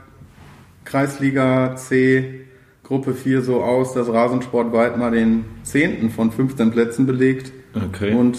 [0.85, 2.41] Kreisliga C
[2.85, 6.11] Gruppe 4 so aus, dass Rasensport Weidmar den 10.
[6.11, 7.53] von 15 Plätzen belegt.
[7.75, 8.15] Okay.
[8.15, 8.39] Und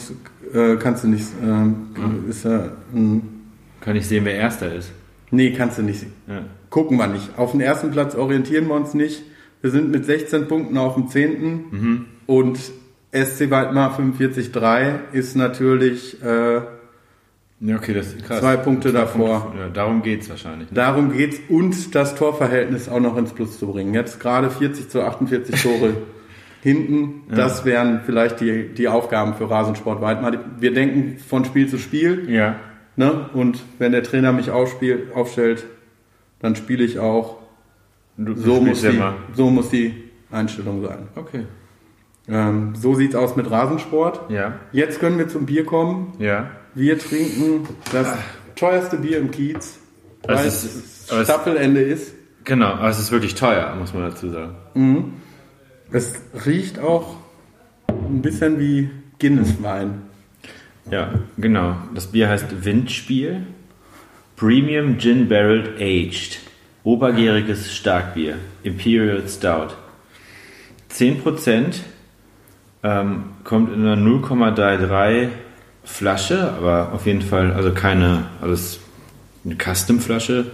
[0.53, 3.21] äh, kannst du nicht, äh, ist ja, ein,
[3.81, 4.91] Kann ich sehen, wer Erster ist?
[5.31, 6.07] nee, kannst du nicht.
[6.27, 6.45] Ja.
[6.71, 7.37] Gucken wir nicht.
[7.37, 9.21] Auf den ersten Platz orientieren wir uns nicht.
[9.61, 12.05] Wir sind mit 16 Punkten auf dem 10.
[12.25, 12.57] Und
[13.11, 16.61] SC Weidmar 45-3 ist natürlich, äh,
[17.61, 18.39] Ja, okay, das ist krass.
[18.39, 19.53] Zwei Punkte davor.
[19.57, 20.69] Ja, darum geht's wahrscheinlich.
[20.69, 20.75] Ne?
[20.75, 23.93] darum geht's und das Torverhältnis auch noch ins Plus zu bringen.
[23.93, 25.93] Jetzt gerade 40 zu 48 Tore
[26.61, 27.23] hinten.
[27.29, 30.33] Das wären vielleicht die, die Aufgaben für Rasensport Weidmar.
[30.57, 32.29] Wir denken von Spiel zu Spiel.
[32.29, 32.55] Ja.
[32.95, 33.29] Ne?
[33.33, 35.65] Und wenn der Trainer mich aufspielt, aufstellt,
[36.39, 37.37] dann spiele ich auch.
[38.17, 39.01] Du, du So muss, ja die,
[39.35, 39.93] so muss die
[40.31, 41.07] Einstellung sein.
[41.15, 41.43] Okay.
[42.27, 44.29] Ähm, so sieht's aus mit Rasensport.
[44.29, 44.53] Ja.
[44.71, 46.13] Jetzt können wir zum Bier kommen.
[46.19, 46.51] Ja.
[46.75, 48.07] Wir trinken das
[48.55, 49.77] teuerste Bier im Kiez,
[50.23, 52.13] Das weil ist- es aber es- Staffelende ist.
[52.45, 55.13] Genau, aber es ist wirklich teuer, muss man dazu sagen.
[55.91, 56.13] Es
[56.45, 57.17] riecht auch
[57.87, 58.89] ein bisschen wie
[59.19, 60.01] Guinness-Wein.
[60.89, 61.75] Ja, genau.
[61.93, 63.45] Das Bier heißt Windspiel.
[64.35, 66.39] Premium Gin Barreled Aged.
[66.83, 68.37] Obergäriges Starkbier.
[68.63, 69.73] Imperial Stout.
[70.89, 71.81] 10%
[72.81, 75.27] ähm, kommt in einer 0,33
[75.91, 78.79] Flasche, aber auf jeden Fall, also keine, alles
[79.43, 80.45] eine Custom-Flasche.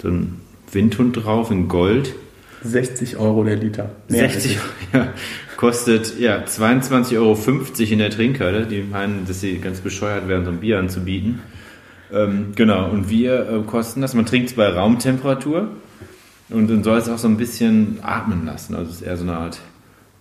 [0.00, 2.14] So ein Windhund drauf in Gold.
[2.62, 3.90] 60 Euro der Liter.
[4.08, 4.62] Mehr 60 ist
[4.92, 5.08] ja,
[5.56, 7.36] kostet ja 22,50 Euro
[7.92, 8.66] in der Trinkhalle.
[8.66, 11.40] Die meinen, dass sie ganz bescheuert wären, so ein Bier anzubieten.
[12.12, 14.14] Ähm, genau, und wir äh, kosten das.
[14.14, 15.68] Man trinkt es bei Raumtemperatur
[16.50, 18.74] und dann soll es auch so ein bisschen atmen lassen.
[18.74, 19.58] Also es ist eher so eine Art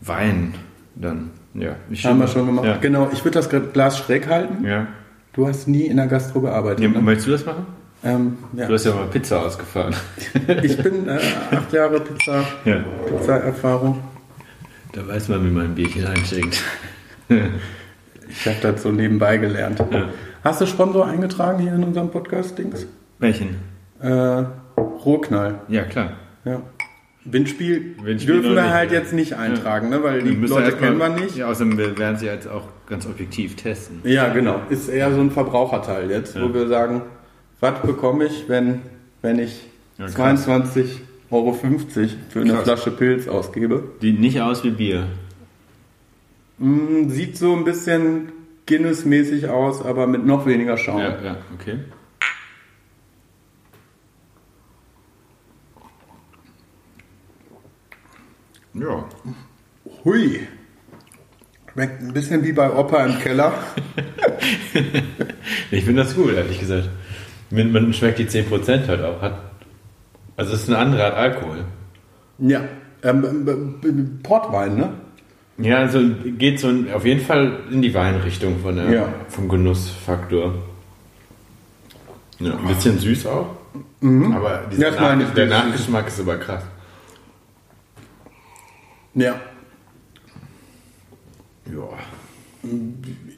[0.02, 0.56] Wein
[0.96, 1.32] dann.
[1.54, 2.66] Ja, ich Haben wir schon gemacht.
[2.66, 2.78] Ja.
[2.78, 4.66] Genau, ich würde das Glas schräg halten.
[4.66, 4.88] ja.
[5.32, 6.80] Du hast nie in der Gastro gearbeitet.
[6.84, 6.90] ja.
[6.90, 7.02] ne?
[7.02, 7.66] Möchtest du das machen?
[8.04, 8.68] ähm, ja.
[8.68, 9.96] Du hast ja mal Pizza ausgefahren.
[10.64, 11.20] Ich bin äh,
[11.52, 12.84] acht Jahre Pizza, ja.
[13.08, 14.00] Pizza-Erfahrung.
[14.92, 16.62] Da weiß man, wie man ein Bierchen einschenkt.
[18.32, 19.80] Ich habe das so nebenbei gelernt.
[19.92, 20.10] Ja.
[20.44, 22.86] Hast du Sponsor eingetragen hier in unserem Podcast-Dings?
[23.18, 23.56] Welchen?
[24.02, 24.44] Äh,
[24.78, 25.62] Rohknall.
[25.68, 26.12] Ja, klar.
[26.46, 26.62] Ja.
[27.32, 28.72] Windspiel, Windspiel dürfen wir nicht.
[28.74, 30.02] halt jetzt nicht eintragen, ne?
[30.04, 31.36] weil die Leute mal- kennen wir nicht.
[31.38, 34.00] Ja, außerdem werden sie jetzt auch ganz objektiv testen.
[34.04, 34.62] Ja, genau.
[34.70, 36.42] Ist eher so ein Verbraucherteil jetzt, Ja.
[36.44, 37.02] wo wir sagen,
[37.60, 38.82] was bekomme ich, wenn,
[39.22, 40.48] wenn ich Ja, krass.
[40.48, 40.86] 22,50
[41.32, 41.68] Euro für
[42.42, 42.64] eine Krass.
[42.64, 43.84] Flasche Pilz ausgebe?
[44.02, 45.08] Die nicht aus wie Bier.
[46.58, 48.32] Mm, sieht so ein bisschen
[48.66, 51.00] Guinness-mäßig aus, aber mit noch weniger Schaum.
[51.00, 51.76] Ja, ja, okay.
[58.74, 59.06] Ja.
[60.04, 60.40] Hui.
[61.72, 63.54] Schmeckt ein bisschen wie bei Opa im Keller.
[65.72, 66.90] Ich finde das gut, ehrlich gesagt.
[67.52, 69.22] Man, schmeckt die 10% halt auch.
[69.22, 69.38] Hat,
[70.38, 71.66] also es ist eine andere Art Alkohol.
[72.40, 72.62] Ja.
[73.04, 74.90] Ähm, ähm, ähm, Portwein, ne?
[75.58, 76.00] Ja, also
[76.38, 79.14] geht so auf jeden Fall in die Weinrichtung von der, Ja.
[79.28, 80.56] vom Genussfaktor.
[82.40, 83.48] Ja, ein bisschen süß auch.
[83.76, 84.32] Aber Mhm.
[84.78, 85.00] Ja, ich.
[85.00, 86.64] Nach, der Nachgeschmack ist aber krass.
[89.14, 89.40] Ja.
[91.66, 91.90] Ja.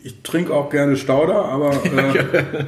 [0.04, 1.90] Ich trinke auch gerne Stauder, aber äh,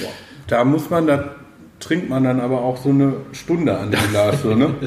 [0.00, 0.12] boah,
[0.46, 1.36] da muss man, da
[1.80, 4.74] trinkt man dann aber auch so eine Stunde an dem Glas, so, ne?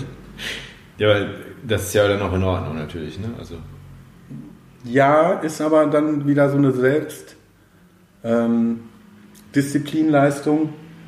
[0.97, 1.35] Ja, weil
[1.67, 3.29] das ist ja dann auch in Ordnung natürlich, ne?
[3.37, 3.55] Also,
[4.85, 7.35] Ja, ist aber dann wieder so eine Selbst
[8.23, 8.81] ähm,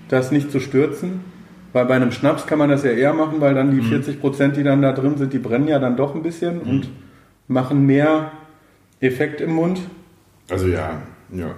[0.10, 1.22] das nicht zu stürzen.
[1.73, 4.56] Weil bei einem Schnaps kann man das ja eher machen, weil dann die 40 Prozent,
[4.57, 6.89] die dann da drin sind, die brennen ja dann doch ein bisschen und
[7.48, 8.31] machen mehr
[8.99, 9.80] Effekt im Mund.
[10.49, 11.52] also ja, ja.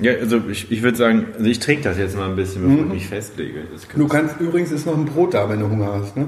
[0.00, 2.84] Ja, also ich, ich würde sagen, also ich trinke das jetzt mal ein bisschen, bevor
[2.86, 3.60] ich mich festlege.
[3.72, 6.26] Das kann- Du kannst übrigens ist noch ein Brot da, wenn du Hunger hast, ne?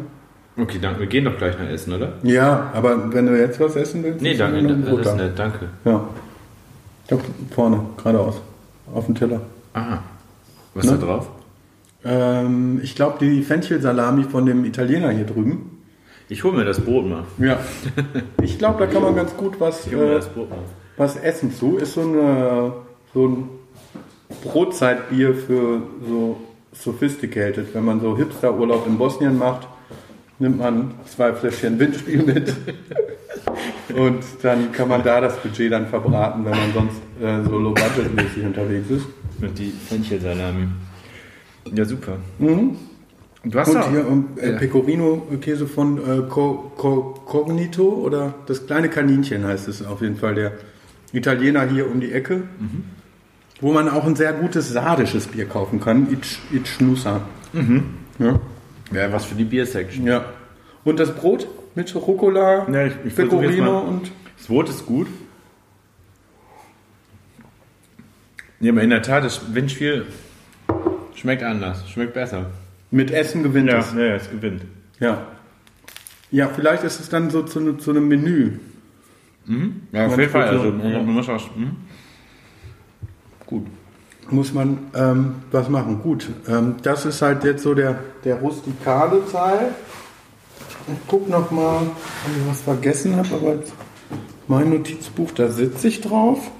[0.56, 1.00] Okay, danke.
[1.00, 2.14] Wir gehen doch gleich noch essen, oder?
[2.22, 4.62] Ja, aber wenn du jetzt was essen willst, Nee, ist danke.
[4.62, 5.14] noch ein Das Brot ist da.
[5.16, 5.68] nett, danke.
[5.84, 6.08] Ja.
[7.08, 7.18] Da
[7.54, 8.40] vorne, geradeaus.
[8.94, 9.40] Auf dem Teller.
[9.74, 9.98] Ah,
[10.74, 10.92] was Ne?
[10.92, 11.28] ist da drauf?
[12.06, 15.82] Ähm, ich glaube, die Fenchelsalami von dem Italiener hier drüben.
[16.28, 17.24] Ich hole mir das Brot mal.
[17.38, 17.58] Ja.
[18.42, 20.20] Ich glaube, da kann man ganz gut was, äh,
[20.96, 21.78] was essen zu.
[21.78, 22.72] Ist so, eine,
[23.12, 23.48] so ein
[24.42, 26.40] Brotzeitbier für so
[26.72, 27.74] sophisticated.
[27.74, 29.66] Wenn man so Hipster-Urlaub in Bosnien macht,
[30.38, 32.54] nimmt man zwei Fläschchen Windspiel mit.
[33.96, 38.44] Und dann kann man da das Budget dann verbraten, wenn man sonst äh, so low-budget-mäßig
[38.44, 39.06] unterwegs ist.
[39.40, 40.68] Und die Fenchelsalami.
[41.74, 42.18] Ja, super.
[42.38, 42.76] Mhm.
[43.44, 44.58] Du hast Und doch- hier ähm, äh, Ja.
[44.58, 50.34] Pecorino-Käse von äh, Co Co Cognito oder das kleine Kaninchen heißt es auf jeden Fall,
[50.34, 50.52] der
[51.12, 52.84] Italiener hier um die Ecke, Mhm.
[53.60, 57.20] wo man auch ein sehr gutes sardisches Bier kaufen kann, Ich Ichnusa.
[58.18, 58.40] Ja.
[58.90, 60.06] Wäre was für die Bier-Section.
[60.06, 60.24] ja.
[60.84, 65.06] Und das Brot mit Rucola, Ja, ich- ich Pecorino und Das Brot ist gut.
[68.60, 70.06] Ja, aber in der Tat, das Windspiel
[71.16, 72.46] schmeckt anders, schmeckt besser.
[72.90, 73.92] mit Essen gewinnt es.
[73.94, 74.62] ja, es gewinnt.
[75.00, 75.26] Ja.
[76.30, 78.58] Ja, vielleicht ist es dann so zu, zu einem Menü.
[79.92, 80.48] Ja, auf jeden Fall.
[80.56, 80.98] gut, Also, ja.
[81.02, 81.76] man muss auch, hm?
[83.46, 83.66] Gut.
[84.30, 86.02] muss man ähm, was machen.
[86.02, 89.68] Gut, ähm, das ist halt jetzt so der, der rustikale Teil.
[90.88, 91.86] Ich guck noch mal, ob
[92.36, 93.72] ich was vergessen habe, aber jetzt
[94.48, 96.50] mein Notizbuch, da sitze ich drauf.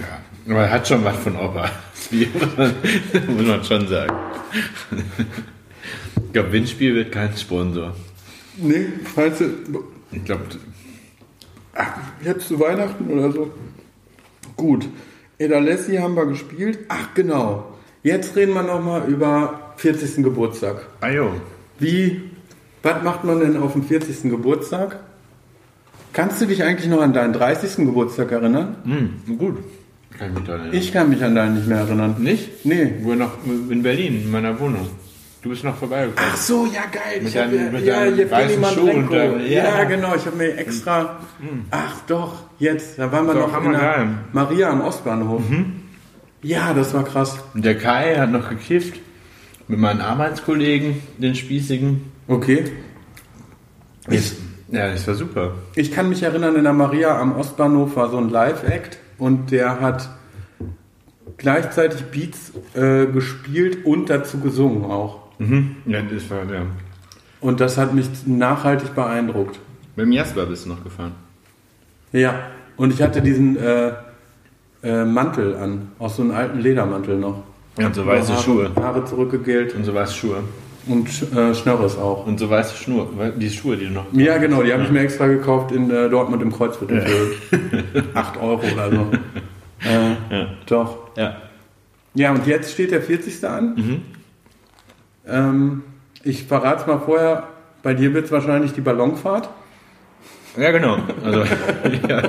[0.00, 1.70] Ja, aber er hat schon was von Opa.
[2.10, 2.28] Bier,
[3.28, 4.16] muss man, schon sagen.
[4.90, 7.94] Ich glaube, Windspiel wird kein Sponsor.
[8.56, 10.44] Nee, falls du, Ich glaube,
[11.74, 13.52] ach, jetzt zu Weihnachten oder so.
[14.56, 14.88] Gut,
[15.38, 16.80] Edalessi haben wir gespielt.
[16.88, 20.24] Ach genau, jetzt reden wir noch mal über 40.
[20.24, 20.86] Geburtstag.
[21.00, 21.32] ah jo.
[21.78, 22.22] Wie,
[22.82, 24.30] was macht man denn auf dem 40.
[24.30, 24.98] Geburtstag?
[26.12, 27.86] Kannst du dich eigentlich noch an deinen 30.
[27.86, 28.76] Geburtstag erinnern?
[28.84, 29.58] Hm, gut.
[30.18, 30.78] Kann ich mich daran erinnern.
[30.82, 32.16] Ich kann mich an deinen nicht mehr erinnern.
[32.18, 32.64] Nicht?
[32.64, 32.94] Nee.
[33.02, 33.32] Wo noch
[33.70, 34.88] in Berlin, in meiner Wohnung.
[35.42, 36.30] Du bist noch vorbeigekommen.
[36.32, 37.20] Ach so, ja geil.
[37.22, 39.64] Mit hab deinen- mit ja, weißen Schuhen und deinem- ja.
[39.78, 39.84] ja.
[39.84, 40.14] genau.
[40.16, 41.20] Ich habe mir extra.
[41.70, 42.98] Ach doch, jetzt.
[42.98, 45.42] Da waren wir Doch, noch in der Maria am Ostbahnhof.
[46.42, 47.38] Ja, das war krass.
[47.54, 48.94] Und der Kai hat noch gekifft.
[49.68, 52.02] Mit meinen Arbeitskollegen, den Spießigen.
[52.26, 52.64] Okay.
[54.10, 54.32] Ich,
[54.72, 55.52] ja, das war super.
[55.76, 59.80] Ich kann mich erinnern, in der Maria am Ostbahnhof war so ein Live-Act und der
[59.80, 60.08] hat
[61.36, 65.28] gleichzeitig Beats äh, gespielt und dazu gesungen auch.
[65.86, 66.62] Ja, das war, ja.
[67.40, 69.60] Und das hat mich nachhaltig beeindruckt.
[69.94, 71.12] Mit dem Jasper bist du noch gefahren.
[72.12, 72.34] Ja,
[72.76, 73.92] und ich hatte diesen äh,
[74.82, 77.44] äh, Mantel an, auch so einen alten Ledermantel noch.
[77.78, 78.70] Ja, und so weiße Haare, Schuhe.
[78.74, 80.42] Haare zurückgegelt Und so weiße Schuhe.
[80.88, 82.26] Und äh, Schnörres auch.
[82.26, 83.08] Und so weiße Schnur.
[83.36, 84.06] Die Schuhe, die du noch.
[84.12, 88.36] Ja, genau, die habe ich mir extra gekauft in äh, Dortmund im Kreuzviertel für 8
[88.40, 89.06] Euro oder so.
[89.80, 91.16] Äh, Doch.
[91.16, 91.36] Ja.
[92.14, 93.44] Ja, und jetzt steht der 40.
[93.44, 93.74] an.
[93.74, 94.02] Mhm.
[95.26, 95.82] Ähm,
[96.24, 97.44] ich verrate es mal vorher,
[97.82, 99.48] bei dir wird es wahrscheinlich die Ballonfahrt.
[100.56, 100.98] Ja, genau.
[101.24, 101.44] Also,
[102.08, 102.22] ja.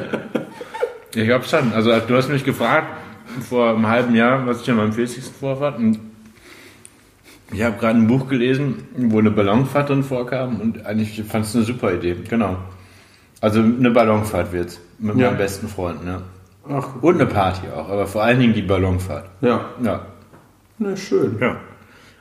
[1.15, 1.73] Ich glaube schon.
[1.73, 2.88] Also, du hast mich gefragt
[3.49, 5.23] vor einem halben Jahr, was ich an meinem 40.
[5.23, 5.77] vorfahrt.
[5.80, 5.99] Und
[7.52, 10.60] ich habe gerade ein Buch gelesen, wo eine Ballonfahrt drin vorkam.
[10.62, 12.16] Und eigentlich fand es eine super Idee.
[12.30, 12.58] Genau.
[13.42, 14.80] Also, eine Ballonfahrt wird's.
[15.00, 15.28] Mit Ja.
[15.28, 16.22] meinen besten Freunden, ja.
[16.70, 17.90] Ach, Und eine Party auch.
[17.90, 19.26] Aber vor allen Dingen die Ballonfahrt.
[19.42, 19.66] ja.
[19.84, 20.06] Ja.
[20.78, 21.38] Na, schön.
[21.42, 21.58] Ja.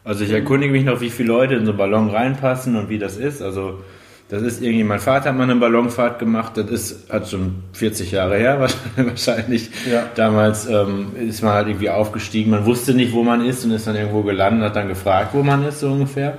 [0.05, 2.99] Also ich erkundige mich noch, wie viele Leute in so einen Ballon reinpassen und wie
[2.99, 3.43] das ist.
[3.43, 3.81] Also
[4.29, 8.13] das ist irgendwie, mein Vater hat mal eine Ballonfahrt gemacht, das ist hat schon 40
[8.13, 8.61] Jahre her
[8.97, 9.71] wahrscheinlich.
[9.91, 10.07] Ja.
[10.15, 13.87] Damals ähm, ist man halt irgendwie aufgestiegen, man wusste nicht, wo man ist und ist
[13.87, 16.39] dann irgendwo gelandet, hat dann gefragt, wo man ist, so ungefähr.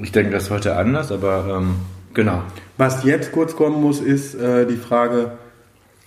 [0.00, 1.74] Ich denke, das ist heute anders, aber ähm,
[2.14, 2.42] genau.
[2.76, 5.32] Was jetzt kurz kommen muss, ist äh, die Frage,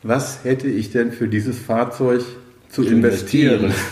[0.04, 2.22] was hätte ich denn für dieses Fahrzeug
[2.70, 3.74] zu investieren?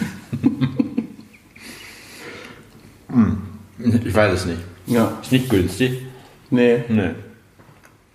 [4.05, 4.59] Ich weiß es nicht.
[4.87, 6.01] Ja, Ist nicht günstig.
[6.49, 6.83] Nee.
[6.87, 7.09] Nee.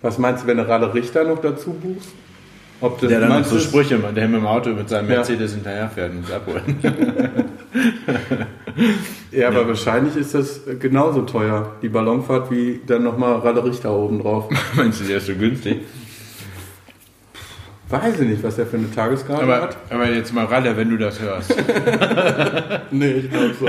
[0.01, 2.09] Was meinst du, wenn du Ralle Richter noch dazu buchst?
[2.81, 5.15] Ob das Der dann meinst so du- Sprüche, der mit dem Auto mit seinem Ja.
[5.17, 6.75] Mercedes hinterherfährt und uns abholen.
[9.31, 14.19] Ja, aber wahrscheinlich ist das genauso teuer, die Ballonfahrt, wie dann nochmal Ralle Richter oben
[14.21, 14.49] drauf.
[14.75, 15.81] Meinst du, der ist so günstig?
[17.89, 19.77] Weiß ich nicht, was der für eine Tageskarte Aber, hat.
[19.89, 21.53] aber jetzt mal Ralle, wenn du das hörst.
[22.97, 23.67] Nee, ich glaube, so,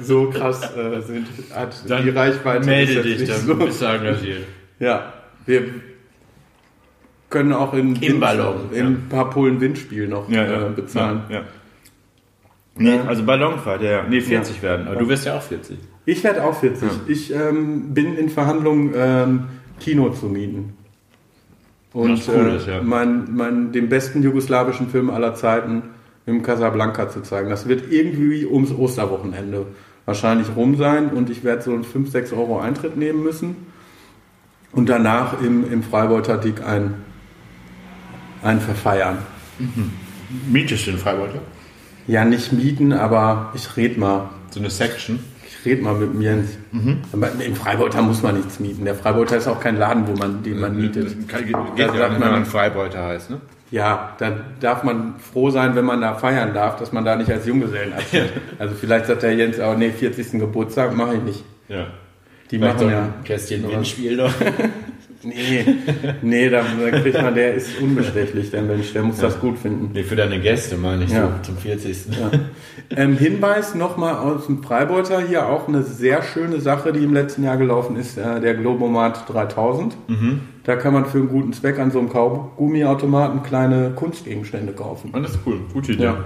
[0.00, 2.66] so krass äh, sind, hat Dann die Reichweite.
[2.66, 3.54] Melde ist dich, dann so.
[3.54, 4.44] bist du engagiert.
[4.78, 5.12] Ja,
[5.46, 5.64] wir
[7.30, 11.22] können auch in Im Ballon, in ein paar Pullen Windspiel noch äh, bezahlen.
[11.28, 11.44] Ja, ja.
[12.78, 14.02] Nee, also Ballonfahrt, ja, ja.
[14.08, 14.86] Nee, 40 werden.
[14.86, 15.78] Aber du wirst ja auch 40.
[16.04, 16.88] Ich werde auch 40.
[17.06, 19.44] Ich ähm, bin in Verhandlungen, ähm,
[19.80, 20.74] Kino zu mieten.
[21.92, 22.82] Und cool ist, äh, ja.
[22.82, 25.82] mein, mein, den besten jugoslawischen Film aller Zeiten
[26.26, 27.48] im Casablanca zu zeigen.
[27.50, 29.66] Das wird irgendwie ums Osterwochenende
[30.04, 33.56] wahrscheinlich rum sein und ich werde so einen 5, 6 Euro Eintritt nehmen müssen
[34.72, 36.94] und danach im, im Freibeuter Dick ein,
[38.42, 39.18] ein verfeiern.
[40.48, 41.30] Mietest du in Freiburg?
[42.06, 44.28] Ja, nicht mieten, aber ich red mal.
[44.50, 45.18] So eine Section?
[45.48, 46.50] Ich red mal mit Jens.
[46.70, 46.98] Mhm.
[47.12, 48.84] Aber im Freibeuter muss man nichts mieten.
[48.84, 51.28] Der Freibeuter ist auch kein Laden, wo man, den man mietet.
[51.28, 53.40] Kann, geht Da ja, sagt wenn man- man Freibeuter heißt, ne?
[53.70, 57.30] Ja, da darf man froh sein, wenn man da feiern darf, dass man da nicht
[57.30, 58.32] als Junggesellen erzählt.
[58.58, 60.38] Also vielleicht sagt der Jens auch, nee, 40.
[60.38, 61.44] Geburtstag mache ich nicht.
[61.68, 61.88] Ja.
[62.50, 63.02] Die Vielleicht machen so ja.
[63.02, 64.32] ein Kästchen Windspiel noch.
[65.26, 65.64] Nee,
[66.22, 69.90] nee, da, da kriegt man, der ist unbestechlich, der Mensch, der muss das gut finden.
[69.92, 71.40] Nee, für deine Gäste meine ich Ja.
[71.42, 71.96] zum 40.
[72.90, 77.42] Ähm, Hinweis nochmal aus dem Freibeuter hier auch eine sehr schöne Sache, die im letzten
[77.42, 79.96] Jahr gelaufen ist, äh, der Globomat 3000.
[80.64, 85.10] Da kann man für einen guten Zweck an so einem Kaugummiautomaten kleine Kunstgegenstände kaufen.
[85.12, 85.60] Und das ist cool.
[85.72, 86.04] Gute Idee.
[86.04, 86.16] Ja,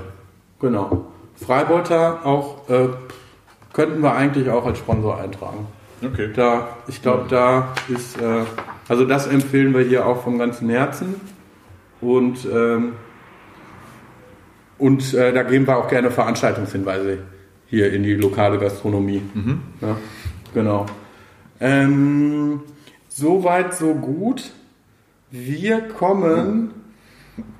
[0.61, 1.07] genau.
[1.37, 2.89] Freibeuter auch, äh,
[3.73, 5.67] könnten wir eigentlich auch als Sponsor eintragen.
[6.05, 6.31] Okay.
[6.35, 8.43] Da, ich glaube, da ist, äh,
[8.91, 11.15] also das empfehlen wir hier auch vom ganzen Herzen.
[12.03, 12.93] Und, ähm,
[14.77, 17.21] und äh, da geben wir auch gerne Veranstaltungshinweise
[17.67, 19.23] hier in die lokale Gastronomie.
[19.81, 19.97] Ja,
[20.53, 20.87] genau.
[21.61, 22.61] Ähm,
[23.21, 24.53] Soweit, so gut.
[25.31, 26.71] Wir kommen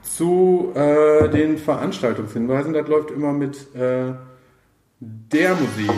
[0.01, 2.73] zu äh, den Veranstaltungshinweisen.
[2.73, 4.15] Das läuft immer mit äh,
[5.01, 5.91] der Musik.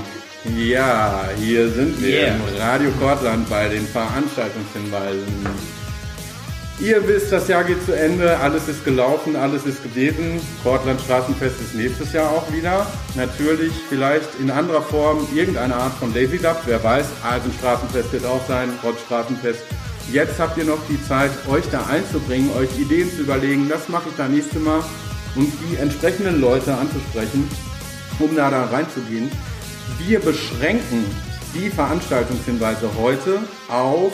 [0.44, 2.34] Ja, hier sind wir Yeah.
[2.34, 5.46] im Radio Kortland bei den Veranstaltungshinweisen.
[6.80, 10.40] Ihr wisst, das Jahr geht zu Ende, alles ist gelaufen, alles ist gewesen.
[10.64, 12.86] Kortland Straßenfest ist nächstes Jahr auch wieder.
[13.14, 17.06] Natürlich vielleicht in anderer Form irgendeine Art von Lazy Dub, wer weiß.
[17.22, 19.60] Alpenstraßenfest wird auch sein, Rottstraßenfest.
[20.10, 24.08] Jetzt habt ihr noch die Zeit, euch da einzubringen, euch Ideen zu überlegen, das mache
[24.10, 24.82] ich da nächste Mal
[25.36, 27.48] und die entsprechenden Leute anzusprechen,
[28.18, 29.30] um da, da reinzugehen.
[30.06, 31.04] Wir beschränken
[31.54, 33.38] die Veranstaltungshinweise heute
[33.68, 34.12] auf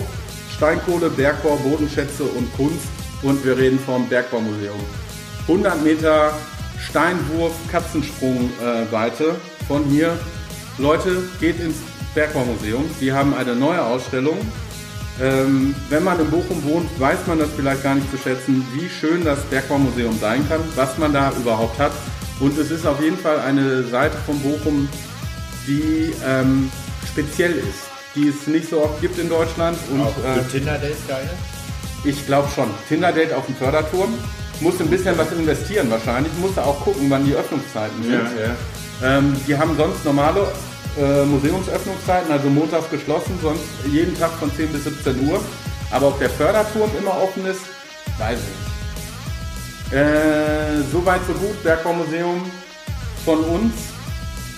[0.55, 2.89] Steinkohle, Bergbau, Bodenschätze und Kunst
[3.23, 4.81] und wir reden vom Bergbaumuseum.
[5.43, 6.33] 100 Meter
[6.79, 9.37] Steinwurf, Katzensprungweite
[9.67, 10.19] von hier.
[10.77, 11.77] Leute, geht ins
[12.15, 12.85] Bergbaumuseum.
[13.01, 14.39] Die haben eine neue Ausstellung.
[15.21, 18.89] Ähm, wenn man in Bochum wohnt, weiß man das vielleicht gar nicht zu schätzen, wie
[18.89, 21.93] schön das Bergbaumuseum sein kann, was man da überhaupt hat.
[22.41, 24.89] Und es ist auf jeden Fall eine Seite von Bochum,
[25.69, 26.71] die ähm,
[27.07, 29.79] speziell ist, die es nicht so oft gibt in Deutschland.
[29.91, 31.29] Und äh, Tinder-Dates geil?
[32.05, 32.69] ich glaube schon.
[32.89, 34.15] Tinder-Date auf dem Förderturm.
[34.61, 36.33] Musste ein bisschen was investieren wahrscheinlich.
[36.41, 38.13] Musste auch gucken, wann die Öffnungszeiten sind.
[38.13, 39.19] ja.
[39.19, 40.49] Ähm, die haben sonst normale
[40.99, 45.41] äh, Museumsöffnungszeiten, also montags geschlossen, sonst jeden Tag von 10 bis 17 Uhr.
[45.91, 47.61] Aber ob der Förderturm immer offen ist,
[48.19, 50.01] weiß ich nicht.
[50.01, 52.51] Äh, Soweit so gut, Bergbaumuseum
[53.25, 53.73] von uns.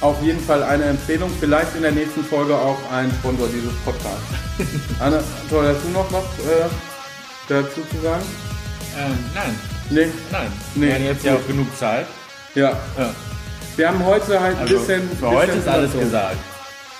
[0.00, 1.30] Auf jeden Fall eine Empfehlung.
[1.38, 4.22] Vielleicht in der nächsten Folge auch ein Sponsor dieses Podcasts.
[5.00, 6.68] Anna, toll, hast du noch was äh,
[7.48, 8.22] dazu zu sagen?
[8.98, 9.54] Ähm, nein,
[9.90, 10.06] Nee.
[10.32, 10.46] nein.
[10.74, 10.86] Nee.
[10.86, 12.06] Wir haben jetzt ja auch genug Zeit.
[12.54, 12.70] Ja.
[12.98, 13.10] Ja.
[13.76, 15.02] Wir haben heute halt ein Also bisschen.
[15.18, 16.04] für heute bisschen ist alles Information.
[16.04, 16.36] gesagt.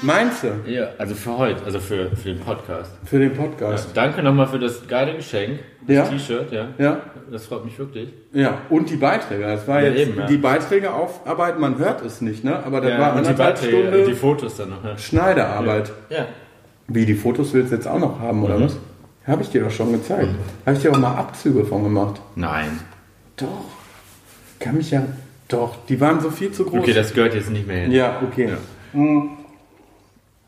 [0.02, 0.70] Meinst du?
[0.70, 2.90] Ja, also für heute, also für, für den Podcast.
[3.04, 3.88] Für den Podcast.
[3.94, 5.60] Danke nochmal für das geile Geschenk.
[5.86, 6.04] Das Ja.
[6.04, 6.68] T-Shirt, ja.
[6.78, 7.00] Ja.
[7.30, 8.08] Das freut mich wirklich.
[8.32, 9.44] Ja, und die Beiträge.
[9.44, 10.26] Das war Ja, jetzt eben, ja.
[10.26, 12.62] die Beiträge aufarbeiten, man hört es nicht, ne?
[12.64, 14.84] Aber das war und die anderthalb Beiträge, Stunden die Fotos dann noch.
[14.84, 14.98] Ja.
[14.98, 15.92] Schneiderarbeit.
[16.10, 16.26] ja.
[16.88, 18.64] Wie, die Fotos willst du jetzt auch noch haben, oder Mhm.
[18.64, 18.76] was?
[19.26, 20.28] Habe ich dir doch schon gezeigt.
[20.66, 22.20] Habe ich dir auch mal Abzüge von gemacht.
[22.34, 22.80] Nein.
[23.36, 23.46] Doch.
[24.58, 25.02] Kann mich ja.
[25.46, 26.80] Doch, die waren so viel zu groß.
[26.80, 27.92] Okay, das gehört jetzt nicht mehr hin.
[27.92, 28.50] ja, okay.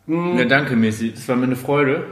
[0.06, 1.12] Ja, danke, Messi.
[1.12, 2.04] Das war mir eine Freude.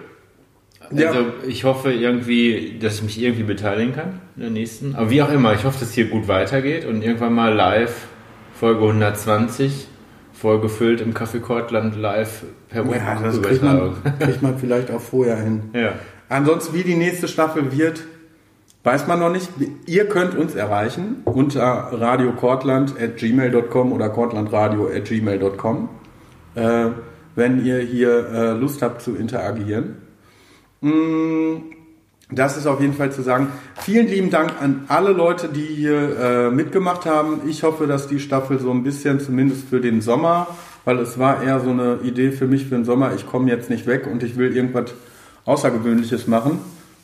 [0.93, 1.09] Ja.
[1.09, 4.95] Also ich hoffe irgendwie, dass ich mich irgendwie beteiligen kann in der nächsten.
[4.95, 8.07] Aber wie auch immer, ich hoffe, dass hier gut weitergeht und irgendwann mal live
[8.55, 9.89] Folge 120
[10.33, 15.37] vollgefüllt im Café Kortland live per Ja, das kriegt man, kriegt man vielleicht auch vorher
[15.37, 15.63] hin.
[15.75, 15.93] Ja.
[16.29, 18.05] Ansonsten, wie die nächste Staffel wird,
[18.85, 19.49] weiß man noch nicht.
[19.87, 25.89] Ihr könnt uns erreichen unter radiokortland.gmail.com oder kortlandradio.gmail.com,
[26.55, 26.87] äh,
[27.35, 29.97] wenn ihr hier äh, Lust habt zu interagieren.
[30.81, 31.57] Mm,
[32.33, 33.49] Das ist auf jeden Fall zu sagen.
[33.81, 37.41] Vielen lieben Dank an alle Leute, die hier äh, mitgemacht haben.
[37.49, 40.47] Ich hoffe, dass die Staffel so ein bisschen, zumindest für den Sommer,
[40.85, 43.13] weil es war eher so eine Idee für mich für den Sommer.
[43.17, 44.93] Ich komme jetzt nicht weg und ich will irgendwas
[45.45, 46.59] Außergewöhnliches machen,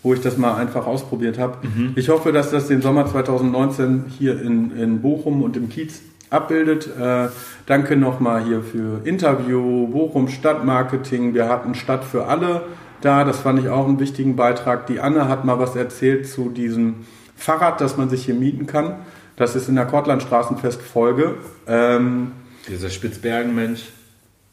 [0.04, 1.58] wo ich das mal einfach ausprobiert habe.
[1.96, 6.88] Ich hoffe, dass das den Sommer 2019 hier in, in Bochum und im Kiez abbildet.
[7.00, 7.28] Äh,
[7.66, 11.34] danke nochmal hier für Interview, Bochum Stadtmarketing.
[11.34, 12.62] Wir hatten Stadt für alle
[13.00, 13.24] da.
[13.24, 14.86] Das fand ich auch einen wichtigen Beitrag.
[14.86, 17.06] Die Anne hat mal was erzählt zu diesem
[17.36, 18.96] Fahrrad, das man sich hier mieten kann.
[19.36, 21.34] Das ist in der Kortlandstraßenfest-Folge.
[21.66, 22.32] Ähm,
[22.68, 23.84] Dieser Spitzbergen-Mensch.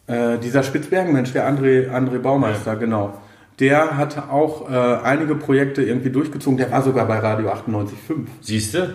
[0.07, 3.13] äh, dieser Spitzbergenmensch, der André, André Baumeister, genau.
[3.59, 6.57] Der hat auch äh, einige Projekte irgendwie durchgezogen.
[6.57, 8.25] Der war sogar bei Radio 98.5.
[8.41, 8.93] Siehst du?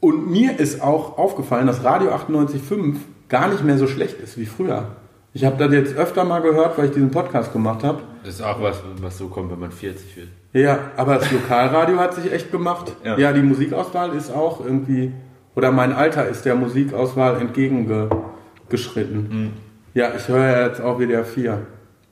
[0.00, 2.96] Und mir ist auch aufgefallen, dass Radio 98.5
[3.28, 4.88] gar nicht mehr so schlecht ist wie früher.
[5.34, 7.98] Ich habe das jetzt öfter mal gehört, weil ich diesen Podcast gemacht habe.
[8.26, 10.26] Das ist auch was, was so kommt, wenn man 40 wird.
[10.52, 12.90] Ja, aber das Lokalradio hat sich echt gemacht.
[13.04, 13.16] Ja.
[13.16, 13.32] Ja.
[13.32, 15.12] die Musikauswahl ist auch irgendwie,
[15.54, 19.52] oder mein Alter ist der Musikauswahl entgegengeschritten.
[19.94, 21.64] Ja, ich höre ja jetzt auch WDR 4.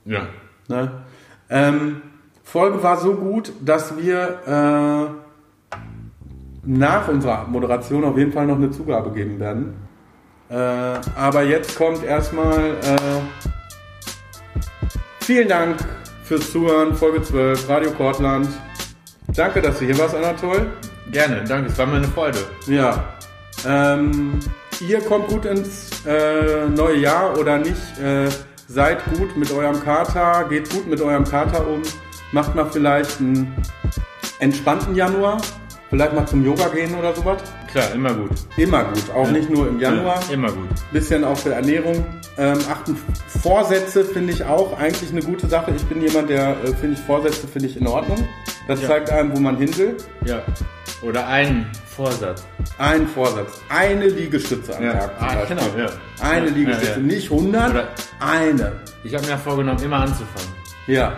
[0.05, 0.27] Ja.
[0.69, 0.89] Ne?
[1.49, 2.01] Ähm,
[2.43, 5.07] Folge war so gut, dass wir äh,
[6.63, 9.73] nach unserer Moderation auf jeden Fall noch eine Zugabe geben werden.
[10.47, 13.19] Äh, aber jetzt kommt erstmal äh,
[15.19, 15.75] vielen Dank
[16.25, 18.47] fürs Zuhören, Folge 12, Radio Kortland.
[19.35, 20.71] Danke, dass du hier warst, Anatol.
[21.11, 22.39] Gerne, danke, es war mir eine Freude.
[22.65, 23.13] Ja.
[23.65, 24.39] Ähm,
[24.87, 27.99] ihr kommt gut ins äh, neue Jahr oder nicht.
[27.99, 28.27] Äh,
[28.67, 31.83] seid gut mit eurem Kater, geht gut mit eurem Kater um.
[32.31, 33.55] Macht mal vielleicht einen
[34.39, 35.39] entspannten Januar.
[35.91, 37.43] Vielleicht mal zum Yoga gehen oder sowas.
[37.75, 38.29] Klar, immer gut.
[38.55, 39.31] Immer gut, auch Ja.
[39.33, 40.21] nicht nur im Januar.
[40.29, 40.69] Ja, immer gut.
[40.93, 42.05] Bisschen auf der Ernährung
[42.37, 42.97] ähm, achten.
[43.43, 45.71] Vorsätze finde ich auch eigentlich eine gute Sache.
[45.75, 48.25] Ich bin jemand, der äh, finde ich Vorsätze finde ich in Ordnung.
[48.69, 48.87] Das Ja.
[48.87, 49.97] zeigt einem, wo man hin will.
[50.23, 50.41] Ja.
[51.01, 52.45] Oder ein Vorsatz.
[52.77, 54.93] Ein Vorsatz, eine Liegestütze am Ja.
[54.93, 55.17] Tag.
[55.19, 55.89] zum Ah, genau, ja.
[56.21, 57.87] Eine Liegestütze, nicht 100, Oder-
[58.21, 58.71] eine.
[59.03, 60.49] Ich habe mir vorgenommen, immer anzufangen.
[60.87, 61.17] Ja,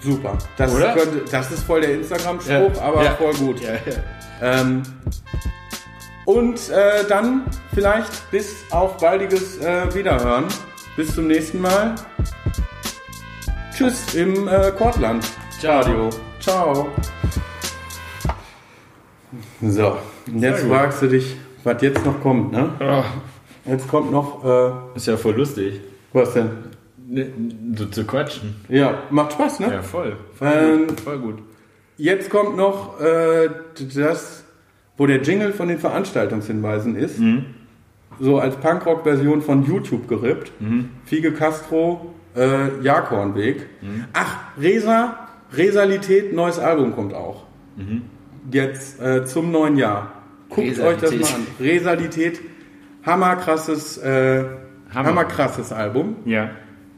[0.00, 0.38] super.
[0.56, 0.72] Das?
[0.76, 3.56] Könnte, das ist voll der Instagram-Spruch, aber voll gut.
[4.40, 4.82] Ähm,
[6.28, 7.44] und äh, dann
[7.74, 10.44] vielleicht bis auf baldiges äh, Wiederhören.
[10.94, 11.94] Bis zum nächsten Mal.
[13.74, 15.26] Tschüss im äh, Kortland.
[15.58, 15.80] Ciao.
[15.80, 16.10] Radio.
[16.38, 16.88] Ciao.
[19.62, 19.96] So,
[20.26, 21.34] und jetzt fragst du dich,
[21.64, 22.70] was jetzt noch kommt, ne?
[22.78, 23.04] Oh,
[23.70, 25.80] Jetzt kommt noch, äh, ist ja voll lustig.
[26.12, 26.50] was denn?
[27.06, 27.26] Ne,
[27.74, 28.56] So zu quatschen.
[28.68, 29.72] Ja, macht Spaß, ne?
[29.72, 30.14] Ja, voll.
[30.38, 31.00] Voll, Ähm, gut.
[31.00, 31.38] voll gut.
[31.96, 33.48] Jetzt kommt noch äh,
[33.94, 34.44] das,
[34.98, 37.18] wo der Jingle von den Veranstaltungshinweisen ist.
[38.20, 40.52] So als Punkrock-Version von YouTube gerippt.
[41.04, 43.66] Fiege Castro, äh, Jakornweg.
[44.12, 47.44] Ach, Resa, Resalität, neues Album kommt auch.
[48.50, 50.12] Jetzt äh, zum neuen Jahr.
[50.50, 51.34] Guckt euch das mal Resalität.
[51.34, 51.46] an.
[51.60, 52.40] Resalität
[53.04, 54.44] hammerkrasses, äh,
[54.92, 55.08] Hammer.
[55.08, 56.16] hammerkrasses Album.
[56.24, 56.50] Ja.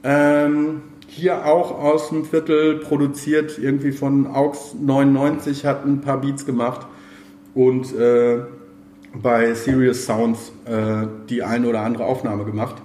[0.03, 6.47] Ähm, hier auch aus dem Viertel produziert, irgendwie von Aux 99, hat ein paar Beats
[6.47, 6.87] gemacht
[7.55, 8.39] und äh,
[9.15, 12.77] bei Serious Sounds äh, die ein oder andere Aufnahme gemacht.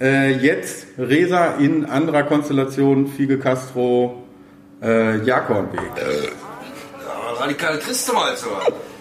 [0.00, 4.22] Äh, jetzt Resa in anderer Konstellation, Fige Castro,
[4.82, 5.80] äh, Jakornweg.
[7.38, 8.48] Radikale Christen mal zu.
[8.48, 8.91] Du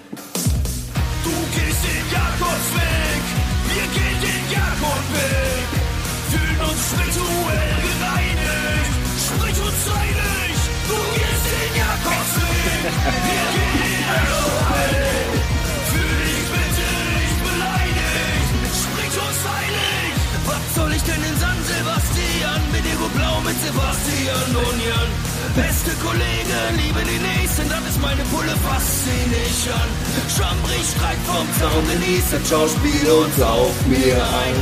[23.62, 25.08] Sebastian Union?
[25.56, 29.90] Beste Kollege, liebe die Nächsten, das ist meine Pulle, fass sie nicht an.
[30.34, 34.58] Schwammbrich, Streit vom Zaun, genieße Schauspiel und sauf mir ein.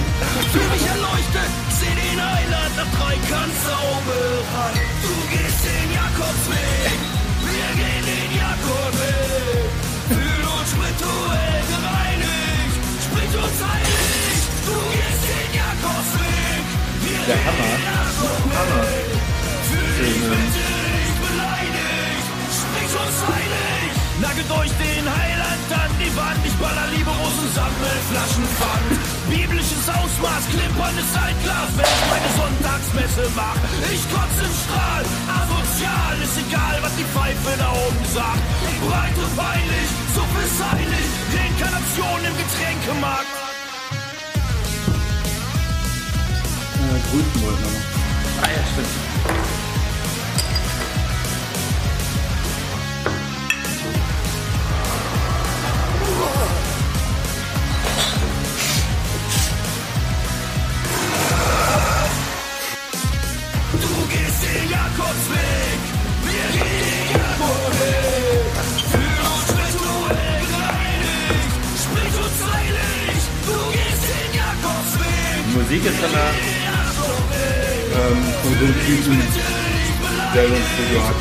[0.51, 3.15] Fühl mich erleuchtet, seh den Heiland nach drei
[3.63, 4.73] Zauberei.
[5.05, 6.99] Du gehst den Jakobsweg,
[7.47, 9.69] wir gehen den Jakobsweg.
[10.11, 14.37] Fühl uns spirituell gereinigt, sprich uns heilig.
[14.67, 16.48] Du gehst den Jakobsweg,
[17.29, 17.69] Der Hammer.
[23.29, 23.93] heilig.
[24.17, 28.89] Nagelt euch den Heiland an die Wand, ich baller lieberos und sammel Flaschenpfand.
[29.29, 33.61] Biblisches Ausmaß, klimperndes Altglas, wenn ich meine Sonntagsmesse mach.
[33.93, 38.45] Ich kotze im Strahl, asozial, ist egal, was die Pfeife da oben sagt.
[38.89, 43.38] Breit und peinlich, so ist heilig, Reinkarnation im Getränkemarkt.
[72.29, 73.23] Uns heilig.
[73.41, 76.58] Du gehst den Jakobsweg, Die Musik ist von der.
[77.91, 79.19] Ähm, von so einem Typen,
[80.35, 81.15] der so ein Studio hat.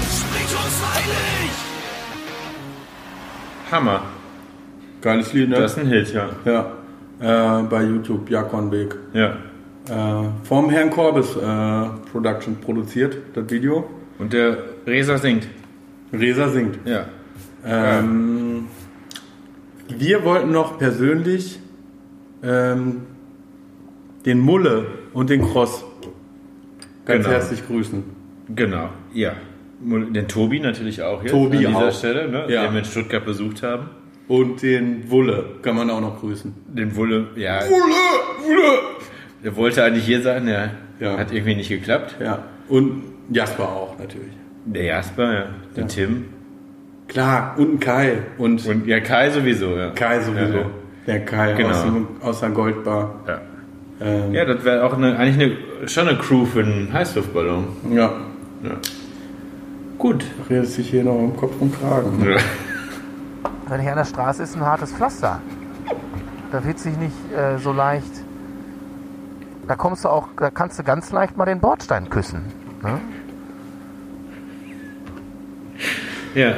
[3.71, 4.03] Hammer.
[5.01, 5.57] Geiles Lied, ne?
[5.57, 6.29] Das ist ein Hit, ja.
[6.45, 8.97] Ja, äh, bei YouTube, Jakonweg.
[9.15, 9.37] Ja.
[9.89, 13.89] Äh, vom Herrn Corbis äh, Production produziert, das Video.
[14.19, 15.49] Und der Resa singt.
[16.13, 16.79] Resa singt.
[16.85, 17.07] Ja.
[17.65, 18.67] Ähm,
[19.89, 21.61] wir wollten noch persönlich
[22.43, 23.03] ähm,
[24.27, 25.85] den Mulle und den Cross
[27.09, 27.37] ganz Genau.
[27.37, 28.05] herzlich grüßen.
[28.55, 28.91] Genau.
[29.13, 29.33] Ja.
[29.81, 31.93] Den Tobi natürlich auch jetzt Tobi an dieser auch.
[31.93, 32.63] Stelle, ne, Ja.
[32.65, 33.91] den wir in Stuttgart besucht haben.
[34.29, 36.55] Und den Wulle kann man auch noch grüßen.
[36.69, 38.47] Den Wulle, ja, Wulle!
[38.47, 38.79] Wulle!
[39.45, 40.71] der wollte eigentlich hier sein, der
[41.01, 41.17] Ja.
[41.17, 42.17] hat irgendwie nicht geklappt.
[42.21, 42.45] Ja.
[42.69, 44.33] Und Jasper auch natürlich.
[44.67, 45.47] Der Jasper, ja.
[45.77, 45.89] Der Ja.
[45.89, 46.25] Tim.
[47.07, 48.19] Klar, und ein Kai.
[48.37, 49.91] Und, Und ja, Kai sowieso, ja.
[49.91, 50.59] Kai sowieso.
[50.59, 50.71] Ja,
[51.07, 51.71] Der Kai Genau.
[51.71, 51.85] aus,
[52.21, 53.21] aus der Goldbar.
[53.27, 53.41] ja.
[54.01, 57.67] Ähm, ja das wäre auch eine, eigentlich eine, schon eine Crew für einen Heißluftballon.
[57.91, 58.13] ja.
[58.63, 58.73] Ja.
[59.99, 62.25] Gut, redet sich hier noch im Kopf und Kragen.
[62.29, 62.39] Ja.
[63.69, 65.41] Wenn hier an der Straße ist ein hartes Pflaster.
[66.51, 68.11] Da wird sich nicht äh, so leicht.
[69.67, 72.43] Da kommst du auch, da kannst du ganz leicht mal den Bordstein küssen.
[72.83, 73.01] Ne?
[76.35, 76.55] ja.